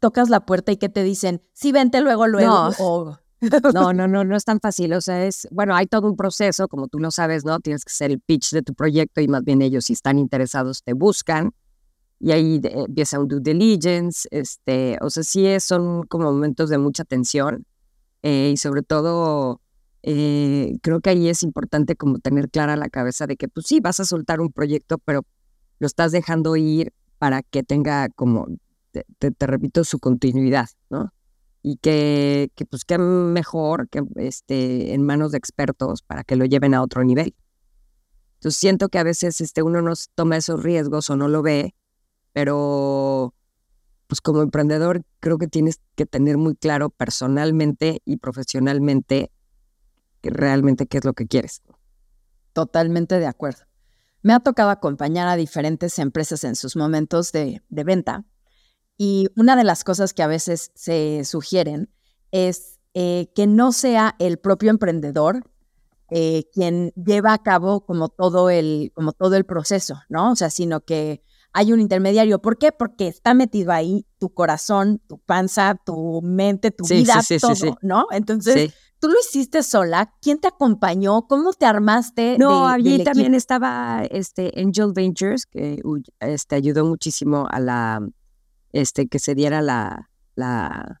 tocas 0.00 0.28
la 0.28 0.40
puerta 0.46 0.72
y 0.72 0.76
que 0.76 0.88
te 0.88 1.02
dicen, 1.02 1.42
sí, 1.52 1.72
vente 1.72 2.00
luego, 2.00 2.26
luego. 2.26 2.70
No. 2.78 3.18
No, 3.72 3.92
no, 3.92 4.08
no, 4.08 4.24
no 4.24 4.34
es 4.34 4.44
tan 4.44 4.58
fácil. 4.58 4.92
O 4.94 5.00
sea, 5.00 5.24
es, 5.24 5.46
bueno, 5.52 5.76
hay 5.76 5.86
todo 5.86 6.08
un 6.08 6.16
proceso, 6.16 6.66
como 6.66 6.88
tú 6.88 6.98
lo 6.98 7.12
sabes, 7.12 7.44
¿no? 7.44 7.60
Tienes 7.60 7.84
que 7.84 7.92
hacer 7.92 8.10
el 8.10 8.18
pitch 8.18 8.50
de 8.50 8.62
tu 8.62 8.74
proyecto 8.74 9.20
y 9.20 9.28
más 9.28 9.44
bien 9.44 9.62
ellos, 9.62 9.84
si 9.84 9.92
están 9.92 10.18
interesados, 10.18 10.82
te 10.82 10.92
buscan 10.92 11.52
y 12.18 12.32
ahí 12.32 12.60
empieza 12.64 13.20
un 13.20 13.28
due 13.28 13.38
diligence. 13.40 14.26
Este, 14.32 14.98
o 15.00 15.08
sea, 15.08 15.22
sí 15.22 15.46
es, 15.46 15.62
son 15.62 16.02
como 16.08 16.24
momentos 16.32 16.68
de 16.68 16.78
mucha 16.78 17.04
tensión 17.04 17.64
eh, 18.24 18.50
y 18.54 18.56
sobre 18.56 18.82
todo, 18.82 19.60
eh, 20.02 20.78
creo 20.82 21.00
que 21.00 21.10
ahí 21.10 21.28
es 21.28 21.42
importante 21.42 21.96
como 21.96 22.18
tener 22.18 22.50
clara 22.50 22.76
la 22.76 22.88
cabeza 22.88 23.26
de 23.26 23.36
que, 23.36 23.48
pues 23.48 23.66
sí, 23.66 23.80
vas 23.80 24.00
a 24.00 24.04
soltar 24.04 24.40
un 24.40 24.52
proyecto, 24.52 24.98
pero 24.98 25.22
lo 25.78 25.86
estás 25.86 26.12
dejando 26.12 26.56
ir 26.56 26.92
para 27.18 27.42
que 27.42 27.62
tenga 27.62 28.08
como 28.10 28.46
te, 28.92 29.46
repito, 29.46 29.84
su 29.84 29.98
continuidad, 29.98 30.68
¿no? 30.90 31.12
Y 31.62 31.76
que, 31.76 32.50
que 32.54 32.64
pues 32.64 32.84
que 32.84 32.98
mejor 32.98 33.88
que 33.88 34.02
este, 34.16 34.94
en 34.94 35.02
manos 35.02 35.32
de 35.32 35.38
expertos 35.38 36.02
para 36.02 36.24
que 36.24 36.36
lo 36.36 36.44
lleven 36.44 36.74
a 36.74 36.82
otro 36.82 37.04
nivel. 37.04 37.34
Entonces 38.34 38.58
siento 38.58 38.88
que 38.88 38.98
a 38.98 39.02
veces 39.02 39.40
este, 39.40 39.62
uno 39.62 39.82
no 39.82 39.92
toma 40.14 40.36
esos 40.36 40.62
riesgos 40.62 41.10
o 41.10 41.16
no 41.16 41.28
lo 41.28 41.42
ve, 41.42 41.74
pero 42.32 43.34
pues 44.06 44.20
como 44.20 44.42
emprendedor 44.42 45.02
creo 45.20 45.38
que 45.38 45.48
tienes 45.48 45.80
que 45.96 46.06
tener 46.06 46.38
muy 46.38 46.54
claro 46.54 46.90
personalmente 46.90 48.00
y 48.04 48.18
profesionalmente 48.18 49.30
realmente 50.30 50.86
qué 50.86 50.98
es 50.98 51.04
lo 51.04 51.12
que 51.12 51.26
quieres. 51.26 51.62
Totalmente 52.52 53.18
de 53.18 53.26
acuerdo. 53.26 53.64
Me 54.22 54.32
ha 54.32 54.40
tocado 54.40 54.70
acompañar 54.70 55.28
a 55.28 55.36
diferentes 55.36 55.98
empresas 55.98 56.44
en 56.44 56.56
sus 56.56 56.76
momentos 56.76 57.32
de, 57.32 57.62
de 57.68 57.84
venta 57.84 58.24
y 58.96 59.28
una 59.36 59.54
de 59.54 59.64
las 59.64 59.84
cosas 59.84 60.12
que 60.12 60.22
a 60.22 60.26
veces 60.26 60.72
se 60.74 61.24
sugieren 61.24 61.88
es 62.32 62.80
eh, 62.94 63.30
que 63.34 63.46
no 63.46 63.72
sea 63.72 64.16
el 64.18 64.38
propio 64.38 64.70
emprendedor 64.70 65.44
eh, 66.10 66.48
quien 66.52 66.92
lleva 66.96 67.34
a 67.34 67.42
cabo 67.42 67.84
como 67.84 68.08
todo, 68.08 68.48
el, 68.48 68.92
como 68.94 69.12
todo 69.12 69.36
el 69.36 69.44
proceso, 69.44 70.00
¿no? 70.08 70.32
O 70.32 70.36
sea, 70.36 70.48
sino 70.48 70.80
que 70.80 71.22
hay 71.52 71.72
un 71.72 71.80
intermediario. 71.80 72.40
¿Por 72.40 72.56
qué? 72.56 72.72
Porque 72.72 73.08
está 73.08 73.34
metido 73.34 73.72
ahí 73.72 74.06
tu 74.18 74.32
corazón, 74.32 75.02
tu 75.06 75.18
panza, 75.18 75.78
tu 75.84 76.22
mente, 76.22 76.70
tu 76.70 76.86
vida, 76.86 77.20
todo, 77.40 77.78
¿no? 77.82 78.06
Entonces, 78.10 78.72
tú 78.98 79.08
lo 79.08 79.18
hiciste 79.20 79.62
sola. 79.62 80.14
¿Quién 80.20 80.38
te 80.38 80.48
acompañó? 80.48 81.26
¿Cómo 81.26 81.52
te 81.52 81.66
armaste? 81.66 82.36
No, 82.38 82.66
allí 82.66 83.02
también 83.04 83.34
estaba 83.34 84.02
este 84.10 84.52
Angel 84.56 84.92
Ventures, 84.94 85.46
que 85.46 85.80
este, 86.20 86.56
ayudó 86.56 86.84
muchísimo 86.84 87.46
a 87.50 87.60
la 87.60 88.00
este, 88.72 89.08
que 89.08 89.18
se 89.18 89.34
diera 89.34 89.62
la, 89.62 90.10
la 90.34 91.00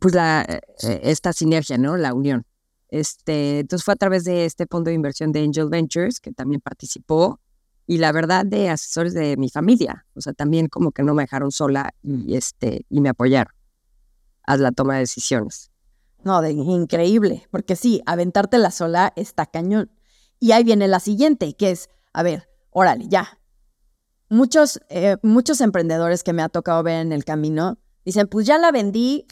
pues 0.00 0.14
la, 0.14 0.42
eh, 0.42 1.00
esta 1.02 1.32
sinergia, 1.32 1.78
¿no? 1.78 1.96
La 1.96 2.14
unión. 2.14 2.44
Este, 2.88 3.60
entonces 3.60 3.84
fue 3.84 3.94
a 3.94 3.96
través 3.96 4.24
de 4.24 4.44
este 4.44 4.66
fondo 4.66 4.90
de 4.90 4.94
inversión 4.94 5.32
de 5.32 5.42
Angel 5.42 5.68
Ventures 5.68 6.20
que 6.20 6.32
también 6.32 6.60
participó 6.60 7.40
y 7.86 7.98
la 7.98 8.12
verdad 8.12 8.46
de 8.46 8.68
asesores 8.68 9.12
de 9.14 9.36
mi 9.36 9.48
familia, 9.48 10.06
o 10.14 10.20
sea, 10.20 10.32
también 10.32 10.68
como 10.68 10.92
que 10.92 11.02
no 11.02 11.14
me 11.14 11.24
dejaron 11.24 11.50
sola 11.50 11.92
y, 12.02 12.36
este, 12.36 12.84
y 12.88 13.00
me 13.00 13.08
apoyaron 13.08 13.52
a 14.46 14.56
la 14.56 14.72
toma 14.72 14.94
de 14.94 15.00
decisiones. 15.00 15.70
No, 16.24 16.40
de, 16.40 16.52
increíble, 16.52 17.46
porque 17.50 17.76
sí, 17.76 18.02
aventarte 18.06 18.58
sola 18.70 19.12
está 19.16 19.46
cañón. 19.46 19.92
Y 20.40 20.52
ahí 20.52 20.64
viene 20.64 20.88
la 20.88 21.00
siguiente, 21.00 21.54
que 21.54 21.70
es, 21.70 21.88
a 22.12 22.22
ver, 22.22 22.48
órale, 22.70 23.06
ya. 23.08 23.38
Muchos, 24.28 24.80
eh, 24.88 25.16
muchos 25.22 25.60
emprendedores 25.60 26.24
que 26.24 26.32
me 26.32 26.42
ha 26.42 26.48
tocado 26.48 26.82
ver 26.82 27.00
en 27.00 27.12
el 27.12 27.24
camino 27.24 27.78
dicen, 28.04 28.26
pues 28.26 28.44
ya 28.46 28.58
la 28.58 28.72
vendí, 28.72 29.26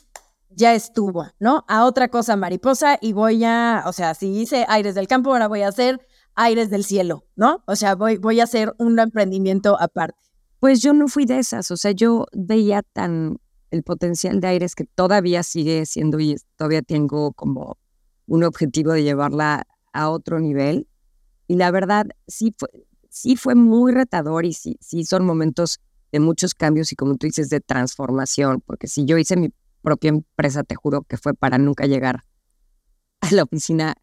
ya 0.51 0.75
estuvo, 0.75 1.27
¿no? 1.41 1.65
A 1.69 1.85
otra 1.85 2.09
cosa 2.09 2.37
mariposa 2.37 2.99
y 3.01 3.13
voy 3.13 3.45
a, 3.45 3.83
o 3.87 3.93
sea, 3.93 4.15
si 4.15 4.29
hice 4.29 4.65
aires 4.69 4.95
del 4.95 5.09
campo, 5.09 5.33
ahora 5.33 5.49
voy 5.49 5.63
a 5.63 5.69
hacer 5.69 6.07
aires 6.37 6.71
del 6.71 6.85
cielo, 6.85 7.25
¿no? 7.35 7.63
O 7.67 7.77
sea, 7.77 7.95
voy, 7.97 8.19
voy 8.19 8.41
a 8.41 8.45
hacer 8.45 8.73
un 8.79 8.99
emprendimiento 8.99 9.77
aparte. 9.81 10.19
Pues 10.61 10.81
yo 10.81 10.93
no 10.93 11.09
fui 11.09 11.25
de 11.25 11.39
esas, 11.39 11.71
o 11.71 11.77
sea, 11.77 11.91
yo 11.91 12.27
veía 12.33 12.83
tan 12.83 13.39
el 13.75 13.83
potencial 13.83 14.41
de 14.41 14.49
aires 14.49 14.75
que 14.75 14.85
todavía 14.85 15.43
sigue 15.43 15.85
siendo 15.87 16.21
y 16.21 16.37
todavía 16.57 16.83
tengo 16.83 17.33
como 17.33 17.79
un 18.27 18.45
objetivo 18.45 18.93
de 18.93 19.03
llevarla 19.03 19.67
a 19.93 20.11
otro 20.11 20.41
nivel. 20.41 20.89
Y 21.47 21.57
la 21.57 21.71
verdad, 21.71 22.07
sí 22.27 22.55
fue, 22.57 22.69
sí 23.11 23.37
fue 23.37 23.55
muy 23.55 23.93
retador 23.93 24.47
y 24.47 24.53
sí, 24.53 24.79
sí 24.81 25.05
son 25.05 25.27
momentos 25.27 25.81
de 26.13 26.21
muchos 26.21 26.55
cambios 26.55 26.93
y 26.93 26.97
como 26.97 27.17
tú 27.17 27.27
dices, 27.27 27.51
de 27.51 27.61
transformación, 27.61 28.63
porque 28.65 28.87
si 28.87 29.05
yo 29.05 29.19
hice 29.19 29.37
mi 29.37 29.53
propia 29.83 30.09
empresa, 30.09 30.63
te 30.63 30.75
juro 30.75 31.03
que 31.03 31.17
fue 31.17 31.35
para 31.35 31.59
nunca 31.59 31.87
llegar 31.87 32.21
a 33.21 33.31
la 33.33 33.43
oficina 33.43 33.95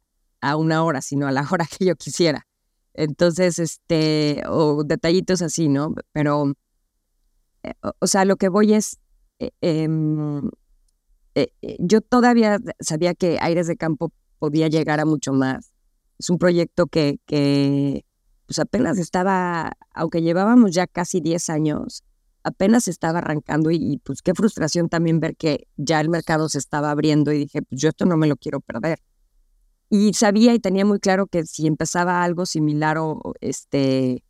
a 0.41 0.55
una 0.55 0.83
hora, 0.83 1.01
sino 1.01 1.27
a 1.27 1.31
la 1.31 1.47
hora 1.49 1.65
que 1.65 1.85
yo 1.85 1.95
quisiera. 1.95 2.47
Entonces, 2.93 3.59
este, 3.59 4.43
o 4.47 4.83
detallitos 4.83 5.41
así, 5.41 5.69
¿no? 5.69 5.95
Pero, 6.11 6.53
eh, 7.63 7.73
o, 7.99 8.07
sea, 8.07 8.25
lo 8.25 8.35
que 8.35 8.49
voy 8.49 8.73
es, 8.73 8.99
yo 11.79 12.01
todavía 12.01 12.59
sabía 12.79 13.13
que 13.13 13.37
Aires 13.41 13.67
de 13.67 13.77
Campo 13.77 14.11
podía 14.39 14.67
llegar 14.67 14.99
a 14.99 15.05
mucho 15.05 15.33
más. 15.33 15.71
Es 16.19 16.29
un 16.29 16.37
proyecto 16.37 16.87
que, 16.87 17.19
que 17.25 18.05
pues 18.45 18.59
apenas 18.59 18.97
estaba, 18.97 19.77
aunque 19.93 20.21
llevábamos 20.21 20.71
ya 20.71 20.85
casi 20.87 21.21
10 21.21 21.49
años, 21.49 22.03
apenas 22.43 22.87
estaba 22.87 23.19
arrancando 23.19 23.71
y, 23.71 24.01
pues 24.03 24.21
qué 24.21 24.33
frustración 24.33 24.89
también 24.89 25.19
ver 25.19 25.35
que 25.35 25.67
ya 25.77 26.01
el 26.01 26.09
mercado 26.09 26.49
se 26.49 26.57
estaba 26.57 26.91
abriendo 26.91 27.31
y 27.31 27.39
dije, 27.39 27.61
pues 27.61 27.81
yo 27.81 27.89
esto 27.89 28.05
no 28.05 28.17
me 28.17 28.27
lo 28.27 28.35
quiero 28.35 28.59
perder. 28.59 28.99
Y 29.89 30.13
sabía 30.13 30.53
y 30.53 30.59
tenía 30.59 30.85
muy 30.85 30.99
claro 30.99 31.27
que 31.27 31.45
si 31.45 31.67
empezaba 31.67 32.23
algo 32.23 32.45
similar 32.45 32.97
o 32.97 33.33
este 33.41 34.23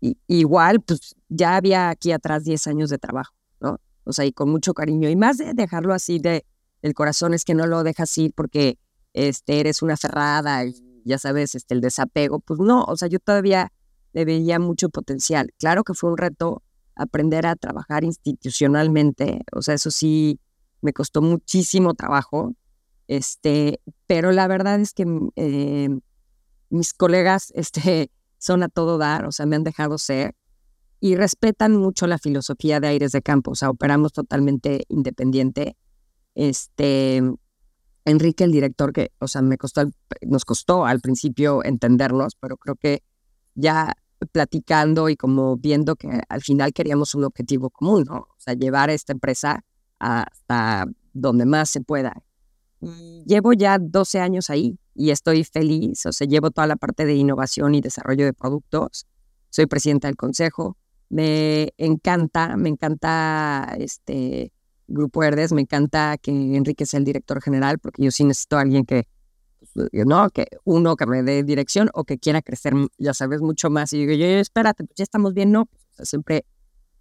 igual, 0.00 0.80
pues 0.80 1.14
ya 1.28 1.56
había 1.56 1.90
aquí 1.90 2.12
atrás 2.12 2.44
10 2.44 2.66
años 2.66 2.90
de 2.90 2.98
trabajo, 2.98 3.34
¿no? 3.60 3.80
O 4.04 4.12
sea, 4.12 4.24
y 4.24 4.32
con 4.32 4.50
mucho 4.50 4.74
cariño. 4.74 5.08
Y 5.08 5.16
más 5.16 5.38
de 5.38 5.54
dejarlo 5.54 5.94
así 5.94 6.18
de 6.18 6.44
el 6.82 6.94
corazón 6.94 7.34
es 7.34 7.44
que 7.44 7.54
no 7.54 7.66
lo 7.66 7.82
dejas 7.82 8.16
ir 8.18 8.32
porque 8.34 8.78
este, 9.12 9.60
eres 9.60 9.82
una 9.82 9.96
cerrada 9.96 10.64
y 10.64 10.74
ya 11.04 11.18
sabes, 11.18 11.54
este, 11.54 11.74
el 11.74 11.80
desapego. 11.80 12.38
Pues 12.40 12.60
no, 12.60 12.84
o 12.84 12.96
sea, 12.96 13.08
yo 13.08 13.18
todavía 13.18 13.72
le 14.12 14.24
veía 14.24 14.58
mucho 14.58 14.88
potencial. 14.88 15.52
Claro 15.58 15.84
que 15.84 15.94
fue 15.94 16.10
un 16.10 16.18
reto 16.18 16.62
aprender 16.94 17.46
a 17.46 17.56
trabajar 17.56 18.04
institucionalmente, 18.04 19.42
o 19.52 19.60
sea, 19.62 19.74
eso 19.74 19.90
sí 19.90 20.40
me 20.80 20.92
costó 20.92 21.20
muchísimo 21.20 21.94
trabajo, 21.94 22.54
este, 23.06 23.80
pero 24.06 24.32
la 24.32 24.48
verdad 24.48 24.80
es 24.80 24.94
que 24.94 25.04
eh, 25.36 25.90
mis 26.70 26.94
colegas 26.94 27.52
este, 27.54 28.10
son 28.38 28.62
a 28.62 28.68
todo 28.68 28.98
dar, 28.98 29.26
o 29.26 29.32
sea, 29.32 29.46
me 29.46 29.56
han 29.56 29.64
dejado 29.64 29.98
ser 29.98 30.34
y 31.00 31.14
respetan 31.16 31.76
mucho 31.76 32.06
la 32.06 32.18
filosofía 32.18 32.80
de 32.80 32.88
Aires 32.88 33.12
de 33.12 33.22
Campo, 33.22 33.52
o 33.52 33.54
sea, 33.54 33.70
operamos 33.70 34.12
totalmente 34.12 34.84
independiente. 34.88 35.76
Este, 36.34 37.22
Enrique, 38.04 38.44
el 38.44 38.52
director, 38.52 38.92
que, 38.92 39.12
o 39.18 39.28
sea, 39.28 39.42
me 39.42 39.58
costó, 39.58 39.82
nos 40.22 40.44
costó 40.44 40.86
al 40.86 41.00
principio 41.00 41.64
entendernos, 41.64 42.36
pero 42.40 42.56
creo 42.56 42.76
que 42.76 43.02
ya 43.54 43.94
platicando 44.32 45.08
y 45.08 45.16
como 45.16 45.56
viendo 45.56 45.96
que 45.96 46.20
al 46.28 46.40
final 46.40 46.72
queríamos 46.72 47.14
un 47.14 47.24
objetivo 47.24 47.70
común, 47.70 48.04
¿no? 48.06 48.16
O 48.16 48.34
sea, 48.38 48.54
llevar 48.54 48.90
a 48.90 48.94
esta 48.94 49.12
empresa 49.12 49.64
hasta 49.98 50.86
donde 51.12 51.46
más 51.46 51.70
se 51.70 51.80
pueda. 51.80 52.22
llevo 53.26 53.52
ya 53.52 53.78
12 53.78 54.20
años 54.20 54.50
ahí 54.50 54.78
y 54.96 55.10
estoy 55.10 55.44
feliz, 55.44 56.06
o 56.06 56.12
sea, 56.12 56.26
llevo 56.26 56.50
toda 56.50 56.66
la 56.66 56.76
parte 56.76 57.04
de 57.04 57.14
innovación 57.14 57.74
y 57.74 57.80
desarrollo 57.80 58.24
de 58.24 58.32
productos. 58.32 59.06
Soy 59.50 59.66
presidenta 59.66 60.08
del 60.08 60.16
consejo. 60.16 60.76
Me 61.08 61.72
encanta, 61.78 62.56
me 62.56 62.68
encanta 62.68 63.76
este 63.78 64.52
Grupo 64.88 65.22
Herdes, 65.22 65.52
me 65.52 65.62
encanta 65.62 66.16
que 66.18 66.30
Enrique 66.30 66.86
sea 66.86 66.98
el 66.98 67.04
director 67.04 67.40
general, 67.42 67.78
porque 67.78 68.02
yo 68.02 68.10
sí 68.10 68.24
necesito 68.24 68.58
a 68.58 68.62
alguien 68.62 68.84
que 68.84 69.06
¿no? 69.92 70.30
Que 70.30 70.46
uno 70.64 70.96
que 70.96 71.06
me 71.06 71.22
dé 71.22 71.42
dirección 71.42 71.90
o 71.94 72.04
que 72.04 72.18
quiera 72.18 72.42
crecer, 72.42 72.74
ya 72.98 73.14
sabes, 73.14 73.40
mucho 73.40 73.70
más. 73.70 73.92
Y 73.92 73.98
digo, 73.98 74.12
yo, 74.12 74.26
espérate, 74.26 74.84
pues 74.84 74.96
ya 74.96 75.04
estamos 75.04 75.34
bien, 75.34 75.52
¿no? 75.52 75.68
siempre 76.02 76.44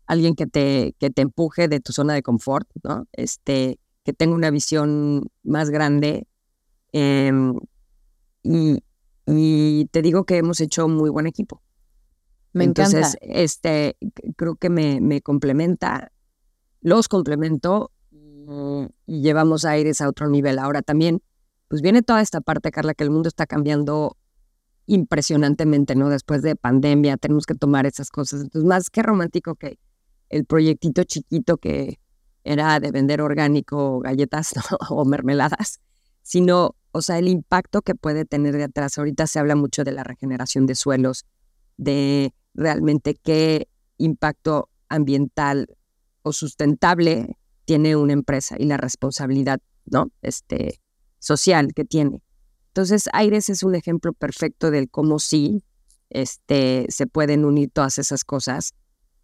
alguien 0.08 0.36
que 0.36 0.48
te, 0.48 0.96
que 1.00 1.10
te 1.10 1.22
empuje 1.22 1.68
de 1.68 1.80
tu 1.80 1.92
zona 1.92 2.14
de 2.14 2.24
confort, 2.24 2.70
¿no? 2.84 3.08
Este, 3.12 3.80
que 4.04 4.14
tenga 4.14 4.36
una 4.36 4.52
visión 4.52 5.30
más 5.44 5.70
grande. 5.70 6.28
Em, 6.94 7.60
y, 8.46 8.84
y, 9.26 9.86
te 9.92 10.02
digo 10.02 10.26
que 10.26 10.38
hemos 10.38 10.62
hecho 10.62 10.88
muy 10.88 11.10
buen 11.10 11.28
equipo. 11.28 11.62
Me 12.54 12.64
Entonces, 12.64 13.18
este, 13.22 13.98
creo 14.38 14.56
que 14.56 14.70
me, 14.70 15.02
me 15.02 15.22
complementa, 15.22 16.12
los 16.82 17.08
complemento 17.08 17.92
y, 18.12 18.46
y 19.06 19.22
llevamos 19.22 19.66
a 19.66 19.72
Aires 19.72 20.00
a 20.00 20.08
otro 20.08 20.30
nivel. 20.30 20.60
Ahora 20.60 20.82
también 20.82 21.22
pues 21.68 21.82
viene 21.82 22.02
toda 22.02 22.22
esta 22.22 22.42
parte, 22.42 22.72
Carla, 22.72 22.94
que 22.94 23.04
el 23.04 23.10
mundo 23.10 23.28
está 23.28 23.46
cambiando 23.46 24.18
impresionantemente, 24.86 25.96
¿no? 25.96 26.10
Después 26.10 26.42
de 26.42 26.56
pandemia, 26.56 27.18
tenemos 27.18 27.46
que 27.46 27.56
tomar 27.56 27.86
esas 27.86 28.10
cosas. 28.10 28.42
Entonces, 28.42 28.68
más 28.68 28.90
que 28.90 29.02
romántico 29.02 29.56
que 29.56 29.80
el 30.30 30.46
proyectito 30.46 31.04
chiquito 31.04 31.58
que 31.58 32.00
era 32.44 32.80
de 32.80 32.92
vender 32.92 33.22
orgánico, 33.22 34.00
galletas 34.00 34.54
o 34.90 35.06
mermeladas, 35.06 35.82
sino, 36.22 36.76
o 36.96 37.02
sea, 37.02 37.20
el 37.20 37.28
impacto 37.28 37.82
que 37.82 37.94
puede 37.94 38.24
tener 38.24 38.56
de 38.56 38.64
atrás. 38.64 38.98
Ahorita 38.98 39.28
se 39.28 39.38
habla 39.38 39.58
mucho 39.58 39.84
de 39.84 39.92
la 39.92 40.06
regeneración 40.06 40.66
de 40.66 40.76
suelos, 40.76 41.26
de 41.76 42.34
realmente 42.54 43.16
qué 43.22 43.68
impacto 43.98 44.70
ambiental 44.88 45.68
o 46.22 46.32
sustentable 46.32 47.38
tiene 47.66 47.98
una 47.98 48.14
empresa 48.14 48.56
y 48.58 48.64
la 48.64 48.78
responsabilidad, 48.78 49.60
¿no? 49.84 50.10
Este, 50.22 50.80
social 51.20 51.74
que 51.74 51.84
tiene. 51.84 52.24
Entonces, 52.68 53.10
Aires 53.12 53.50
es 53.50 53.64
un 53.64 53.76
ejemplo 53.76 54.14
perfecto 54.14 54.72
del 54.72 54.90
cómo 54.90 55.20
sí 55.20 55.66
este, 56.10 56.86
se 56.88 57.08
pueden 57.08 57.44
unir 57.44 57.72
todas 57.74 57.98
esas 57.98 58.24
cosas 58.24 58.74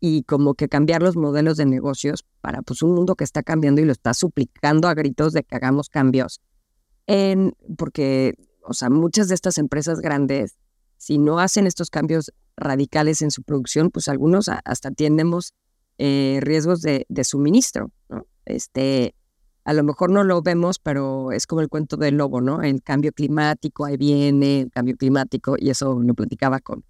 y 0.01 0.23
como 0.23 0.55
que 0.55 0.67
cambiar 0.67 1.01
los 1.01 1.15
modelos 1.15 1.55
de 1.55 1.67
negocios 1.67 2.25
para 2.41 2.63
pues, 2.63 2.81
un 2.81 2.95
mundo 2.95 3.15
que 3.15 3.23
está 3.23 3.43
cambiando 3.43 3.79
y 3.79 3.85
lo 3.85 3.93
está 3.93 4.13
suplicando 4.13 4.89
a 4.89 4.93
gritos 4.93 5.31
de 5.31 5.43
que 5.43 5.55
hagamos 5.55 5.87
cambios. 5.87 6.41
En, 7.07 7.55
porque, 7.77 8.35
o 8.63 8.73
sea, 8.73 8.89
muchas 8.89 9.27
de 9.27 9.35
estas 9.35 9.57
empresas 9.57 9.99
grandes, 9.99 10.57
si 10.97 11.17
no 11.17 11.39
hacen 11.39 11.67
estos 11.67 11.89
cambios 11.89 12.31
radicales 12.55 13.21
en 13.21 13.31
su 13.31 13.43
producción, 13.43 13.89
pues 13.89 14.07
algunos 14.07 14.49
hasta 14.49 14.91
tenemos 14.91 15.53
eh, 15.97 16.39
riesgos 16.41 16.81
de, 16.81 17.05
suministro, 17.23 17.91
¿no? 18.09 18.25
Este, 18.45 19.15
a 19.63 19.73
lo 19.73 19.83
mejor 19.83 20.09
no 20.09 20.23
lo 20.23 20.41
vemos, 20.41 20.79
pero 20.79 21.31
es 21.31 21.45
como 21.45 21.61
el 21.61 21.69
cuento 21.69 21.97
del 21.97 22.17
lobo, 22.17 22.41
¿no? 22.41 22.61
El 22.61 22.81
cambio 22.81 23.11
climático, 23.11 23.85
ahí 23.85 23.97
viene 23.97 24.61
el 24.61 24.71
cambio 24.71 24.95
climático, 24.95 25.55
y 25.57 25.69
eso 25.69 25.99
lo 25.99 26.13
platicaba 26.13 26.59
con, 26.59 26.83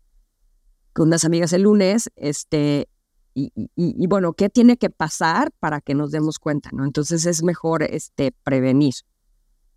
con 0.93 1.07
unas 1.07 1.25
amigas 1.25 1.51
el 1.53 1.63
lunes, 1.63 2.09
este, 2.15 2.87
y, 3.33 3.51
y, 3.75 4.07
bueno, 4.07 4.33
¿qué 4.33 4.49
tiene 4.49 4.77
que 4.77 4.89
pasar 4.89 5.51
para 5.59 5.79
que 5.79 5.93
nos 5.93 6.11
demos 6.11 6.37
cuenta, 6.37 6.69
¿no? 6.73 6.83
Entonces 6.85 7.25
es 7.25 7.43
mejor 7.43 7.83
este, 7.83 8.33
prevenir. 8.43 8.93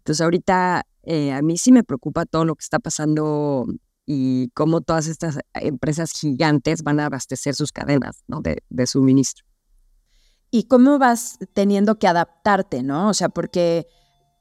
Entonces 0.05 0.21
ahorita 0.21 0.87
eh, 1.03 1.33
a 1.33 1.43
mí 1.43 1.57
sí 1.59 1.73
me 1.73 1.83
preocupa 1.83 2.27
todo 2.27 2.45
lo 2.45 2.55
que 2.55 2.63
está 2.63 2.79
pasando 2.79 3.67
y 4.07 4.51
cómo 4.51 4.83
todas 4.83 5.07
estas 5.07 5.39
empresas 5.55 6.13
gigantes 6.13 6.83
van 6.83 7.01
a 7.01 7.07
abastecer 7.07 7.55
sus 7.55 7.73
cadenas 7.73 8.23
¿no? 8.29 8.43
de, 8.43 8.63
de 8.69 8.87
suministro 8.87 9.47
y 10.55 10.69
cómo 10.69 11.01
vas 11.01 11.39
teniendo 11.53 11.99
que 11.99 12.07
adaptarte, 12.07 12.85
¿no? 12.85 13.09
O 13.09 13.15
sea, 13.15 13.29
porque 13.29 13.89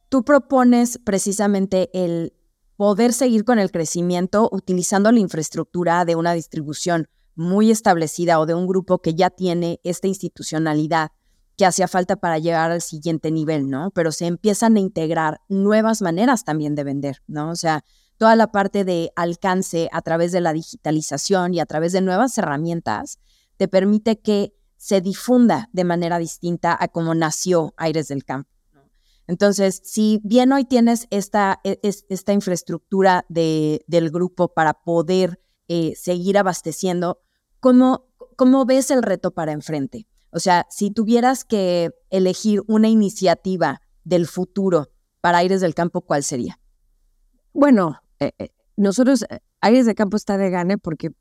tú 0.09 0.23
propones 0.23 0.99
precisamente 1.03 1.89
el 1.91 2.33
poder 2.77 3.13
seguir 3.13 3.43
con 3.45 3.57
el 3.57 3.71
crecimiento 3.71 4.47
utilizando 4.51 5.11
la 5.11 5.19
infraestructura 5.19 6.05
de 6.05 6.15
una 6.15 6.33
distribución 6.33 7.07
muy 7.33 7.71
establecida 7.71 8.39
o 8.39 8.45
de 8.45 8.53
un 8.53 8.67
grupo 8.67 9.01
que 9.01 9.15
ya 9.15 9.31
tiene 9.31 9.79
esta 9.83 10.07
institucionalidad 10.07 11.09
que 11.57 11.65
hacía 11.65 11.87
falta 11.87 12.15
para 12.15 12.39
llegar 12.39 12.71
al 12.71 12.81
siguiente 12.81 13.31
nivel, 13.31 13.69
¿no? 13.69 13.91
Pero 13.91 14.11
se 14.11 14.25
empiezan 14.25 14.75
a 14.75 14.79
integrar 14.79 15.41
nuevas 15.49 16.01
maneras 16.01 16.43
también 16.43 16.75
de 16.75 16.83
vender, 16.83 17.21
¿no? 17.27 17.51
O 17.51 17.55
sea, 17.55 17.83
toda 18.17 18.35
la 18.35 18.51
parte 18.51 18.83
de 18.83 19.11
alcance 19.15 19.89
a 19.91 20.01
través 20.01 20.31
de 20.31 20.41
la 20.41 20.53
digitalización 20.53 21.53
y 21.53 21.59
a 21.59 21.65
través 21.65 21.91
de 21.91 22.01
nuevas 22.01 22.37
herramientas 22.37 23.19
te 23.57 23.67
permite 23.67 24.19
que 24.19 24.53
se 24.77 25.01
difunda 25.01 25.69
de 25.71 25.83
manera 25.83 26.19
distinta 26.19 26.75
a 26.79 26.87
cómo 26.87 27.15
nació 27.15 27.73
Aires 27.77 28.07
del 28.07 28.25
Campo. 28.25 28.49
Entonces, 29.27 29.81
si 29.85 30.19
bien 30.23 30.51
hoy 30.51 30.65
tienes 30.65 31.07
esta, 31.09 31.61
e, 31.63 31.79
esta 31.81 32.33
infraestructura 32.33 33.25
de, 33.29 33.85
del 33.87 34.09
grupo 34.11 34.53
para 34.53 34.73
poder 34.73 35.39
eh, 35.69 35.93
seguir 35.95 36.37
abasteciendo, 36.37 37.21
¿cómo, 37.61 38.09
¿cómo 38.35 38.65
ves 38.65 38.91
el 38.91 39.01
reto 39.01 39.31
para 39.31 39.53
enfrente? 39.53 40.07
O 40.33 40.39
sea, 40.39 40.65
si 40.69 40.89
tuvieras 40.89 41.45
que 41.45 41.91
elegir 42.09 42.63
una 42.67 42.87
iniciativa 42.87 43.81
del 44.03 44.27
futuro 44.27 44.89
para 45.21 45.37
Aires 45.37 45.61
del 45.61 45.75
Campo, 45.75 46.01
¿cuál 46.01 46.23
sería? 46.23 46.59
Bueno, 47.53 48.01
eh, 48.19 48.31
eh, 48.39 48.49
nosotros, 48.75 49.25
Aires 49.61 49.85
del 49.85 49.93
Campo 49.93 50.17
está 50.17 50.37
de 50.37 50.49
gane 50.49 50.79
porque, 50.79 51.11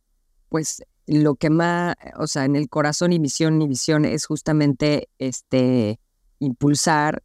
pues, 0.49 0.83
lo 1.07 1.35
que 1.35 1.51
más, 1.51 1.95
o 2.17 2.27
sea, 2.27 2.47
en 2.47 2.57
el 2.57 2.71
corazón 2.71 3.13
y 3.13 3.19
misión 3.19 3.61
y 3.61 3.69
visión 3.69 4.07
es 4.07 4.25
justamente 4.25 5.11
este 5.19 6.01
impulsar 6.39 7.23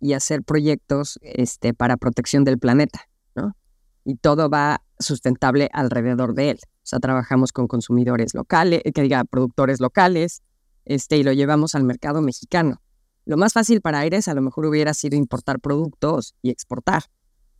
y 0.00 0.14
hacer 0.14 0.42
proyectos 0.42 1.20
este, 1.22 1.72
para 1.72 1.96
protección 1.96 2.42
del 2.42 2.58
planeta, 2.58 3.08
¿no? 3.36 3.54
Y 4.04 4.16
todo 4.16 4.50
va 4.50 4.82
sustentable 4.98 5.68
alrededor 5.72 6.34
de 6.34 6.50
él. 6.50 6.58
O 6.64 6.86
sea, 6.88 6.98
trabajamos 6.98 7.52
con 7.52 7.68
consumidores 7.68 8.34
locales, 8.34 8.82
que 8.92 9.02
diga, 9.02 9.24
productores 9.24 9.80
locales, 9.80 10.42
este, 10.88 11.18
y 11.18 11.22
lo 11.22 11.32
llevamos 11.32 11.74
al 11.74 11.84
mercado 11.84 12.20
mexicano. 12.22 12.80
Lo 13.26 13.36
más 13.36 13.52
fácil 13.52 13.82
para 13.82 14.00
Aires 14.00 14.26
a 14.26 14.34
lo 14.34 14.40
mejor 14.40 14.64
hubiera 14.66 14.94
sido 14.94 15.16
importar 15.16 15.60
productos 15.60 16.34
y 16.40 16.50
exportar, 16.50 17.04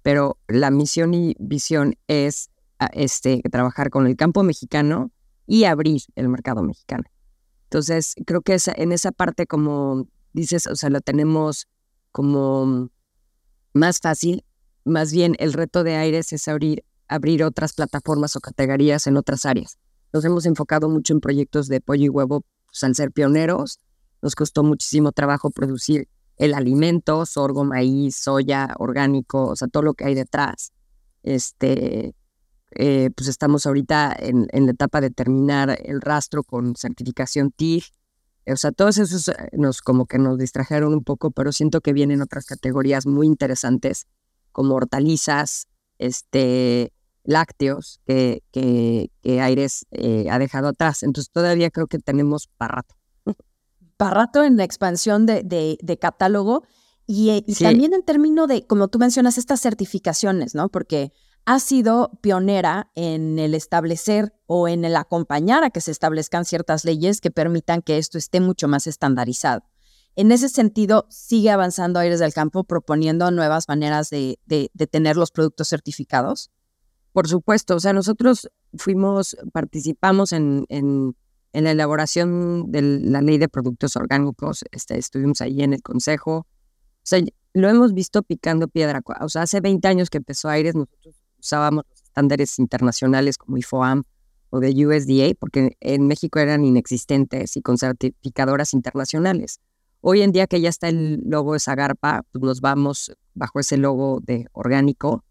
pero 0.02 0.38
la 0.48 0.70
misión 0.70 1.12
y 1.12 1.36
visión 1.38 1.94
es 2.08 2.50
este, 2.92 3.42
trabajar 3.50 3.90
con 3.90 4.06
el 4.06 4.16
campo 4.16 4.42
mexicano 4.42 5.12
y 5.46 5.64
abrir 5.64 6.00
el 6.14 6.28
mercado 6.28 6.62
mexicano. 6.62 7.04
Entonces, 7.64 8.14
creo 8.24 8.40
que 8.40 8.54
esa, 8.54 8.72
en 8.74 8.92
esa 8.92 9.12
parte, 9.12 9.46
como 9.46 10.08
dices, 10.32 10.66
o 10.66 10.74
sea, 10.74 10.88
lo 10.88 11.02
tenemos 11.02 11.68
como 12.12 12.88
más 13.74 13.98
fácil. 14.00 14.44
Más 14.84 15.12
bien, 15.12 15.36
el 15.38 15.52
reto 15.52 15.84
de 15.84 15.96
Aires 15.96 16.32
es 16.32 16.48
abrir, 16.48 16.82
abrir 17.08 17.44
otras 17.44 17.74
plataformas 17.74 18.36
o 18.36 18.40
categorías 18.40 19.06
en 19.06 19.18
otras 19.18 19.44
áreas. 19.44 19.76
Nos 20.14 20.24
hemos 20.24 20.46
enfocado 20.46 20.88
mucho 20.88 21.12
en 21.12 21.20
proyectos 21.20 21.68
de 21.68 21.82
pollo 21.82 22.06
y 22.06 22.08
huevo, 22.08 22.42
pues, 22.70 22.84
al 22.84 22.94
ser 22.94 23.12
pioneros. 23.12 23.80
Nos 24.22 24.34
costó 24.34 24.62
muchísimo 24.62 25.12
trabajo 25.12 25.50
producir 25.50 26.08
el 26.36 26.54
alimento, 26.54 27.26
sorgo, 27.26 27.64
maíz, 27.64 28.16
soya, 28.16 28.74
orgánico, 28.78 29.46
o 29.48 29.56
sea, 29.56 29.68
todo 29.68 29.82
lo 29.82 29.94
que 29.94 30.04
hay 30.04 30.14
detrás. 30.14 30.72
Este, 31.22 32.14
eh, 32.72 33.10
pues 33.16 33.28
estamos 33.28 33.66
ahorita 33.66 34.14
en, 34.18 34.48
la 34.52 34.70
etapa 34.70 35.00
de 35.00 35.10
terminar 35.10 35.78
el 35.84 36.00
rastro 36.00 36.44
con 36.44 36.76
certificación 36.76 37.50
TIG. 37.50 37.84
O 38.46 38.56
sea, 38.56 38.72
todos 38.72 38.98
esos 38.98 39.28
eh, 39.28 39.34
nos 39.52 39.80
como 39.80 40.06
que 40.06 40.18
nos 40.18 40.38
distrajeron 40.38 40.94
un 40.94 41.04
poco, 41.04 41.30
pero 41.30 41.52
siento 41.52 41.80
que 41.80 41.92
vienen 41.92 42.22
otras 42.22 42.46
categorías 42.46 43.06
muy 43.06 43.26
interesantes 43.26 44.06
como 44.52 44.74
hortalizas, 44.74 45.66
este, 45.98 46.92
lácteos 47.28 48.00
que, 48.06 48.42
que, 48.52 49.10
Aires 49.40 49.86
eh, 49.90 50.26
ha 50.30 50.38
dejado 50.38 50.68
atrás. 50.68 51.02
Entonces 51.02 51.30
todavía 51.30 51.70
creo 51.70 51.86
que 51.86 51.98
tenemos 51.98 52.48
para 52.56 52.76
rato. 52.76 52.94
Para 53.98 54.14
rato 54.14 54.42
en 54.42 54.56
la 54.56 54.64
expansión 54.64 55.26
de, 55.26 55.42
de, 55.42 55.98
catálogo 55.98 56.64
y, 57.06 57.42
también 57.58 57.94
en 57.94 58.02
términos 58.02 58.48
de, 58.48 58.66
como 58.66 58.88
tú 58.88 58.98
mencionas, 58.98 59.38
estas 59.38 59.60
certificaciones, 59.60 60.54
¿no? 60.54 60.68
Porque 60.68 61.12
ha 61.44 61.58
sido 61.60 62.12
pionera 62.22 62.90
en 62.94 63.38
el 63.38 63.54
establecer 63.54 64.32
o 64.46 64.68
en 64.68 64.84
el 64.84 64.96
acompañar 64.96 65.64
a 65.64 65.70
que 65.70 65.80
se 65.80 65.90
establezcan 65.90 66.44
ciertas 66.44 66.84
leyes 66.84 67.20
que 67.20 67.30
permitan 67.30 67.82
que 67.82 67.98
esto 67.98 68.18
esté 68.18 68.40
mucho 68.40 68.68
más 68.68 68.86
estandarizado. 68.86 69.64
En 70.14 70.32
ese 70.32 70.48
sentido, 70.48 71.06
sigue 71.10 71.50
avanzando 71.50 72.00
Aires 72.00 72.20
del 72.20 72.32
Campo 72.32 72.64
proponiendo 72.64 73.30
nuevas 73.30 73.68
maneras 73.68 74.10
de, 74.10 74.38
tener 74.90 75.16
los 75.16 75.30
productos 75.30 75.68
certificados. 75.68 76.50
Por 77.12 77.28
supuesto, 77.28 77.76
o 77.76 77.80
sea, 77.80 77.92
nosotros 77.92 78.48
fuimos, 78.74 79.36
participamos 79.52 80.32
en, 80.32 80.66
en, 80.68 81.14
la 81.52 81.72
elaboración 81.72 82.70
de 82.70 82.82
la 82.82 83.20
ley 83.20 83.38
de 83.38 83.48
productos 83.48 83.96
orgánicos, 83.96 84.64
este, 84.70 84.96
estuvimos 84.96 85.40
ahí 85.40 85.62
en 85.62 85.72
el 85.72 85.82
consejo, 85.82 86.36
o 86.38 86.46
sea, 87.02 87.20
lo 87.54 87.68
hemos 87.68 87.94
visto 87.94 88.22
picando 88.22 88.68
piedra, 88.68 89.02
o 89.20 89.28
sea, 89.28 89.42
hace 89.42 89.60
20 89.60 89.88
años 89.88 90.10
que 90.10 90.18
empezó 90.18 90.48
Aires, 90.48 90.74
nosotros 90.74 91.16
usábamos 91.38 91.84
los 91.88 92.02
estándares 92.02 92.58
internacionales 92.58 93.38
como 93.38 93.56
IFOAM 93.56 94.04
o 94.50 94.60
de 94.60 94.86
USDA, 94.86 95.34
porque 95.38 95.76
en 95.80 96.06
México 96.06 96.38
eran 96.38 96.64
inexistentes 96.64 97.56
y 97.56 97.62
con 97.62 97.78
certificadoras 97.78 98.74
internacionales. 98.74 99.60
Hoy 100.00 100.22
en 100.22 100.32
día 100.32 100.46
que 100.46 100.60
ya 100.60 100.68
está 100.68 100.88
el 100.88 101.20
logo 101.24 101.54
de 101.54 101.60
Zagarpa, 101.60 102.22
pues 102.30 102.42
nos 102.42 102.60
vamos 102.60 103.12
bajo 103.34 103.60
ese 103.60 103.76
logo 103.76 104.20
de 104.22 104.46
orgánico 104.52 105.24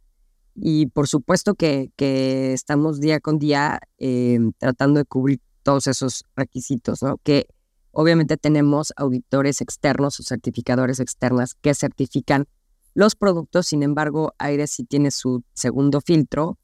y 0.60 0.88
por 0.88 1.08
supuesto 1.08 1.54
que, 1.54 1.92
que 1.96 2.52
estamos 2.54 3.00
día 3.00 3.20
con 3.20 3.38
día 3.38 3.80
eh, 4.00 4.40
tratando 4.58 5.00
de 5.00 5.06
cubrir 5.06 5.40
todos 5.62 5.88
esos 5.88 6.26
requisitos, 6.36 7.04
¿no? 7.04 7.18
Que 7.24 7.48
obviamente 7.92 8.38
tenemos 8.38 8.92
auditores 8.96 9.62
externos 9.62 10.20
o 10.20 10.24
certificadores 10.24 11.00
externas 11.00 11.54
que 11.54 11.76
certifican 11.76 12.48
los 12.96 13.16
productos, 13.16 13.68
sin 13.68 13.84
embargo, 13.84 14.34
Aire 14.40 14.66
sí 14.66 14.84
tiene 14.84 15.12
su 15.12 15.44
segundo 15.54 16.02
filtro, 16.02 16.58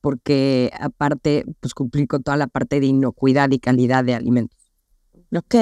porque 0.00 0.70
aparte, 0.78 1.44
pues 1.58 1.74
cumplir 1.74 2.06
con 2.06 2.22
toda 2.22 2.36
la 2.36 2.46
parte 2.46 2.78
de 2.78 2.86
inocuidad 2.86 3.50
y 3.50 3.58
calidad 3.58 4.04
de 4.04 4.14
alimentos. 4.14 4.60
Ok. 5.34 5.54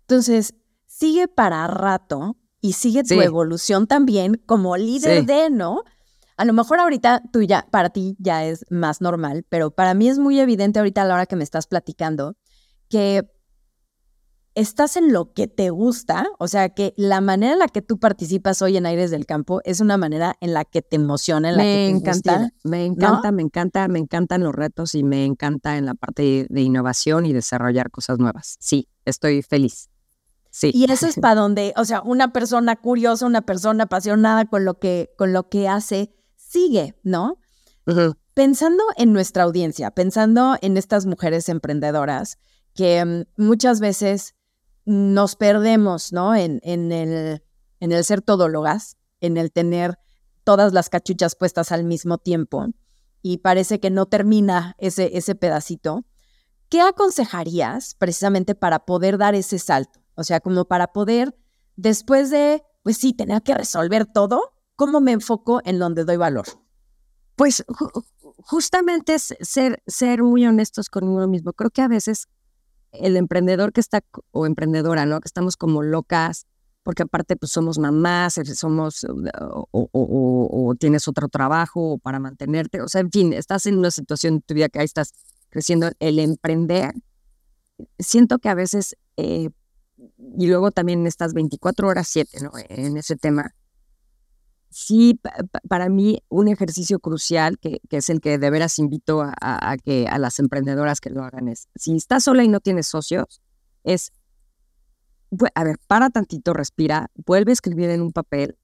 Entonces, 0.00 0.54
sigue 0.86 1.28
para 1.28 1.68
rato 1.68 2.36
y 2.60 2.72
sigue 2.72 3.04
tu 3.04 3.20
evolución 3.20 3.86
también 3.86 4.42
como 4.46 4.76
líder 4.76 5.24
de, 5.24 5.50
¿no? 5.50 5.84
A 6.36 6.44
lo 6.44 6.52
mejor 6.52 6.80
ahorita 6.80 7.22
tú 7.32 7.42
ya, 7.42 7.66
para 7.70 7.90
ti 7.90 8.16
ya 8.18 8.44
es 8.44 8.64
más 8.70 9.00
normal, 9.00 9.44
pero 9.48 9.70
para 9.70 9.94
mí 9.94 10.08
es 10.08 10.18
muy 10.18 10.40
evidente 10.40 10.78
ahorita 10.78 11.02
a 11.02 11.04
la 11.04 11.14
hora 11.14 11.26
que 11.26 11.36
me 11.36 11.44
estás 11.44 11.66
platicando 11.66 12.36
que 12.88 13.26
estás 14.54 14.96
en 14.96 15.12
lo 15.12 15.32
que 15.32 15.46
te 15.46 15.70
gusta, 15.70 16.26
o 16.38 16.48
sea 16.48 16.68
que 16.70 16.92
la 16.96 17.20
manera 17.20 17.54
en 17.54 17.58
la 17.58 17.68
que 17.68 17.82
tú 17.82 17.98
participas 17.98 18.60
hoy 18.62 18.76
en 18.76 18.86
Aires 18.86 19.10
del 19.10 19.26
Campo 19.26 19.60
es 19.64 19.80
una 19.80 19.96
manera 19.96 20.36
en 20.40 20.52
la 20.52 20.64
que 20.64 20.82
te 20.82 20.96
emociona, 20.96 21.50
en 21.50 21.56
la 21.56 21.62
me 21.62 21.74
que 21.74 21.76
te 21.76 21.96
encanta, 21.96 22.50
Me 22.64 22.84
encanta, 22.84 23.32
me 23.32 23.42
encanta, 23.42 23.88
me 23.88 23.98
encantan 23.98 24.42
los 24.42 24.54
retos 24.54 24.94
y 24.94 25.04
me 25.04 25.24
encanta 25.24 25.76
en 25.78 25.86
la 25.86 25.94
parte 25.94 26.46
de 26.48 26.60
innovación 26.60 27.26
y 27.26 27.32
desarrollar 27.32 27.90
cosas 27.90 28.18
nuevas. 28.18 28.56
Sí, 28.60 28.88
estoy 29.04 29.42
feliz. 29.42 29.88
Sí. 30.50 30.70
Y 30.74 30.90
eso 30.90 31.06
es 31.06 31.16
para 31.20 31.40
donde, 31.40 31.72
o 31.76 31.84
sea, 31.84 32.02
una 32.02 32.32
persona 32.32 32.76
curiosa, 32.76 33.26
una 33.26 33.42
persona 33.42 33.84
apasionada 33.84 34.44
con 34.44 34.64
lo 34.64 34.78
que, 34.78 35.14
con 35.16 35.32
lo 35.32 35.48
que 35.48 35.68
hace, 35.68 36.12
sigue, 36.52 36.94
¿no? 37.02 37.38
Pensando 38.34 38.84
en 38.96 39.12
nuestra 39.12 39.42
audiencia, 39.42 39.90
pensando 39.90 40.56
en 40.60 40.76
estas 40.76 41.06
mujeres 41.06 41.48
emprendedoras 41.48 42.38
que 42.74 43.04
mm, 43.04 43.42
muchas 43.42 43.80
veces 43.80 44.34
nos 44.84 45.36
perdemos, 45.36 46.12
¿no? 46.12 46.34
En, 46.34 46.60
en, 46.62 46.92
el, 46.92 47.42
en 47.80 47.92
el 47.92 48.04
ser 48.04 48.22
todólogas, 48.22 48.96
en 49.20 49.36
el 49.36 49.50
tener 49.50 49.98
todas 50.44 50.72
las 50.72 50.88
cachuchas 50.88 51.34
puestas 51.34 51.72
al 51.72 51.84
mismo 51.84 52.18
tiempo 52.18 52.66
y 53.22 53.38
parece 53.38 53.80
que 53.80 53.90
no 53.90 54.06
termina 54.06 54.74
ese, 54.78 55.16
ese 55.16 55.34
pedacito. 55.34 56.04
¿Qué 56.68 56.80
aconsejarías 56.80 57.94
precisamente 57.94 58.54
para 58.54 58.84
poder 58.84 59.18
dar 59.18 59.34
ese 59.34 59.58
salto? 59.58 60.00
O 60.14 60.24
sea, 60.24 60.40
como 60.40 60.64
para 60.64 60.92
poder, 60.92 61.36
después 61.76 62.30
de, 62.30 62.62
pues 62.82 62.98
sí, 62.98 63.12
tener 63.12 63.42
que 63.42 63.54
resolver 63.54 64.06
todo, 64.06 64.51
¿cómo 64.76 65.00
me 65.00 65.12
enfoco 65.12 65.60
en 65.64 65.78
donde 65.78 66.04
doy 66.04 66.16
valor? 66.16 66.46
Pues 67.36 67.64
justamente 68.38 69.14
es 69.14 69.34
ser, 69.40 69.82
ser 69.86 70.22
muy 70.22 70.46
honestos 70.46 70.88
con 70.88 71.08
uno 71.08 71.26
mismo. 71.28 71.52
Creo 71.52 71.70
que 71.70 71.82
a 71.82 71.88
veces 71.88 72.28
el 72.92 73.16
emprendedor 73.16 73.72
que 73.72 73.80
está, 73.80 74.02
o 74.30 74.46
emprendedora, 74.46 75.06
¿no? 75.06 75.20
Que 75.20 75.28
estamos 75.28 75.56
como 75.56 75.82
locas, 75.82 76.46
porque 76.82 77.04
aparte 77.04 77.36
pues 77.36 77.52
somos 77.52 77.78
mamás, 77.78 78.38
eh, 78.38 78.44
somos, 78.54 79.06
o, 79.72 80.74
tienes 80.78 81.08
otro 81.08 81.28
trabajo 81.28 81.98
para 81.98 82.18
mantenerte, 82.18 82.80
o 82.80 82.88
sea, 82.88 83.00
en 83.00 83.10
fin, 83.10 83.32
estás 83.32 83.66
en 83.66 83.78
una 83.78 83.90
situación 83.90 84.34
en 84.34 84.42
tu 84.42 84.54
vida 84.54 84.68
que 84.68 84.80
ahí 84.80 84.84
estás 84.84 85.14
creciendo, 85.48 85.90
el 86.00 86.18
emprender, 86.18 86.92
siento 87.98 88.38
que 88.38 88.48
a 88.48 88.54
veces, 88.54 88.96
eh, 89.16 89.50
y 90.38 90.46
luego 90.48 90.70
también 90.70 91.06
estás 91.06 91.34
24 91.34 91.88
horas 91.88 92.08
7, 92.08 92.40
¿no? 92.42 92.50
En 92.68 92.96
ese 92.96 93.16
tema, 93.16 93.54
sí, 94.72 95.20
para 95.68 95.88
mí 95.88 96.22
un 96.28 96.48
ejercicio 96.48 96.98
crucial, 96.98 97.58
que, 97.58 97.80
es 97.90 98.08
el 98.10 98.20
que 98.20 98.38
de 98.38 98.50
veras 98.50 98.78
invito 98.78 99.22
a, 99.22 99.76
que 99.84 100.08
a 100.08 100.18
las 100.18 100.38
emprendedoras 100.38 101.00
que 101.00 101.10
lo 101.10 101.22
hagan, 101.22 101.48
es, 101.48 101.68
si 101.74 101.94
estás 101.94 102.24
sola 102.24 102.42
y 102.42 102.48
no 102.48 102.60
tienes 102.60 102.88
socios, 102.88 103.40
es 103.84 104.12
a 105.54 105.64
ver, 105.64 105.78
para 105.86 106.10
tantito, 106.10 106.52
respira, 106.52 107.10
vuelve 107.14 107.52
a 107.52 107.54
escribir 107.54 107.90
en 107.90 108.02
un 108.02 108.12
papel 108.12 108.58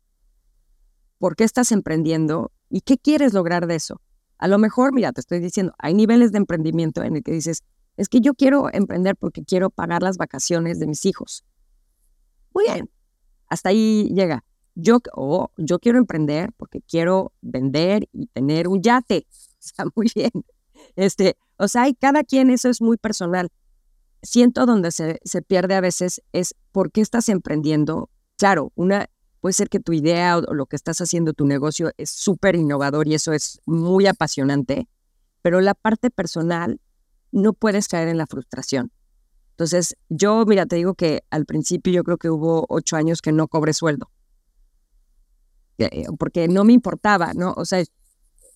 por 1.19 1.35
qué 1.35 1.45
estás 1.45 1.73
emprendiendo 1.73 2.53
y 2.69 2.83
qué 2.83 2.99
quieres 2.99 3.33
lograr 3.33 3.67
de 3.67 3.77
eso. 3.77 4.01
A 4.39 4.49
lo 4.49 4.59
mejor, 4.59 4.93
mira, 4.93 5.13
te 5.13 5.21
estoy 5.21 5.41
diciendo, 5.41 5.73
hay 5.79 5.95
niveles 5.95 6.31
de 6.33 6.39
emprendimiento 6.39 7.03
en 7.03 7.17
el 7.17 7.23
que 7.23 7.33
dices, 7.33 7.65
es 7.97 8.09
que 8.09 8.21
yo 8.21 8.35
quiero 8.35 8.73
emprender 8.73 9.17
porque 9.17 9.45
quiero 9.45 9.71
pagar 9.71 10.03
las 10.03 10.17
vacaciones 10.17 10.79
de 10.79 10.87
mis 10.87 11.05
hijos. 11.05 11.45
Muy 12.55 12.65
bien, 12.65 12.91
hasta 13.49 13.71
ahí 13.71 14.09
llega. 14.15 14.45
Yo, 14.81 15.01
oh, 15.15 15.51
yo 15.57 15.81
quiero 15.81 15.99
emprender 15.99 16.53
porque 16.57 16.81
quiero 16.83 17.33
vender 17.41 18.09
y 18.13 18.29
tener 18.29 18.69
un 18.69 18.81
yate. 18.81 19.27
Sea, 19.59 19.87
muy 19.97 20.09
bien. 20.15 20.31
Este, 20.95 21.37
o 21.57 21.67
sea, 21.67 21.89
y 21.89 21.95
cada 21.95 22.23
quien 22.23 22.49
eso 22.49 22.69
es 22.69 22.81
muy 22.81 22.97
personal. 22.97 23.51
Siento 24.23 24.67
donde 24.67 24.93
se, 24.93 25.19
se 25.25 25.43
pierde 25.43 25.75
a 25.75 25.81
veces 25.81 26.23
es 26.33 26.55
por 26.71 26.93
qué 26.93 27.01
estás 27.01 27.29
emprendiendo. 27.29 28.09
Claro, 28.37 28.71
una, 28.77 29.11
puede 29.41 29.53
ser 29.53 29.69
que 29.69 29.81
tu 29.81 29.93
idea 29.93 30.39
o, 30.39 30.55
lo 30.55 30.67
que 30.67 30.77
estás 30.77 31.01
haciendo, 31.01 31.33
tu 31.33 31.45
negocio 31.45 31.91
es 31.97 32.11
súper 32.11 32.55
innovador 32.55 33.09
y 33.09 33.15
eso 33.15 33.33
es 33.33 33.61
muy 33.67 34.07
apasionante, 34.07 34.89
pero 35.43 35.61
la 35.61 35.75
parte 35.75 36.11
personal 36.11 36.81
no 37.33 37.53
puedes 37.53 37.89
caer 37.89 38.07
en 38.07 38.17
la 38.17 38.29
frustración. 38.29 38.93
Entonces, 39.51 39.97
yo, 40.09 40.45
mira, 40.47 40.67
te 40.67 40.77
digo 40.77 40.95
que 40.95 41.25
al 41.31 41.47
principio 41.47 41.93
yo 41.93 42.05
creo 42.05 42.17
que 42.17 42.31
hubo 42.31 42.65
ocho 42.69 42.95
años 42.95 43.21
que 43.21 43.33
no 43.33 43.49
cobré 43.49 43.73
sueldo. 43.73 44.09
Eh, 45.79 46.07
porque 46.19 46.49
no 46.49 46.65
me 46.65 46.73
importaba, 46.73 47.33
¿no? 47.35 47.55
O 47.57 47.65
sea, 47.65 47.83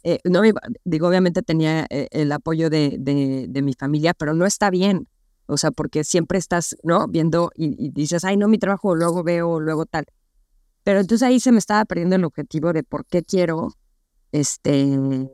eh, 0.03 0.19
no 0.25 0.43
digo, 0.85 1.09
obviamente 1.09 1.43
tenía 1.43 1.87
eh, 1.89 2.09
el 2.11 2.33
apoyo 2.33 2.69
de, 2.69 2.97
de, 2.99 3.63
mi 3.63 3.75
familia, 3.75 4.15
pero 4.15 4.35
no 4.35 4.45
está 4.45 4.71
bien. 4.71 5.09
O 5.47 5.57
sea, 5.57 5.71
porque 5.71 6.03
siempre 6.03 6.39
estás, 6.39 6.77
¿no? 6.83 7.07
Viendo 7.09 7.53
y, 7.55 7.91
dices, 7.91 8.25
ay, 8.25 8.37
no, 8.37 8.49
mi 8.49 8.59
trabajo, 8.59 8.95
luego 8.97 9.23
veo, 9.23 9.61
luego 9.61 9.87
tal. 9.87 10.07
Pero 10.83 11.01
entonces 11.01 11.27
ahí 11.27 11.39
se 11.39 11.53
me 11.53 11.59
estaba 11.59 11.85
perdiendo 11.85 12.17
el 12.17 12.25
objetivo 12.25 12.73
de 12.73 12.83
por 12.83 13.07
qué 13.07 13.23
quiero 13.23 13.69
este, 14.33 15.29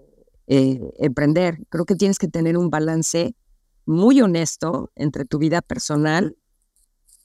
emprender. 0.47 1.61
Creo 1.71 1.87
que 1.87 1.95
tienes 1.95 2.19
que 2.19 2.29
tener 2.29 2.59
un 2.59 2.69
balance 2.69 3.35
muy 3.87 4.21
honesto 4.21 4.91
entre 4.95 5.25
tu 5.25 5.39
vida 5.39 5.63
personal 5.63 6.37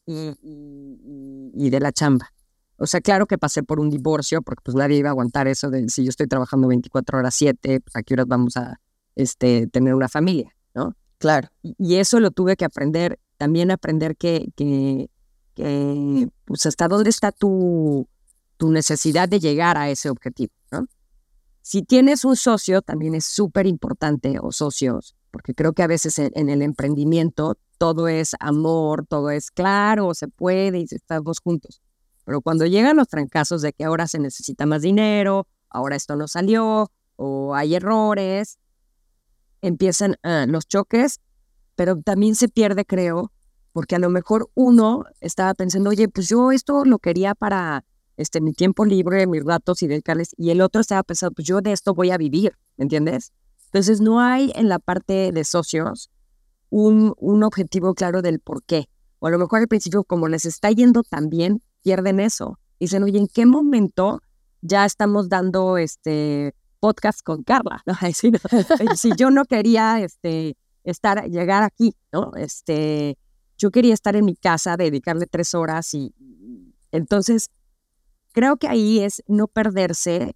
y, 0.06 1.70
de 1.70 1.80
la 1.80 1.92
chamba. 1.92 2.33
O 2.84 2.86
sea, 2.86 3.00
claro 3.00 3.28
que 3.28 3.38
pasé 3.38 3.64
por 3.64 3.80
un 3.80 3.90
divorcio, 3.90 4.42
porque 4.42 4.62
pues 4.62 4.76
nadie 4.76 4.98
iba 4.98 5.08
a 5.08 5.12
aguantar 5.14 5.48
eso 5.48 5.70
de 5.70 5.88
si 5.88 6.04
yo 6.04 6.10
estoy 6.10 6.28
trabajando 6.28 6.68
24 6.68 7.18
horas 7.18 7.34
7, 7.34 7.80
pues 7.80 7.96
a 7.96 8.04
qué 8.04 8.14
horas 8.14 8.28
vamos 8.28 8.58
a 8.58 8.82
este, 9.16 9.68
tener 9.68 9.96
una 9.96 10.10
familia, 10.10 10.54
¿no? 10.76 10.94
Claro. 11.18 11.48
Y, 11.62 11.96
eso 11.96 12.20
lo 12.20 12.32
tuve 12.32 12.58
que 12.58 12.66
aprender, 12.66 13.22
también 13.38 13.72
aprender 13.72 14.18
que, 14.18 14.52
que, 14.58 15.10
que 15.54 16.28
pues 16.44 16.66
hasta 16.66 16.90
dónde 16.90 17.10
está 17.10 17.32
tu, 17.32 18.06
tu 18.58 18.70
necesidad 18.70 19.30
de 19.30 19.40
llegar 19.40 19.78
a 19.78 19.90
ese 19.90 20.10
objetivo, 20.10 20.52
¿no? 20.70 20.86
Si 21.62 21.84
tienes 21.84 22.26
un 22.26 22.36
socio, 22.36 22.82
también 22.82 23.16
es 23.16 23.24
súper 23.24 23.66
importante, 23.66 24.40
o 24.42 24.52
socios, 24.52 25.16
porque 25.32 25.54
creo 25.54 25.72
que 25.72 25.84
a 25.84 25.88
veces 25.88 26.20
en, 26.20 26.50
el 26.50 26.62
emprendimiento 26.62 27.58
todo 27.78 28.10
es 28.10 28.36
amor, 28.42 29.06
todo 29.08 29.30
es 29.30 29.52
claro, 29.52 30.14
se 30.14 30.28
puede 30.28 30.80
y 30.80 30.88
estamos 30.92 31.40
juntos. 31.40 31.82
Pero 32.26 32.42
cuando 32.42 32.66
llegan 32.66 32.98
los 32.98 33.08
trancazos 33.08 33.62
de 33.62 33.74
que 33.74 33.84
ahora 33.84 34.08
se 34.08 34.20
necesita 34.20 34.66
más 34.66 34.82
dinero, 34.82 35.48
ahora 35.70 35.96
esto 35.96 36.16
no 36.16 36.28
salió, 36.28 36.92
o 37.16 37.56
hay 37.56 37.76
errores, 37.76 38.60
empiezan 39.62 40.16
ah, 40.24 40.46
los 40.48 40.68
choques, 40.68 41.20
pero 41.76 42.00
también 42.02 42.36
se 42.36 42.48
pierde, 42.48 42.86
creo, 42.86 43.32
porque 43.72 43.96
a 43.96 44.00
lo 44.00 44.10
mejor 44.10 44.50
uno 44.54 45.06
estaba 45.20 45.54
pensando, 45.54 45.90
oye, 45.90 46.08
pues 46.08 46.30
yo 46.30 46.52
esto 46.52 46.86
lo 46.86 47.00
quería 47.00 47.34
para 47.36 47.84
este, 48.18 48.42
mi 48.42 48.54
tiempo 48.54 48.86
libre, 48.86 49.26
mis 49.28 49.44
ratos 49.44 49.82
y 49.82 49.88
dedicarles, 49.88 50.36
y 50.38 50.52
el 50.52 50.62
otro 50.62 50.82
estaba 50.82 51.04
pensando, 51.04 51.34
pues 51.34 51.48
yo 51.48 51.62
de 51.62 51.72
esto 51.72 51.94
voy 51.94 52.12
a 52.12 52.18
vivir, 52.18 52.54
¿me 52.78 52.84
entiendes? 52.84 53.34
Entonces, 53.66 54.02
no 54.02 54.20
hay 54.20 54.52
en 54.56 54.70
la 54.70 54.78
parte 54.78 55.32
de 55.32 55.44
socios 55.44 56.12
un, 56.70 57.16
un 57.18 57.44
objetivo 57.44 57.96
claro 57.96 58.22
del 58.22 58.40
por 58.40 58.64
qué. 58.64 58.88
O 59.18 59.28
a 59.28 59.32
lo 59.32 59.40
mejor 59.40 59.60
al 59.62 59.68
principio, 59.68 60.04
como 60.04 60.28
les 60.28 60.46
está 60.46 60.70
yendo 60.70 61.02
tan 61.02 61.30
bien, 61.30 61.64
pierden 61.84 62.20
eso. 62.20 62.60
Dicen, 62.80 63.04
oye, 63.04 63.20
¿en 63.20 63.28
qué 63.28 63.46
momento 63.46 64.22
ya 64.62 64.86
estamos 64.86 65.30
dando 65.30 65.78
este 65.78 66.56
podcast 66.80 67.22
con 67.22 67.44
Carla? 67.44 67.84
si 68.96 69.12
yo 69.18 69.30
no 69.30 69.46
quería 69.46 70.02
este, 70.02 70.58
estar, 70.84 71.30
llegar 71.30 71.64
aquí, 71.64 71.94
¿no? 72.12 72.32
Este, 72.36 73.18
yo 73.58 73.72
quería 73.72 73.94
estar 73.94 74.16
en 74.16 74.26
mi 74.26 74.36
casa, 74.36 74.76
dedicarle 74.78 75.28
tres 75.28 75.54
horas 75.54 75.94
y 75.94 76.14
entonces 76.92 77.50
creo 78.34 78.58
que 78.58 78.68
ahí 78.68 79.00
es 79.00 79.24
no 79.28 79.48
perderse 79.48 80.36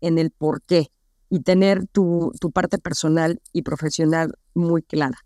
en 0.00 0.18
el 0.18 0.30
por 0.30 0.62
qué 0.62 0.90
y 1.30 1.40
tener 1.40 1.86
tu, 1.88 2.32
tu 2.40 2.50
parte 2.50 2.78
personal 2.78 3.40
y 3.52 3.62
profesional 3.62 4.34
muy 4.54 4.82
clara, 4.82 5.18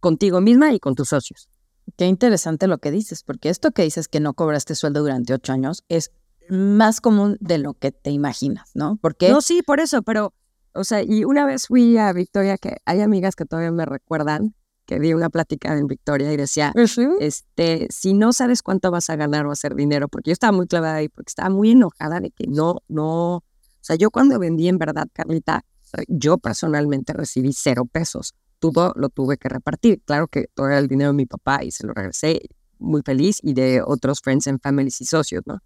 contigo 0.00 0.40
misma 0.40 0.72
y 0.72 0.78
con 0.78 0.94
tus 0.94 1.08
socios. 1.08 1.48
Qué 1.96 2.06
interesante 2.06 2.66
lo 2.66 2.78
que 2.78 2.90
dices, 2.90 3.22
porque 3.22 3.48
esto 3.48 3.72
que 3.72 3.82
dices 3.82 4.08
que 4.08 4.20
no 4.20 4.34
cobraste 4.34 4.74
sueldo 4.74 5.00
durante 5.00 5.34
ocho 5.34 5.52
años 5.52 5.84
es 5.88 6.12
más 6.48 7.00
común 7.00 7.36
de 7.40 7.58
lo 7.58 7.74
que 7.74 7.92
te 7.92 8.10
imaginas, 8.10 8.70
¿no? 8.74 8.98
Porque 9.00 9.30
no, 9.30 9.40
sí, 9.40 9.62
por 9.62 9.80
eso, 9.80 10.02
pero, 10.02 10.34
o 10.74 10.84
sea, 10.84 11.02
y 11.02 11.24
una 11.24 11.44
vez 11.44 11.66
fui 11.66 11.96
a 11.98 12.12
Victoria, 12.12 12.58
que 12.58 12.76
hay 12.84 13.00
amigas 13.00 13.36
que 13.36 13.44
todavía 13.44 13.72
me 13.72 13.86
recuerdan, 13.86 14.54
que 14.86 14.98
di 14.98 15.14
una 15.14 15.30
plática 15.30 15.76
en 15.76 15.86
Victoria 15.86 16.32
y 16.32 16.36
decía, 16.36 16.72
este, 17.20 17.86
si 17.90 18.14
no 18.14 18.32
sabes 18.32 18.62
cuánto 18.62 18.90
vas 18.90 19.10
a 19.10 19.16
ganar 19.16 19.46
o 19.46 19.52
hacer 19.52 19.74
dinero, 19.74 20.08
porque 20.08 20.30
yo 20.30 20.32
estaba 20.32 20.52
muy 20.52 20.66
clavada 20.66 20.96
ahí, 20.96 21.08
porque 21.08 21.30
estaba 21.30 21.50
muy 21.50 21.70
enojada 21.70 22.20
de 22.20 22.30
que 22.30 22.46
no, 22.48 22.78
no, 22.88 23.36
o 23.36 23.44
sea, 23.80 23.96
yo 23.96 24.10
cuando 24.10 24.38
vendí 24.38 24.68
en 24.68 24.78
verdad, 24.78 25.06
Carlita, 25.12 25.64
yo 26.08 26.38
personalmente 26.38 27.12
recibí 27.12 27.52
cero 27.52 27.84
pesos. 27.90 28.34
Todo 28.62 28.92
lo 28.94 29.08
tuve 29.08 29.38
que 29.38 29.48
repartir. 29.48 30.00
Claro 30.04 30.28
que 30.28 30.46
todo 30.54 30.68
era 30.68 30.78
el 30.78 30.86
dinero 30.86 31.10
de 31.10 31.16
mi 31.16 31.26
papá 31.26 31.64
y 31.64 31.72
se 31.72 31.84
lo 31.84 31.92
regresé 31.92 32.42
muy 32.78 33.02
feliz 33.02 33.40
y 33.42 33.54
de 33.54 33.82
otros 33.84 34.20
friends 34.20 34.46
and 34.46 34.60
families 34.60 35.00
y 35.00 35.04
socios, 35.04 35.42
¿no? 35.46 35.58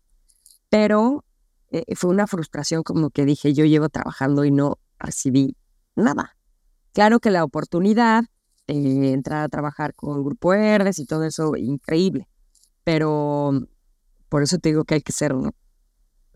Pero 0.71 1.25
eh, 1.71 1.95
fue 1.95 2.09
una 2.09 2.27
frustración 2.27 2.83
como 2.83 3.11
que 3.11 3.27
dije, 3.27 3.53
yo 3.53 3.67
llevo 3.67 3.91
trabajando 3.91 4.47
y 4.47 4.51
no 4.51 4.79
recibí 4.99 5.57
nada. 5.95 6.37
Claro 6.95 7.21
que 7.21 7.31
la 7.31 7.45
oportunidad 7.45 8.25
de 8.67 9.13
entrar 9.13 9.45
a 9.45 9.49
trabajar 9.49 9.95
con 9.95 10.25
Grupo 10.25 10.55
Herdes 10.55 10.99
y 10.99 11.05
todo 11.05 11.25
eso, 11.25 11.55
increíble. 11.57 12.29
Pero 12.83 13.53
por 14.31 14.43
eso 14.43 14.57
te 14.57 14.71
digo 14.71 14.85
que 14.85 14.95
hay 14.95 15.03
que 15.03 15.13
ser 15.13 15.35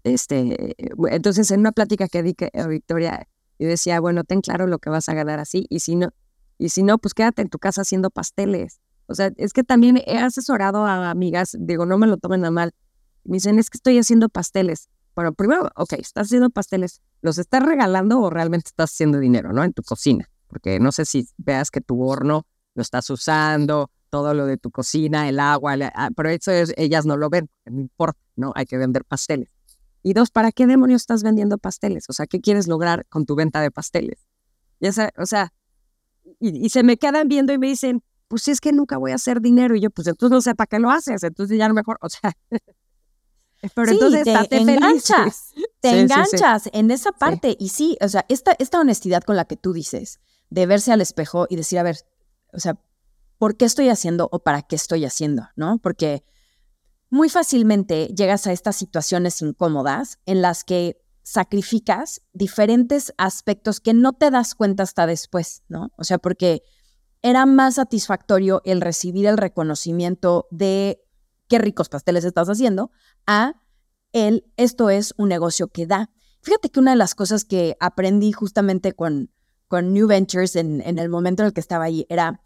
este, 0.05 0.75
entonces, 1.11 1.51
en 1.51 1.61
una 1.61 1.73
plática 1.73 2.09
que 2.09 2.23
di 2.23 2.35
a 2.55 2.67
Victoria, 2.67 3.29
yo 3.59 3.69
decía, 3.69 4.01
bueno, 4.01 4.25
ten 4.25 4.41
claro 4.41 4.67
lo 4.67 4.79
que 4.79 4.91
vas 4.91 5.09
a 5.09 5.15
ganar 5.15 5.41
así, 5.41 5.67
y 5.69 5.81
si 5.81 5.97
no, 5.97 6.11
y 6.61 6.69
si 6.69 6.83
no, 6.83 6.99
pues 6.99 7.15
quédate 7.15 7.41
en 7.41 7.49
tu 7.49 7.59
casa 7.59 7.81
haciendo 7.81 8.11
pasteles. 8.11 8.81
O 9.07 9.15
sea, 9.15 9.33
es 9.39 9.55
que 9.55 9.65
también 9.65 10.01
he 10.07 10.19
asesorado 10.19 10.85
a 10.85 11.11
amigas, 11.11 11.57
digo, 11.59 11.87
no 11.87 11.97
me 11.97 12.07
lo 12.07 12.19
tomen 12.19 12.45
a 12.45 12.51
mal. 12.51 12.73
Me 13.25 13.37
dicen, 13.37 13.59
es 13.59 13.71
que 13.71 13.79
estoy 13.79 13.99
haciendo 13.99 14.29
pasteles. 14.29 14.91
Bueno, 15.15 15.33
primero, 15.33 15.71
ok, 15.75 15.95
estás 15.95 16.27
haciendo 16.27 16.51
pasteles, 16.51 17.01
¿los 17.23 17.39
estás 17.39 17.63
regalando 17.63 18.21
o 18.21 18.29
realmente 18.29 18.69
estás 18.69 18.93
haciendo 18.93 19.19
dinero, 19.19 19.55
no? 19.55 19.65
En 19.65 19.73
tu 19.73 19.83
cocina. 19.83 20.29
Porque 20.49 20.79
no 20.81 20.93
sé 20.93 21.07
si 21.07 21.27
veas 21.39 21.71
que 21.71 21.81
tu 21.81 22.03
horno 22.03 22.47
lo 22.75 22.83
estás 22.83 23.09
usando, 23.09 23.91
todo 24.11 24.35
lo 24.35 24.45
de 24.45 24.59
tu 24.59 24.71
cocina, 24.71 25.31
el 25.31 25.41
agua, 25.41 25.77
ah, 25.95 26.11
pero 26.15 26.29
eso 26.29 26.53
ellas 26.77 27.07
no 27.07 27.17
lo 27.17 27.31
ven, 27.31 27.49
no 27.65 27.81
importa, 27.81 28.21
¿no? 28.37 28.53
Hay 28.55 28.67
que 28.67 28.77
vender 28.77 29.07
pasteles. 29.07 29.49
Y 30.03 30.13
dos, 30.13 30.31
¿para 30.31 30.53
qué 30.53 30.67
demonios 30.67 31.01
estás 31.03 31.23
vendiendo 31.23 31.57
pasteles? 31.57 32.05
O 32.11 32.13
sea, 32.13 32.27
¿qué 32.27 32.43
quieres 32.43 32.69
lograr 32.69 33.07
con 33.07 33.25
tu 33.25 33.35
venta 33.35 33.63
de 33.63 33.71
pasteles? 33.71 34.27
Ya 34.79 34.93
sea, 34.93 35.11
o 35.17 35.25
sea, 35.25 35.53
y, 36.41 36.71
se 36.71 36.83
me 36.83 36.97
quedan 36.97 37.29
viendo 37.29 37.53
y 37.53 37.59
me 37.59 37.69
dicen, 37.69 38.03
pues 38.27 38.49
es 38.49 38.61
que 38.61 38.73
nunca 38.73 38.97
voy 38.97 39.13
a 39.13 39.17
hacer 39.17 39.41
dinero. 39.41 39.77
Y 39.77 39.81
yo, 39.81 39.91
pues 39.91 40.09
entonces 40.09 40.33
no 40.33 40.41
sé 40.41 40.55
para 40.55 40.67
qué 40.67 40.79
lo 40.79 40.91
haces, 40.91 41.23
entonces 41.23 41.59
ya 41.59 41.67
a 41.67 41.69
lo 41.69 41.75
mejor, 41.75 41.99
o 42.01 42.09
sea. 42.09 42.33
Pero 43.75 43.93
entonces 43.93 44.25
te 44.49 44.57
enganchas, 44.57 45.53
te 45.81 46.01
enganchas 46.01 46.71
en 46.73 46.91
esa 46.91 47.13
parte. 47.13 47.57
Y 47.61 47.69
sí, 47.69 47.99
o 48.01 48.09
sea, 48.09 48.25
esta, 48.31 48.57
esta 48.59 48.81
honestidad 48.81 49.23
con 49.23 49.37
la 49.37 49.45
que 49.45 49.57
tú 49.57 49.75
dices, 49.75 50.19
de 50.49 50.65
verse 50.65 50.93
al 50.93 51.03
espejo 51.03 51.47
y 51.51 51.57
decir, 51.57 51.79
a 51.79 51.83
ver, 51.83 51.99
o 52.55 52.59
sea, 52.59 52.81
¿por 53.37 53.59
qué 53.59 53.67
estoy 53.67 53.91
haciendo 53.91 54.31
o 54.33 54.39
para 54.39 54.63
qué 54.63 54.77
estoy 54.77 55.05
haciendo? 55.05 55.49
¿No? 55.57 55.77
Porque 55.77 56.25
muy 57.11 57.29
fácilmente 57.29 58.07
llegas 58.07 58.47
a 58.47 58.53
estas 58.53 58.77
situaciones 58.77 59.43
incómodas 59.43 60.19
en 60.25 60.41
las 60.41 60.65
que 60.65 61.03
sacrificas 61.31 62.23
diferentes 62.33 63.15
aspectos 63.17 63.79
que 63.79 63.95
no 63.95 64.15
te 64.15 64.33
das 64.33 64.57
cuenta 64.57 64.83
hasta 64.83 65.07
después, 65.07 65.63
¿no? 65.69 65.93
O 65.97 66.03
sea, 66.03 66.19
porque 66.19 66.63
era 67.23 67.47
más 67.47 67.77
satisfactorio 67.77 68.63
el 68.65 68.81
recibir 68.81 69.27
el 69.27 69.39
reconocimiento 69.39 70.49
de 70.51 71.01
qué 71.47 71.61
ricos 71.61 71.89
pasteles 71.89 72.25
estás 72.25 72.49
haciendo 72.49 72.91
a 73.29 73.63
el 74.13 74.45
esto 74.57 74.91
es 74.91 75.15
un 75.19 75.29
negocio 75.29 75.69
que 75.69 75.87
da. 75.87 76.11
Fíjate 76.43 76.69
que 76.69 76.81
una 76.81 76.91
de 76.91 76.97
las 76.97 77.15
cosas 77.15 77.45
que 77.45 77.77
aprendí 77.79 78.33
justamente 78.33 78.93
con, 78.95 79.31
con 79.69 79.93
New 79.93 80.09
Ventures 80.09 80.57
en, 80.57 80.81
en 80.81 80.99
el 80.99 81.09
momento 81.09 81.45
en 81.45 81.47
el 81.47 81.53
que 81.53 81.61
estaba 81.61 81.85
ahí 81.85 82.07
era 82.09 82.41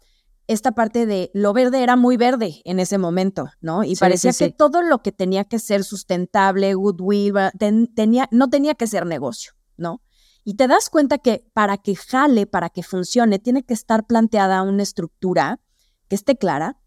esta 0.47 0.73
parte 0.73 1.05
de 1.05 1.31
lo 1.33 1.53
verde 1.53 1.81
era 1.83 1.95
muy 1.95 2.17
verde 2.17 2.61
en 2.65 2.79
ese 2.79 2.97
momento, 2.97 3.47
¿no? 3.61 3.83
Y 3.83 3.95
Sí, 3.95 3.99
parecía 3.99 4.31
sí, 4.33 4.45
que 4.45 4.49
sí. 4.51 4.55
todo 4.57 4.81
lo 4.81 5.01
que 5.01 5.11
tenía 5.11 5.43
que 5.45 5.59
ser 5.59 5.83
sustentable, 5.83 6.73
goodwill, 6.75 7.33
ten- 7.57 7.87
tenía, 7.93 8.27
no 8.31 8.49
tenía 8.49 8.75
que 8.75 8.87
ser 8.87 9.05
negocio, 9.05 9.53
¿no? 9.77 10.01
Y 10.43 10.55
te 10.55 10.67
das 10.67 10.89
cuenta 10.91 11.17
que 11.17 11.49
para 11.53 11.77
que 11.77 11.95
jale, 11.95 12.45
para 12.45 12.69
que 12.69 12.83
funcione, 12.83 13.39
tiene 13.39 13.63
que 13.63 13.73
estar 13.73 14.05
planteada 14.05 14.61
una 14.61 14.83
estructura 14.83 15.59
que 16.07 16.15
esté 16.15 16.35
clara, 16.37 16.79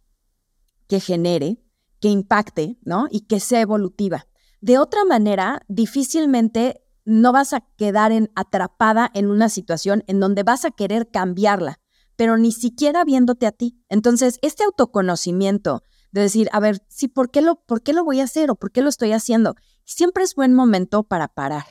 que 0.86 1.00
genere, 1.00 1.59
que 2.00 2.09
impacte, 2.09 2.78
¿no? 2.82 3.09
Y 3.11 3.22
que 3.22 3.40
sea 3.40 3.61
evolutiva. 3.61 4.26
De 4.61 4.78
otra 4.78 5.04
manera, 5.04 5.62
difícilmente 5.68 6.80
no 7.04 7.32
vas 7.32 7.52
a 7.52 7.61
quedar 7.76 8.12
en, 8.12 8.30
atrapada 8.36 9.11
en 9.14 9.30
una 9.30 9.48
situación 9.48 10.04
en 10.06 10.20
donde 10.20 10.42
vas 10.44 10.64
a 10.64 10.70
querer 10.70 11.11
cambiarla, 11.11 11.80
pero 12.19 12.37
ni 12.37 12.51
siquiera 12.51 13.05
viéndote 13.05 13.47
a 13.47 13.53
ti. 13.53 13.79
Entonces, 13.89 14.41
este 14.43 14.64
autoconocimiento 14.64 15.85
de 16.11 16.23
decir, 16.23 16.49
a 16.53 16.59
ver, 16.59 16.83
sí, 16.89 17.07
¿por 17.07 17.31
qué 17.31 17.43
lo, 17.43 17.61
por 17.61 17.81
qué 17.81 17.93
lo 17.93 18.03
voy 18.03 18.19
a 18.19 18.25
hacer 18.25 18.51
o 18.51 18.57
por 18.57 18.73
qué 18.73 18.83
lo 18.83 18.89
estoy 18.89 19.12
haciendo? 19.12 19.55
Siempre 19.85 20.25
es 20.25 20.35
buen 20.35 20.53
momento 20.53 21.05
para 21.05 21.29
parar. 21.29 21.64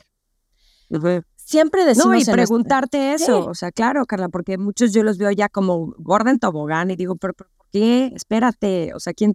Siempre 1.36 1.84
decimos 1.84 2.06
No, 2.06 2.12
y 2.12 2.16
nuestra- 2.16 2.32
preguntarte 2.34 3.12
eso, 3.12 3.42
Sí. 3.42 3.48
o 3.50 3.54
sea, 3.54 3.72
claro, 3.72 4.06
Carla, 4.06 4.30
porque 4.30 4.56
muchos 4.56 4.92
yo 4.94 5.02
los 5.02 5.18
veo 5.18 5.30
ya 5.32 5.50
como 5.50 5.94
gorda 5.98 6.30
en 6.30 6.38
tobogán 6.38 6.90
y 6.90 6.96
digo, 6.96 7.16
pero, 7.16 7.34
pero 7.34 7.50
¿por 7.56 7.66
qué? 7.70 8.10
Espérate, 8.14 8.92
o 8.94 9.00
sea, 9.00 9.12
¿quién, 9.12 9.34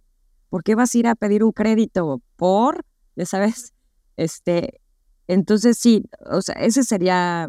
¿por 0.49 0.63
qué 0.63 0.73
vas 0.73 0.95
a 0.95 0.97
ir 0.97 1.07
a 1.07 1.15
pedir 1.15 1.43
un 1.43 1.51
crédito? 1.51 2.21
¿Por? 2.35 2.85
¿Ya 3.15 3.25
sabes? 3.27 3.73
Este, 4.17 4.79
entonces 5.27 5.77
sí, 5.77 6.05
o 6.25 6.41
sea, 6.41 6.55
ese 6.55 6.83
sería 6.83 7.47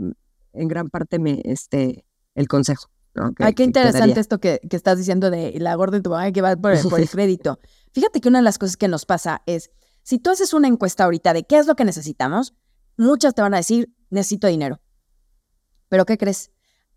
en 0.53 0.69
gran 0.69 0.91
parte 0.91 1.19
me, 1.19 1.41
este, 1.45 2.05
el 2.35 2.47
consejo. 2.47 2.89
¿No? 3.15 3.33
que- 3.35 3.45
Ay, 3.45 3.55
qué 3.55 3.65
interesante 3.65 4.19
esto 4.21 4.39
que, 4.39 4.61
que 4.69 4.77
estás 4.77 4.99
diciendo 4.99 5.31
de 5.31 5.55
la 5.61 5.75
gorda 5.75 5.97
en 5.97 6.03
tu 6.03 6.13
que 6.33 6.43
va 6.43 6.57
por, 6.57 6.73
el- 6.73 6.89
por 6.89 7.01
el 7.01 7.09
crédito. 7.11 7.61
Fíjate 7.93 8.21
que 8.21 8.29
una 8.29 8.39
de 8.39 8.45
las 8.45 8.59
cosas 8.59 8.77
que 8.77 8.89
nos 8.89 9.07
pasa 9.07 9.43
es, 9.47 9.71
si 10.03 10.19
tú 10.19 10.31
haces 10.31 10.53
una 10.55 10.69
encuesta 10.69 11.05
ahorita 11.05 11.33
de 11.33 11.45
qué 11.45 11.59
es 11.59 11.67
lo 11.67 11.77
que 11.77 11.85
necesitamos, 11.85 12.55
muchas 12.97 13.35
te 13.35 13.43
van 13.43 13.55
a 13.55 13.59
decir, 13.59 13.95
necesito 14.11 14.47
dinero. 14.49 14.81
Pero 15.89 16.05
¿qué 16.07 16.19
crees? 16.19 16.51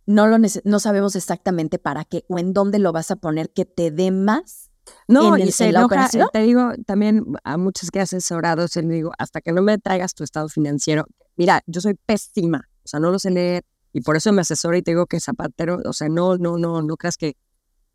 No, 0.05 0.27
lo 0.27 0.37
no 0.63 0.79
sabemos 0.79 1.15
exactamente 1.15 1.79
para 1.79 2.05
qué 2.05 2.23
o 2.29 2.39
en 2.39 2.53
dónde 2.53 2.79
lo 2.79 2.91
vas 2.93 3.11
a 3.11 3.17
poner 3.17 3.51
que 3.51 3.65
te 3.65 3.91
dé 3.91 4.11
más. 4.11 4.71
No, 5.09 5.35
en 5.35 5.47
y 5.47 5.51
se 5.51 5.65
en 5.67 5.73
la 5.73 5.79
enoja, 5.79 5.95
operación. 5.95 6.29
te 6.31 6.41
digo, 6.43 6.71
también 6.85 7.25
a 7.43 7.57
muchas 7.57 7.91
que 7.91 7.99
he 7.99 8.01
asesorado, 8.01 8.69
se 8.69 8.81
les 8.81 8.89
digo, 8.91 9.11
hasta 9.17 9.41
que 9.41 9.51
no 9.51 9.61
me 9.61 9.77
traigas 9.77 10.13
tu 10.13 10.23
estado 10.23 10.47
financiero, 10.47 11.05
mira, 11.35 11.61
yo 11.67 11.81
soy 11.81 11.95
pésima, 12.05 12.69
o 12.85 12.87
sea, 12.87 13.01
no 13.01 13.11
lo 13.11 13.19
sé 13.19 13.29
leer, 13.29 13.65
y 13.93 14.01
por 14.01 14.15
eso 14.17 14.31
me 14.33 14.41
asesoro 14.41 14.77
y 14.77 14.81
te 14.81 14.91
digo 14.91 15.05
que 15.05 15.19
zapatero, 15.19 15.79
o 15.85 15.93
sea, 15.93 16.09
no, 16.09 16.37
no, 16.37 16.57
no, 16.57 16.81
no 16.81 16.97
creas 16.97 17.17
que 17.17 17.35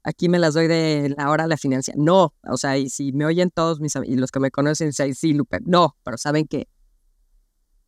aquí 0.03 0.28
me 0.28 0.38
las 0.38 0.55
doy 0.55 0.66
de 0.66 1.14
la 1.16 1.30
hora 1.30 1.47
la 1.47 1.57
financia, 1.57 1.95
no, 1.97 2.34
o 2.43 2.57
sea, 2.57 2.78
y 2.78 2.90
si 2.90 3.12
me 3.12 3.24
oyen 3.24 3.51
todos 3.51 3.80
mis 3.80 3.95
y 4.05 4.16
los 4.16 4.30
que 4.30 4.40
me 4.40 4.51
conocen, 4.51 4.88
dicen, 4.88 5.14
sí, 5.14 5.32
Lupe, 5.32 5.59
no, 5.64 5.97
pero 6.03 6.16
saben 6.18 6.47
que, 6.47 6.68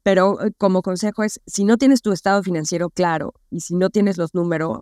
pero 0.02 0.40
eh, 0.44 0.52
como 0.58 0.82
consejo 0.82 1.24
es, 1.24 1.40
si 1.46 1.64
no 1.64 1.76
tienes 1.76 2.02
tu 2.02 2.12
estado 2.12 2.42
financiero 2.42 2.90
claro, 2.90 3.34
y 3.50 3.60
si 3.60 3.74
no 3.74 3.90
tienes 3.90 4.16
los 4.18 4.34
números, 4.34 4.80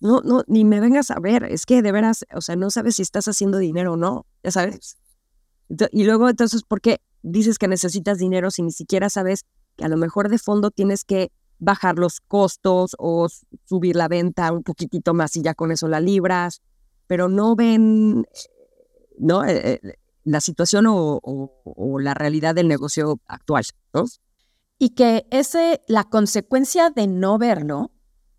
no, 0.00 0.22
no, 0.22 0.44
ni 0.46 0.64
me 0.64 0.80
vengas 0.80 1.10
a 1.10 1.20
ver, 1.20 1.44
es 1.44 1.66
que 1.66 1.82
de 1.82 1.92
veras, 1.92 2.24
o 2.34 2.40
sea, 2.40 2.56
no 2.56 2.70
sabes 2.70 2.96
si 2.96 3.02
estás 3.02 3.28
haciendo 3.28 3.58
dinero 3.58 3.92
o 3.92 3.96
no, 3.96 4.24
ya 4.42 4.50
sabes. 4.50 4.96
Y 5.92 6.04
luego, 6.04 6.28
entonces, 6.28 6.62
¿por 6.62 6.80
qué 6.80 7.00
dices 7.22 7.58
que 7.58 7.68
necesitas 7.68 8.18
dinero 8.18 8.50
si 8.50 8.62
ni 8.62 8.72
siquiera 8.72 9.10
sabes 9.10 9.44
que 9.76 9.84
a 9.84 9.88
lo 9.88 9.96
mejor 9.96 10.28
de 10.28 10.38
fondo 10.38 10.70
tienes 10.70 11.04
que 11.04 11.30
bajar 11.60 11.96
los 11.98 12.20
costos 12.20 12.96
o 12.98 13.28
subir 13.64 13.94
la 13.94 14.08
venta 14.08 14.50
un 14.52 14.62
poquitito 14.64 15.14
más 15.14 15.36
y 15.36 15.42
ya 15.42 15.54
con 15.54 15.70
eso 15.70 15.86
la 15.88 16.00
libras, 16.00 16.62
pero 17.06 17.28
no 17.28 17.54
ven, 17.54 18.26
eh, 18.32 19.14
¿no? 19.18 19.44
Eh, 19.44 19.80
eh, 19.82 19.94
la 20.24 20.40
situación 20.40 20.86
o, 20.86 21.18
o- 21.22 21.62
o 21.64 21.98
la 22.00 22.14
realidad 22.14 22.54
del 22.54 22.66
negocio 22.68 23.20
actual, 23.26 23.64
¿no? 23.94 24.04
Y 24.78 24.90
que 24.90 25.26
ese, 25.30 25.82
la 25.88 26.04
consecuencia 26.04 26.90
de 26.90 27.06
no 27.06 27.36
verlo 27.38 27.90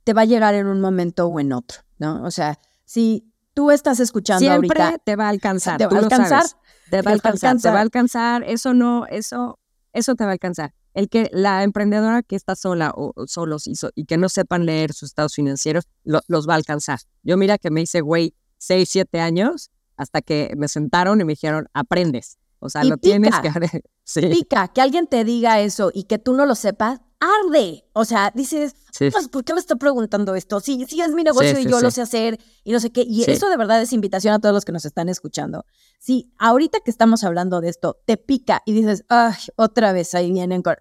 te 0.03 0.13
va 0.13 0.21
a 0.21 0.25
llegar 0.25 0.55
en 0.55 0.67
un 0.67 0.81
momento 0.81 1.27
o 1.27 1.39
en 1.39 1.53
otro, 1.53 1.81
¿no? 1.99 2.23
O 2.23 2.31
sea, 2.31 2.59
si 2.85 3.31
tú 3.53 3.69
estás 3.71 3.99
escuchando 3.99 4.39
Siempre 4.39 4.81
ahorita, 4.83 5.03
te 5.03 5.15
va 5.15 5.25
a 5.25 5.29
alcanzar. 5.29 5.77
te 5.77 5.85
va 5.85 5.97
a 5.97 5.99
alcanzar. 5.99 6.45
Te 6.89 7.01
va 7.01 7.11
a 7.11 7.13
alcanzar, 7.13 7.57
te 7.61 7.69
va 7.69 7.77
a 7.77 7.81
alcanzar. 7.81 8.43
Eso 8.43 8.73
no, 8.73 9.05
eso, 9.07 9.59
eso 9.93 10.15
te 10.15 10.23
va 10.23 10.31
a 10.31 10.33
alcanzar. 10.33 10.73
El 10.93 11.07
que 11.09 11.29
la 11.33 11.63
emprendedora 11.63 12.21
que 12.23 12.35
está 12.35 12.55
sola 12.55 12.91
o, 12.95 13.13
o 13.15 13.27
solos 13.27 13.65
y, 13.67 13.75
so- 13.75 13.91
y 13.95 14.05
que 14.05 14.17
no 14.17 14.27
sepan 14.29 14.65
leer 14.65 14.93
sus 14.93 15.09
estados 15.09 15.33
financieros, 15.35 15.85
lo- 16.03 16.21
los 16.27 16.47
va 16.47 16.53
a 16.53 16.57
alcanzar. 16.57 16.99
Yo 17.23 17.37
mira 17.37 17.57
que 17.57 17.71
me 17.71 17.81
hice 17.81 18.01
güey 18.01 18.33
seis, 18.57 18.89
siete 18.89 19.19
años 19.19 19.71
hasta 19.97 20.21
que 20.21 20.53
me 20.57 20.67
sentaron 20.67 21.21
y 21.21 21.23
me 21.25 21.33
dijeron, 21.33 21.67
aprendes. 21.73 22.37
O 22.59 22.69
sea, 22.69 22.83
Y 22.85 22.89
lo 22.89 22.97
tienes 22.97 23.33
que... 23.39 23.49
sí, 24.03 24.21
pica 24.27 24.67
que 24.67 24.81
alguien 24.81 25.07
te 25.07 25.23
diga 25.23 25.59
eso 25.61 25.91
y 25.93 26.03
que 26.03 26.19
tú 26.19 26.33
no 26.33 26.45
lo 26.45 26.55
sepas, 26.55 26.99
arde. 27.21 27.85
O 27.93 28.03
sea, 28.03 28.31
dices, 28.35 28.75
sí. 28.91 29.09
pues, 29.11 29.29
¿por 29.29 29.43
qué 29.45 29.53
me 29.53 29.59
está 29.61 29.75
preguntando 29.77 30.35
esto? 30.35 30.59
Sí, 30.59 30.85
sí 30.89 30.99
es 31.01 31.11
mi 31.13 31.23
negocio 31.23 31.51
Sí, 31.55 31.61
y 31.61 31.63
sí, 31.63 31.69
yo 31.69 31.79
lo 31.79 31.89
sé 31.91 32.01
hacer 32.01 32.37
y 32.63 32.71
no 32.73 32.79
sé 32.79 32.91
qué. 32.91 33.01
Y 33.07 33.23
Sí. 33.23 33.31
eso 33.31 33.47
de 33.49 33.55
verdad 33.57 33.81
es 33.81 33.93
invitación 33.93 34.33
a 34.33 34.39
todos 34.39 34.53
los 34.53 34.65
que 34.65 34.71
nos 34.73 34.83
están 34.85 35.07
escuchando. 35.07 35.65
Si 35.99 36.33
ahorita 36.39 36.79
que 36.83 36.91
estamos 36.91 37.23
hablando 37.23 37.61
de 37.61 37.69
esto 37.69 38.01
te 38.05 38.17
pica 38.17 38.61
y 38.65 38.73
dices, 38.73 39.05
ay, 39.07 39.35
otra 39.55 39.93
vez 39.93 40.13
ahí 40.15 40.31
vienen, 40.31 40.61
con-", 40.63 40.75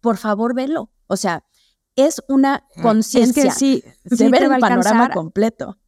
por 0.00 0.16
favor, 0.18 0.54
velo. 0.54 0.90
O 1.06 1.16
sea, 1.16 1.44
es 1.94 2.20
una 2.28 2.64
conciencia 2.82 3.44
Es 3.44 3.54
que 3.54 3.58
sí, 3.58 3.84
de 4.04 4.16
sí 4.16 4.28
ver 4.28 4.42
el 4.42 4.48
panorama 4.50 5.04
alcanzar. 5.04 5.12
completo. 5.14 5.78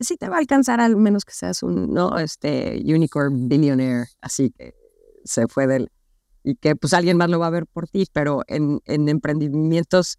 sí 0.00 0.16
te 0.18 0.28
va 0.28 0.36
a 0.36 0.38
alcanzar 0.40 0.80
al 0.80 0.96
menos 0.96 1.24
que 1.24 1.32
seas 1.32 1.62
un, 1.62 1.94
no, 1.94 2.18
este, 2.18 2.82
unicorn 2.84 3.48
billionaire, 3.48 4.06
así 4.20 4.50
que 4.50 4.74
se 5.24 5.46
fue 5.48 5.66
del, 5.66 5.90
y 6.44 6.56
que 6.56 6.76
pues 6.76 6.92
alguien 6.92 7.16
más 7.16 7.30
lo 7.30 7.38
va 7.40 7.48
a 7.48 7.50
ver 7.50 7.66
por 7.66 7.88
ti, 7.88 8.06
pero 8.12 8.42
en, 8.46 8.80
en 8.84 9.08
emprendimientos 9.08 10.18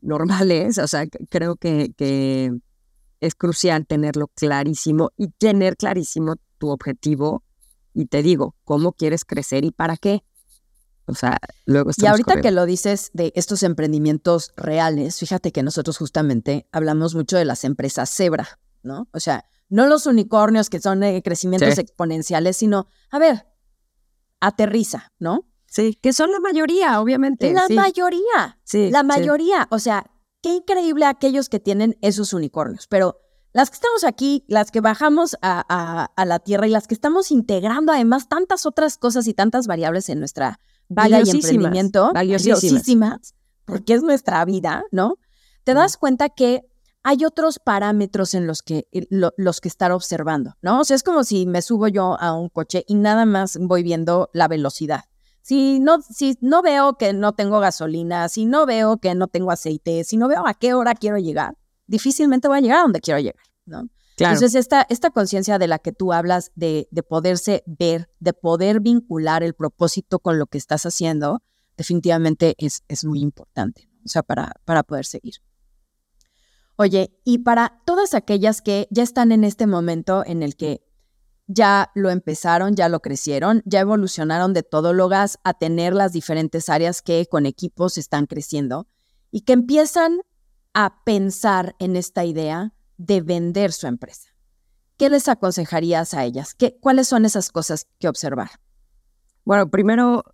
normales, 0.00 0.78
o 0.78 0.88
sea, 0.88 1.06
creo 1.28 1.56
que, 1.56 1.92
que 1.96 2.50
es 3.20 3.34
crucial 3.34 3.86
tenerlo 3.86 4.28
clarísimo 4.28 5.10
y 5.16 5.28
tener 5.28 5.76
clarísimo 5.76 6.36
tu 6.58 6.70
objetivo 6.70 7.44
y 7.92 8.06
te 8.06 8.22
digo, 8.22 8.54
cómo 8.64 8.92
quieres 8.92 9.24
crecer 9.24 9.64
y 9.64 9.70
para 9.72 9.96
qué. 9.96 10.24
O 11.06 11.14
sea, 11.14 11.38
luego 11.66 11.90
Y 11.96 12.06
ahorita 12.06 12.40
que 12.40 12.52
lo 12.52 12.66
dices 12.66 13.10
de 13.12 13.32
estos 13.34 13.62
emprendimientos 13.64 14.52
reales, 14.56 15.18
fíjate 15.18 15.50
que 15.50 15.62
nosotros 15.62 15.98
justamente 15.98 16.66
hablamos 16.70 17.14
mucho 17.14 17.36
de 17.36 17.44
las 17.44 17.64
empresas 17.64 18.08
Zebra, 18.14 18.60
¿no? 18.82 19.08
O 19.12 19.18
sea, 19.20 19.44
no 19.68 19.86
los 19.86 20.06
unicornios 20.06 20.70
que 20.70 20.80
son 20.80 21.00
de 21.00 21.20
crecimientos 21.22 21.74
Sí. 21.74 21.80
exponenciales, 21.80 22.56
sino, 22.56 22.86
a 23.10 23.18
ver, 23.18 23.46
aterriza, 24.40 25.12
¿no? 25.18 25.46
Sí, 25.66 25.94
que 26.02 26.12
son 26.12 26.32
la 26.32 26.40
mayoría, 26.40 27.00
obviamente. 27.00 27.52
La 27.52 27.66
sí, 27.66 27.74
mayoría, 27.74 28.58
sí, 28.64 28.90
la 28.90 29.00
sí. 29.00 29.06
mayoría, 29.06 29.68
o 29.70 29.78
sea, 29.78 30.10
qué 30.42 30.54
increíble 30.54 31.04
aquellos 31.06 31.48
que 31.48 31.60
tienen 31.60 31.96
esos 32.00 32.32
unicornios, 32.32 32.86
pero 32.88 33.18
las 33.52 33.70
que 33.70 33.74
estamos 33.74 34.04
aquí, 34.04 34.44
las 34.48 34.70
que 34.70 34.80
bajamos 34.80 35.36
a, 35.42 35.64
a- 35.68 36.04
a 36.16 36.24
la 36.24 36.38
tierra 36.38 36.66
y 36.66 36.70
las 36.70 36.86
que 36.88 36.94
estamos 36.94 37.30
integrando 37.30 37.92
además 37.92 38.28
tantas 38.28 38.64
otras 38.66 38.96
cosas 38.96 39.26
y 39.26 39.34
tantas 39.34 39.66
variables 39.66 40.08
en 40.08 40.18
nuestra 40.20 40.58
vida 40.88 41.20
y 41.20 41.30
emprendimiento, 41.30 42.12
valiosísimas. 42.14 42.62
valiosísimas, 42.62 43.34
porque 43.64 43.94
es 43.94 44.02
nuestra 44.02 44.44
vida, 44.44 44.84
¿no? 44.90 45.16
Te 45.64 45.74
das 45.74 45.96
cuenta 45.96 46.30
que 46.30 46.62
hay 47.02 47.24
otros 47.24 47.58
parámetros 47.58 48.34
en 48.34 48.46
los 48.46 48.62
que, 48.62 48.86
eh, 48.92 49.06
lo- 49.10 49.32
los 49.36 49.60
que 49.60 49.68
estar 49.68 49.92
observando, 49.92 50.54
¿no? 50.62 50.80
O 50.80 50.84
sea, 50.84 50.96
es 50.96 51.02
como 51.02 51.24
si 51.24 51.46
me 51.46 51.62
subo 51.62 51.88
yo 51.88 52.18
a 52.20 52.32
un 52.38 52.48
coche 52.48 52.84
y 52.86 52.94
nada 52.94 53.24
más 53.26 53.58
voy 53.60 53.82
viendo 53.82 54.30
la 54.32 54.48
velocidad. 54.48 55.04
Si 55.42 55.80
no, 55.80 56.02
si 56.02 56.36
no 56.42 56.60
veo 56.62 56.98
que 56.98 57.12
no 57.14 57.32
tengo 57.32 57.60
gasolina, 57.60 58.28
si 58.28 58.44
no 58.44 58.66
veo 58.66 58.98
que 58.98 59.14
no 59.14 59.26
tengo 59.28 59.50
aceite, 59.50 60.04
si 60.04 60.16
no 60.18 60.28
veo 60.28 60.46
a 60.46 60.54
qué 60.54 60.74
hora 60.74 60.94
quiero 60.94 61.16
llegar, 61.18 61.56
difícilmente 61.86 62.46
voy 62.48 62.58
a 62.58 62.60
llegar 62.60 62.78
a 62.78 62.82
donde 62.82 63.00
quiero 63.00 63.18
llegar, 63.20 63.42
¿no? 63.64 63.88
Claro. 64.16 64.34
Entonces, 64.34 64.54
esta, 64.60 64.86
esta 64.90 65.08
conciencia 65.10 65.58
de 65.58 65.66
la 65.66 65.78
que 65.78 65.92
tú 65.92 66.12
hablas, 66.12 66.52
de, 66.54 66.88
de 66.90 67.02
poderse 67.02 67.62
ver, 67.66 68.10
de 68.20 68.34
poder 68.34 68.80
vincular 68.80 69.42
el 69.42 69.54
propósito 69.54 70.18
con 70.18 70.38
lo 70.38 70.46
que 70.46 70.58
estás 70.58 70.84
haciendo, 70.84 71.42
definitivamente 71.78 72.54
es, 72.58 72.82
es 72.88 73.06
muy 73.06 73.20
importante, 73.20 73.88
o 74.04 74.08
sea, 74.08 74.22
para, 74.22 74.52
para 74.66 74.82
poder 74.82 75.06
seguir. 75.06 75.36
Oye, 76.80 77.14
y 77.24 77.40
para 77.40 77.78
todas 77.84 78.14
aquellas 78.14 78.62
que 78.62 78.88
ya 78.90 79.02
están 79.02 79.32
en 79.32 79.44
este 79.44 79.66
momento 79.66 80.24
en 80.24 80.42
el 80.42 80.56
que 80.56 80.82
ya 81.46 81.90
lo 81.94 82.08
empezaron, 82.08 82.74
ya 82.74 82.88
lo 82.88 83.00
crecieron, 83.00 83.60
ya 83.66 83.80
evolucionaron 83.80 84.54
de 84.54 84.62
todólogas 84.62 85.38
a 85.44 85.52
tener 85.52 85.92
las 85.92 86.14
diferentes 86.14 86.70
áreas 86.70 87.02
que 87.02 87.26
con 87.26 87.44
equipos 87.44 87.98
están 87.98 88.24
creciendo 88.24 88.88
y 89.30 89.42
que 89.42 89.52
empiezan 89.52 90.20
a 90.72 91.04
pensar 91.04 91.76
en 91.80 91.96
esta 91.96 92.24
idea 92.24 92.72
de 92.96 93.20
vender 93.20 93.72
su 93.72 93.86
empresa. 93.86 94.30
¿Qué 94.96 95.10
les 95.10 95.28
aconsejarías 95.28 96.14
a 96.14 96.24
ellas? 96.24 96.54
¿Qué, 96.54 96.78
¿Cuáles 96.80 97.08
son 97.08 97.26
esas 97.26 97.50
cosas 97.50 97.88
que 97.98 98.08
observar? 98.08 98.52
Bueno, 99.44 99.68
primero, 99.68 100.24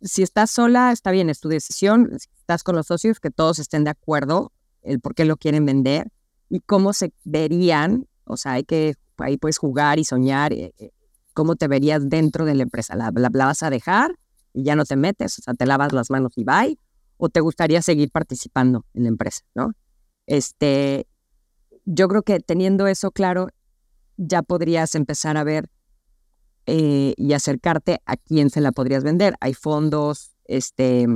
si 0.00 0.22
estás 0.22 0.52
sola, 0.52 0.92
está 0.92 1.10
bien, 1.10 1.30
es 1.30 1.40
tu 1.40 1.48
decisión. 1.48 2.16
Si 2.16 2.28
estás 2.38 2.62
con 2.62 2.76
los 2.76 2.86
socios, 2.86 3.18
que 3.18 3.32
todos 3.32 3.58
estén 3.58 3.82
de 3.82 3.90
acuerdo 3.90 4.52
el 4.84 5.00
por 5.00 5.14
qué 5.14 5.24
lo 5.24 5.36
quieren 5.36 5.64
vender 5.64 6.10
y 6.48 6.60
cómo 6.60 6.92
se 6.92 7.12
verían 7.24 8.06
O 8.24 8.36
sea, 8.36 8.52
hay 8.52 8.64
que, 8.64 8.94
ahí 9.18 9.36
puedes 9.36 9.58
jugar 9.58 9.98
y 9.98 10.04
soñar 10.04 10.52
eh, 10.52 10.72
eh, 10.78 10.90
cómo 11.32 11.56
te 11.56 11.68
verías 11.68 12.08
dentro 12.08 12.44
de 12.44 12.54
la 12.54 12.62
empresa. 12.62 12.94
¿La, 12.96 13.10
la, 13.12 13.28
vas 13.30 13.62
a 13.62 13.70
dejar 13.70 14.14
y 14.52 14.62
ya 14.62 14.76
no 14.76 14.84
te 14.84 14.96
metes? 14.96 15.38
O 15.38 15.42
sea, 15.42 15.54
te 15.54 15.66
lavas 15.66 15.92
las 15.92 16.10
manos 16.10 16.32
y 16.36 16.44
bye. 16.44 16.78
¿O 17.16 17.28
te 17.28 17.40
gustaría 17.40 17.82
seguir 17.82 18.10
participando 18.10 18.84
en 18.94 19.04
la 19.04 19.08
empresa, 19.08 19.42
no? 19.54 19.72
Este, 20.26 21.06
yo 21.84 22.08
creo 22.08 22.22
que 22.22 22.40
teniendo 22.40 22.86
eso 22.86 23.10
claro, 23.10 23.48
ya 24.16 24.42
podrías 24.42 24.94
empezar 24.94 25.36
a 25.36 25.44
ver 25.44 25.68
eh, 26.66 27.14
y 27.16 27.32
acercarte 27.34 28.00
a 28.06 28.16
quién 28.16 28.50
se 28.50 28.60
la 28.60 28.72
podrías 28.72 29.04
vender. 29.04 29.34
Hay 29.40 29.54
fondos 29.54 30.34
este, 30.46 31.06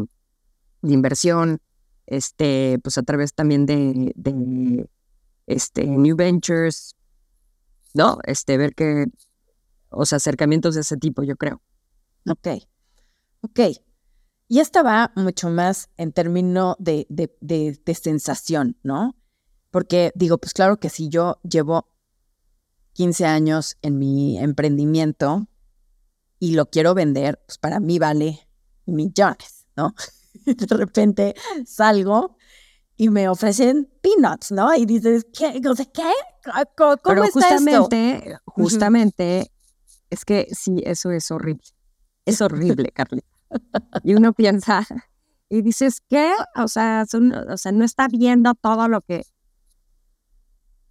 de 0.83 0.93
inversión, 0.93 1.61
este, 2.09 2.79
pues 2.83 2.97
a 2.99 3.03
través 3.03 3.35
también 3.35 3.67
de, 3.67 4.89
este, 5.47 5.87
New 5.87 6.17
Ventures, 6.17 6.97
¿no? 7.95 8.19
Este, 8.25 8.57
ver 8.57 8.75
que, 8.75 9.07
o 9.91 10.07
sea, 10.07 10.17
acercamientos 10.17 10.75
de 10.75 10.81
ese 10.81 10.97
tipo, 10.97 11.23
yo 11.23 11.37
creo. 11.37 11.63
Ok, 12.29 12.49
ok. 13.43 13.61
Y 14.49 14.61
esta 14.61 14.83
va 14.83 15.13
mucho 15.15 15.51
más 15.51 15.91
en 15.99 16.13
términos 16.13 16.77
de, 16.79 17.07
de, 17.11 17.31
de 17.41 17.95
sensación, 17.95 18.79
¿no? 18.83 19.15
Porque 19.71 20.11
digo, 20.15 20.39
pues 20.39 20.55
claro 20.55 20.81
que 20.81 20.89
si 20.89 21.11
yo 21.11 21.39
llevo 21.43 21.91
15 22.95 23.27
años 23.27 23.77
en 23.83 23.99
mi 23.99 24.39
emprendimiento 24.39 25.47
y 26.39 26.55
lo 26.55 26.71
quiero 26.71 26.95
vender, 26.95 27.39
pues 27.47 27.59
para 27.59 27.81
mí 27.81 27.99
vale 27.99 28.49
millones, 28.87 29.67
¿no? 29.77 29.95
De 30.69 30.77
repente 30.77 31.35
salgo 31.67 32.37
y 32.97 33.11
me 33.11 33.29
ofrecen 33.29 33.89
peanuts, 34.01 34.51
¿no? 34.51 34.75
Y 34.75 34.85
dices, 34.87 35.25
¿qué? 35.33 35.61
¿qué? 35.63 36.13
¿Cómo, 36.77 36.97
Pero 36.97 37.25
está 37.25 37.41
justamente, 37.41 38.31
esto? 38.33 38.43
justamente, 38.47 39.53
es 40.11 40.25
que 40.25 40.49
sí, 40.53 40.83
eso 40.85 41.11
es 41.13 41.31
horrible. 41.31 41.63
Es 42.25 42.41
horrible, 42.41 42.91
Carly. 42.93 43.23
Y 44.05 44.15
uno 44.15 44.33
piensa, 44.35 44.87
y 45.49 45.63
dices, 45.63 46.03
¿qué? 46.09 46.33
O 46.57 46.69
sea, 46.69 47.07
son- 47.09 47.33
o 47.33 47.57
sea, 47.57 47.73
no 47.73 47.85
está 47.85 48.07
viendo 48.09 48.55
todo 48.55 48.89
lo 48.89 49.01
que... 49.01 49.23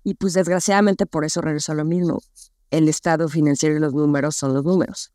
Y 0.03 0.15
pues 0.15 0.33
desgraciadamente 0.33 1.05
por 1.05 1.25
eso 1.25 1.41
regreso 1.41 1.73
a 1.73 1.75
lo 1.75 1.85
mismo. 1.85 2.19
El 2.71 2.87
estado 2.89 3.27
financiero 3.29 3.75
y 3.75 3.79
los 3.79 3.93
números 3.93 4.35
son 4.35 4.53
los 4.53 4.63
números. 4.63 5.11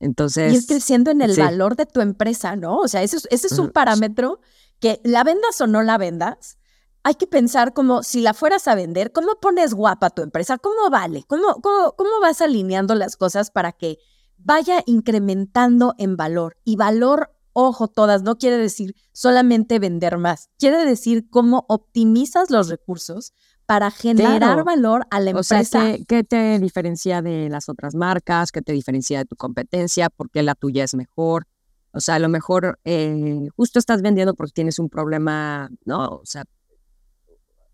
Entonces, 0.00 0.52
Y 0.52 0.56
es 0.56 0.66
creciendo 0.66 1.10
en 1.10 1.20
el 1.20 1.34
sí. 1.34 1.40
valor 1.40 1.76
de 1.76 1.86
tu 1.86 2.00
empresa, 2.00 2.56
¿no? 2.56 2.78
O 2.78 2.88
sea, 2.88 3.02
ese 3.02 3.18
es, 3.18 3.28
ese 3.30 3.46
es 3.48 3.58
un 3.58 3.70
parámetro 3.70 4.40
que 4.80 5.00
la 5.04 5.22
vendas 5.22 5.60
o 5.60 5.66
no 5.66 5.82
la 5.82 5.98
vendas, 5.98 6.58
hay 7.02 7.14
que 7.14 7.26
pensar 7.26 7.72
como 7.72 8.02
si 8.02 8.20
la 8.20 8.34
fueras 8.34 8.66
a 8.66 8.74
vender, 8.74 9.12
¿cómo 9.12 9.36
pones 9.40 9.74
guapa 9.74 10.10
tu 10.10 10.22
empresa? 10.22 10.58
¿Cómo 10.58 10.90
vale? 10.90 11.24
¿Cómo, 11.26 11.60
cómo, 11.62 11.94
cómo 11.96 12.10
vas 12.20 12.40
alineando 12.40 12.94
las 12.94 13.16
cosas 13.16 13.50
para 13.50 13.72
que 13.72 13.98
vaya 14.38 14.82
incrementando 14.86 15.94
en 15.98 16.16
valor? 16.16 16.56
Y 16.64 16.76
valor, 16.76 17.34
ojo, 17.52 17.88
todas, 17.88 18.22
no 18.22 18.36
quiere 18.36 18.58
decir 18.58 18.94
solamente 19.12 19.78
vender 19.78 20.18
más, 20.18 20.48
quiere 20.58 20.84
decir 20.84 21.28
cómo 21.30 21.66
optimizas 21.68 22.50
los 22.50 22.68
recursos 22.68 23.32
para 23.70 23.92
generar 23.92 24.38
Claro. 24.40 24.64
valor 24.64 25.06
a 25.12 25.20
la 25.20 25.30
O 25.30 25.44
sea, 25.44 25.58
empresa. 25.60 25.92
¿qué, 25.98 26.04
qué 26.04 26.24
te 26.24 26.58
diferencia 26.58 27.22
de 27.22 27.48
las 27.48 27.68
otras 27.68 27.94
marcas? 27.94 28.50
¿Qué 28.50 28.62
te 28.62 28.72
diferencia 28.72 29.18
de 29.20 29.26
tu 29.26 29.36
competencia? 29.36 30.10
¿Por 30.10 30.28
qué 30.28 30.42
la 30.42 30.56
tuya 30.56 30.82
es 30.82 30.94
mejor? 30.96 31.46
O 31.92 32.00
sea, 32.00 32.16
a 32.16 32.18
lo 32.18 32.28
mejor 32.28 32.80
eh, 32.84 33.46
justo 33.54 33.78
estás 33.78 34.02
vendiendo 34.02 34.34
porque 34.34 34.50
tienes 34.54 34.80
un 34.80 34.88
problema, 34.88 35.70
¿no? 35.84 36.04
O 36.16 36.22
sea, 36.26 36.42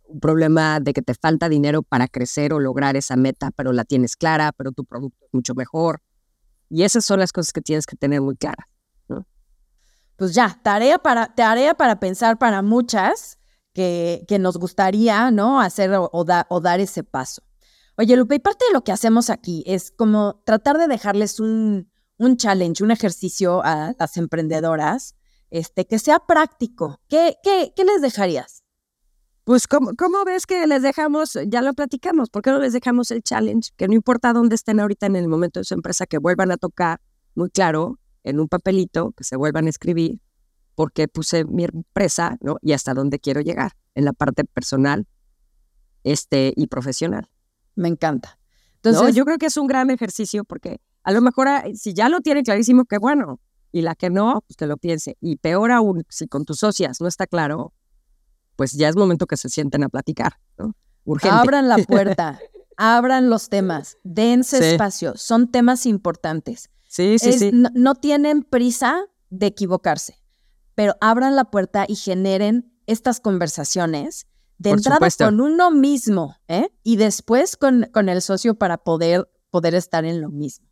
un 0.04 0.20
problema 0.20 0.80
de 0.80 0.92
que 0.92 1.00
te 1.00 1.14
falta 1.14 1.48
dinero 1.48 1.82
para 1.82 2.08
crecer 2.08 2.52
o 2.52 2.60
lograr 2.60 2.94
esa 2.94 3.16
meta, 3.16 3.50
pero 3.56 3.72
la 3.72 3.84
tienes 3.84 4.16
clara, 4.16 4.52
pero 4.52 4.72
tu 4.72 4.84
producto 4.84 5.24
es 5.24 5.32
mucho 5.32 5.54
mejor. 5.54 6.02
Y 6.68 6.82
esas 6.82 7.06
son 7.06 7.20
las 7.20 7.32
cosas 7.32 7.54
que 7.54 7.62
tienes 7.62 7.86
que 7.86 7.96
tener 7.96 8.20
muy 8.20 8.36
claras. 8.36 8.66
pues 10.16 10.34
ya, 10.34 10.60
tarea 10.62 10.98
para, 10.98 11.34
tarea 11.34 11.72
para 11.72 11.98
pensar 12.00 12.36
para 12.36 12.60
muchas 12.60 13.38
que, 13.76 14.38
nos 14.40 14.56
gustaría, 14.56 15.30
¿no? 15.30 15.60
Hacer 15.60 15.92
o, 15.94 16.10
o 16.12 16.60
dar 16.60 16.80
ese 16.80 17.04
paso. 17.04 17.42
Oye, 17.98 18.16
Lupe, 18.16 18.36
y 18.36 18.38
parte 18.38 18.64
de 18.66 18.72
lo 18.72 18.82
que 18.82 18.92
hacemos 18.92 19.30
aquí 19.30 19.62
es 19.66 19.90
como 19.90 20.42
tratar 20.44 20.78
de 20.78 20.86
dejarles 20.86 21.40
un, 21.40 21.90
un 22.18 22.36
challenge, 22.36 22.82
un 22.82 22.90
ejercicio 22.90 23.62
a 23.64 23.94
las 23.98 24.16
emprendedoras, 24.16 25.14
este, 25.50 25.86
que 25.86 25.98
sea 25.98 26.20
práctico. 26.20 27.00
¿Qué, 27.08 27.36
qué, 27.42 27.72
qué 27.74 27.84
les 27.84 28.02
dejarías? 28.02 28.62
Pues, 29.44 29.66
¿cómo, 29.68 29.92
¿cómo 29.96 30.24
ves 30.24 30.44
que 30.46 30.66
les 30.66 30.82
dejamos? 30.82 31.38
Ya 31.46 31.62
lo 31.62 31.72
platicamos, 31.72 32.30
¿por 32.30 32.42
qué 32.42 32.50
no 32.50 32.58
les 32.58 32.72
dejamos 32.72 33.10
el 33.10 33.22
challenge? 33.22 33.70
Que 33.76 33.88
no 33.88 33.94
importa 33.94 34.32
dónde 34.32 34.56
estén 34.56 34.80
ahorita 34.80 35.06
en 35.06 35.16
el 35.16 35.28
momento 35.28 35.60
de 35.60 35.64
su 35.64 35.74
empresa, 35.74 36.06
que 36.06 36.18
vuelvan 36.18 36.50
a 36.50 36.56
tocar, 36.56 37.00
muy 37.34 37.50
claro, 37.50 37.98
en 38.24 38.40
un 38.40 38.48
papelito, 38.48 39.12
que 39.12 39.24
se 39.24 39.36
vuelvan 39.36 39.66
a 39.66 39.70
escribir, 39.70 40.20
porque 40.76 41.08
puse 41.08 41.44
mi 41.44 41.64
empresa, 41.64 42.36
¿no? 42.40 42.58
Y 42.62 42.72
hasta 42.72 42.94
dónde 42.94 43.18
quiero 43.18 43.40
llegar, 43.40 43.72
en 43.96 44.04
la 44.04 44.12
parte 44.12 44.44
personal 44.44 45.06
este, 46.04 46.52
y 46.56 46.68
profesional. 46.68 47.28
Me 47.74 47.88
encanta. 47.88 48.38
¿no? 48.84 49.08
Yo 49.08 49.24
creo 49.24 49.38
que 49.38 49.46
es 49.46 49.56
un 49.56 49.66
gran 49.66 49.90
ejercicio, 49.90 50.44
porque 50.44 50.80
a 51.02 51.10
lo 51.10 51.20
mejor 51.20 51.48
ah, 51.48 51.64
si 51.74 51.92
ya 51.92 52.08
lo 52.08 52.20
tiene 52.20 52.44
clarísimo, 52.44 52.84
qué 52.84 52.98
bueno, 52.98 53.40
y 53.72 53.82
la 53.82 53.96
que 53.96 54.10
no, 54.10 54.44
pues 54.46 54.56
que 54.56 54.66
lo 54.66 54.76
piense. 54.76 55.16
Y 55.20 55.36
peor 55.38 55.72
aún, 55.72 56.04
si 56.08 56.28
con 56.28 56.44
tus 56.44 56.58
socias 56.60 57.00
no 57.00 57.08
está 57.08 57.26
claro, 57.26 57.72
pues 58.54 58.72
ya 58.72 58.88
es 58.88 58.94
momento 58.96 59.26
que 59.26 59.36
se 59.36 59.48
sienten 59.48 59.82
a 59.82 59.88
platicar, 59.88 60.34
¿no? 60.56 60.74
Urgente. 61.04 61.36
abran 61.36 61.68
la 61.68 61.78
puerta, 61.88 62.38
abran 62.76 63.28
los 63.28 63.48
temas, 63.48 63.98
dense 64.04 64.58
Sí. 64.58 64.64
espacio, 64.64 65.16
son 65.16 65.50
temas 65.50 65.84
importantes. 65.86 66.70
Sí, 66.88 67.18
sí, 67.18 67.30
es- 67.30 67.38
sí. 67.40 67.50
No, 67.52 67.70
no 67.74 67.94
tienen 67.96 68.42
prisa 68.44 69.04
de 69.30 69.46
equivocarse, 69.46 70.14
pero 70.76 70.94
abran 71.00 71.34
la 71.34 71.46
puerta 71.46 71.84
y 71.88 71.96
generen 71.96 72.72
estas 72.86 73.18
conversaciones 73.18 74.26
de 74.58 74.70
Por 74.70 74.78
entrada 74.78 74.96
supuesto. 74.98 75.24
con 75.24 75.40
uno 75.40 75.72
mismo 75.72 76.36
¿eh? 76.46 76.68
y 76.84 76.96
después 76.96 77.56
con, 77.56 77.88
con 77.92 78.08
el 78.08 78.22
socio 78.22 78.54
para 78.54 78.78
poder, 78.78 79.28
poder 79.50 79.74
estar 79.74 80.04
en 80.04 80.20
lo 80.20 80.30
mismo. 80.30 80.66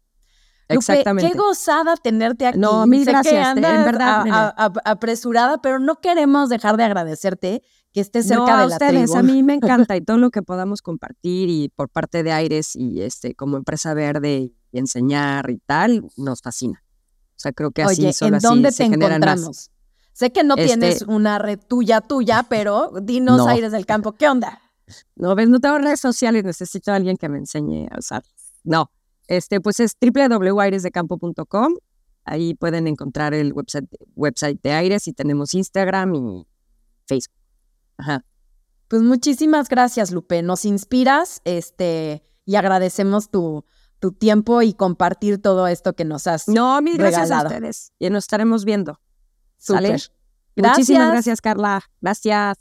Lupe, 0.69 0.77
Exactamente. 0.77 1.31
qué 1.31 1.37
gozada 1.39 1.95
tenerte 1.97 2.47
aquí. 2.47 2.59
No, 2.59 2.87
mil 2.87 3.01
Sé 3.01 3.07
que 3.07 3.11
gracias, 3.13 3.35
en 3.35 3.65
andas 3.65 3.85
verdad, 3.85 4.25
a- 4.31 4.47
a- 4.49 4.67
a- 4.67 4.91
apresurada, 4.91 5.61
pero 5.61 5.79
no 5.79 5.97
queremos 6.01 6.49
dejar 6.49 6.77
de 6.79 6.85
agradecerte 6.85 7.63
que 7.93 8.01
estés 8.01 8.27
cerca 8.27 8.41
no, 8.45 8.47
de 8.47 8.53
a 8.53 8.67
la 8.69 8.75
ustedes, 8.77 9.11
tribu. 9.11 9.17
a 9.19 9.23
mí 9.23 9.43
me 9.43 9.55
encanta 9.91 9.95
y 9.97 10.01
todo 10.01 10.17
lo 10.17 10.31
que 10.31 10.43
podamos 10.43 10.81
compartir 10.81 11.51
y 11.51 11.69
por 11.69 11.91
parte 11.91 12.23
de 12.23 12.33
Aires 12.33 12.75
y 12.77 13.03
este 13.03 13.35
como 13.35 13.57
empresa 13.59 13.93
verde 13.93 14.53
y 14.73 14.79
enseñar 14.79 15.51
y 15.51 15.59
tal, 15.59 16.03
nos 16.17 16.41
fascina. 16.41 16.83
O 17.37 17.37
sea, 17.45 17.53
creo 17.53 17.71
que 17.71 17.83
así 17.83 18.03
Oye, 18.03 18.13
solo 18.15 18.29
¿en 18.29 18.35
así 18.37 18.47
dónde 18.47 18.73
se 18.73 18.85
te 18.85 18.91
generan 18.91 19.21
más. 19.21 19.71
Sé 20.15 20.33
que 20.33 20.43
no 20.45 20.55
Este- 20.55 20.67
tienes 20.69 21.03
una 21.03 21.39
red 21.39 21.59
tuya 21.59 22.01
tuya, 22.01 22.47
pero 22.49 22.91
dinos 23.03 23.37
No. 23.39 23.49
Aires 23.49 23.73
del 23.73 23.85
Campo, 23.85 24.13
¿qué 24.13 24.29
onda? 24.29 24.61
No, 25.17 25.35
ves, 25.35 25.49
no 25.49 25.61
tengo 25.61 25.77
redes 25.79 26.01
sociales, 26.01 26.45
necesito 26.45 26.93
a 26.93 26.95
alguien 26.97 27.17
que 27.19 27.29
me 27.29 27.39
enseñe 27.39 27.89
a 27.91 27.99
usar. 27.99 28.23
No, 28.63 28.91
este, 29.29 29.61
pues 29.61 29.81
es 29.81 29.97
www.airesdecampo.com. 30.01 31.75
Ahí 32.25 32.55
pueden 32.55 32.87
encontrar 32.87 33.35
el 33.35 33.53
website, 33.53 33.87
website 34.15 34.61
de 34.63 34.73
Aires 34.73 35.07
y 35.09 35.13
tenemos 35.13 35.53
Instagram 35.55 36.15
y 36.15 36.47
Facebook. 37.07 37.35
Ajá. 37.99 38.25
Pues 38.89 39.03
muchísimas 39.03 39.69
gracias, 39.69 40.11
Lupe. 40.11 40.43
Nos 40.43 40.65
inspiras, 40.65 41.41
este, 41.45 42.23
y 42.45 42.55
agradecemos 42.57 43.31
tu, 43.31 43.65
tu 43.99 44.13
tiempo 44.13 44.63
y 44.63 44.75
compartir 44.75 45.41
todo 45.41 45.67
esto 45.67 45.95
que 45.95 46.05
nos 46.05 46.27
has. 46.27 46.49
No, 46.49 46.81
mil 46.83 46.97
gracias 46.99 47.29
Regalado. 47.29 47.49
a 47.49 47.53
ustedes. 47.53 47.93
Y 47.99 48.09
nos 48.11 48.25
estaremos 48.25 48.65
viendo. 48.65 49.01
Súper. 49.59 50.01
¿Sale? 50.01 50.15
Muchísimas 50.57 51.09
Gracias. 51.09 51.13
gracias, 51.13 51.41
Carla. 51.41 51.83
Gracias. 52.01 52.59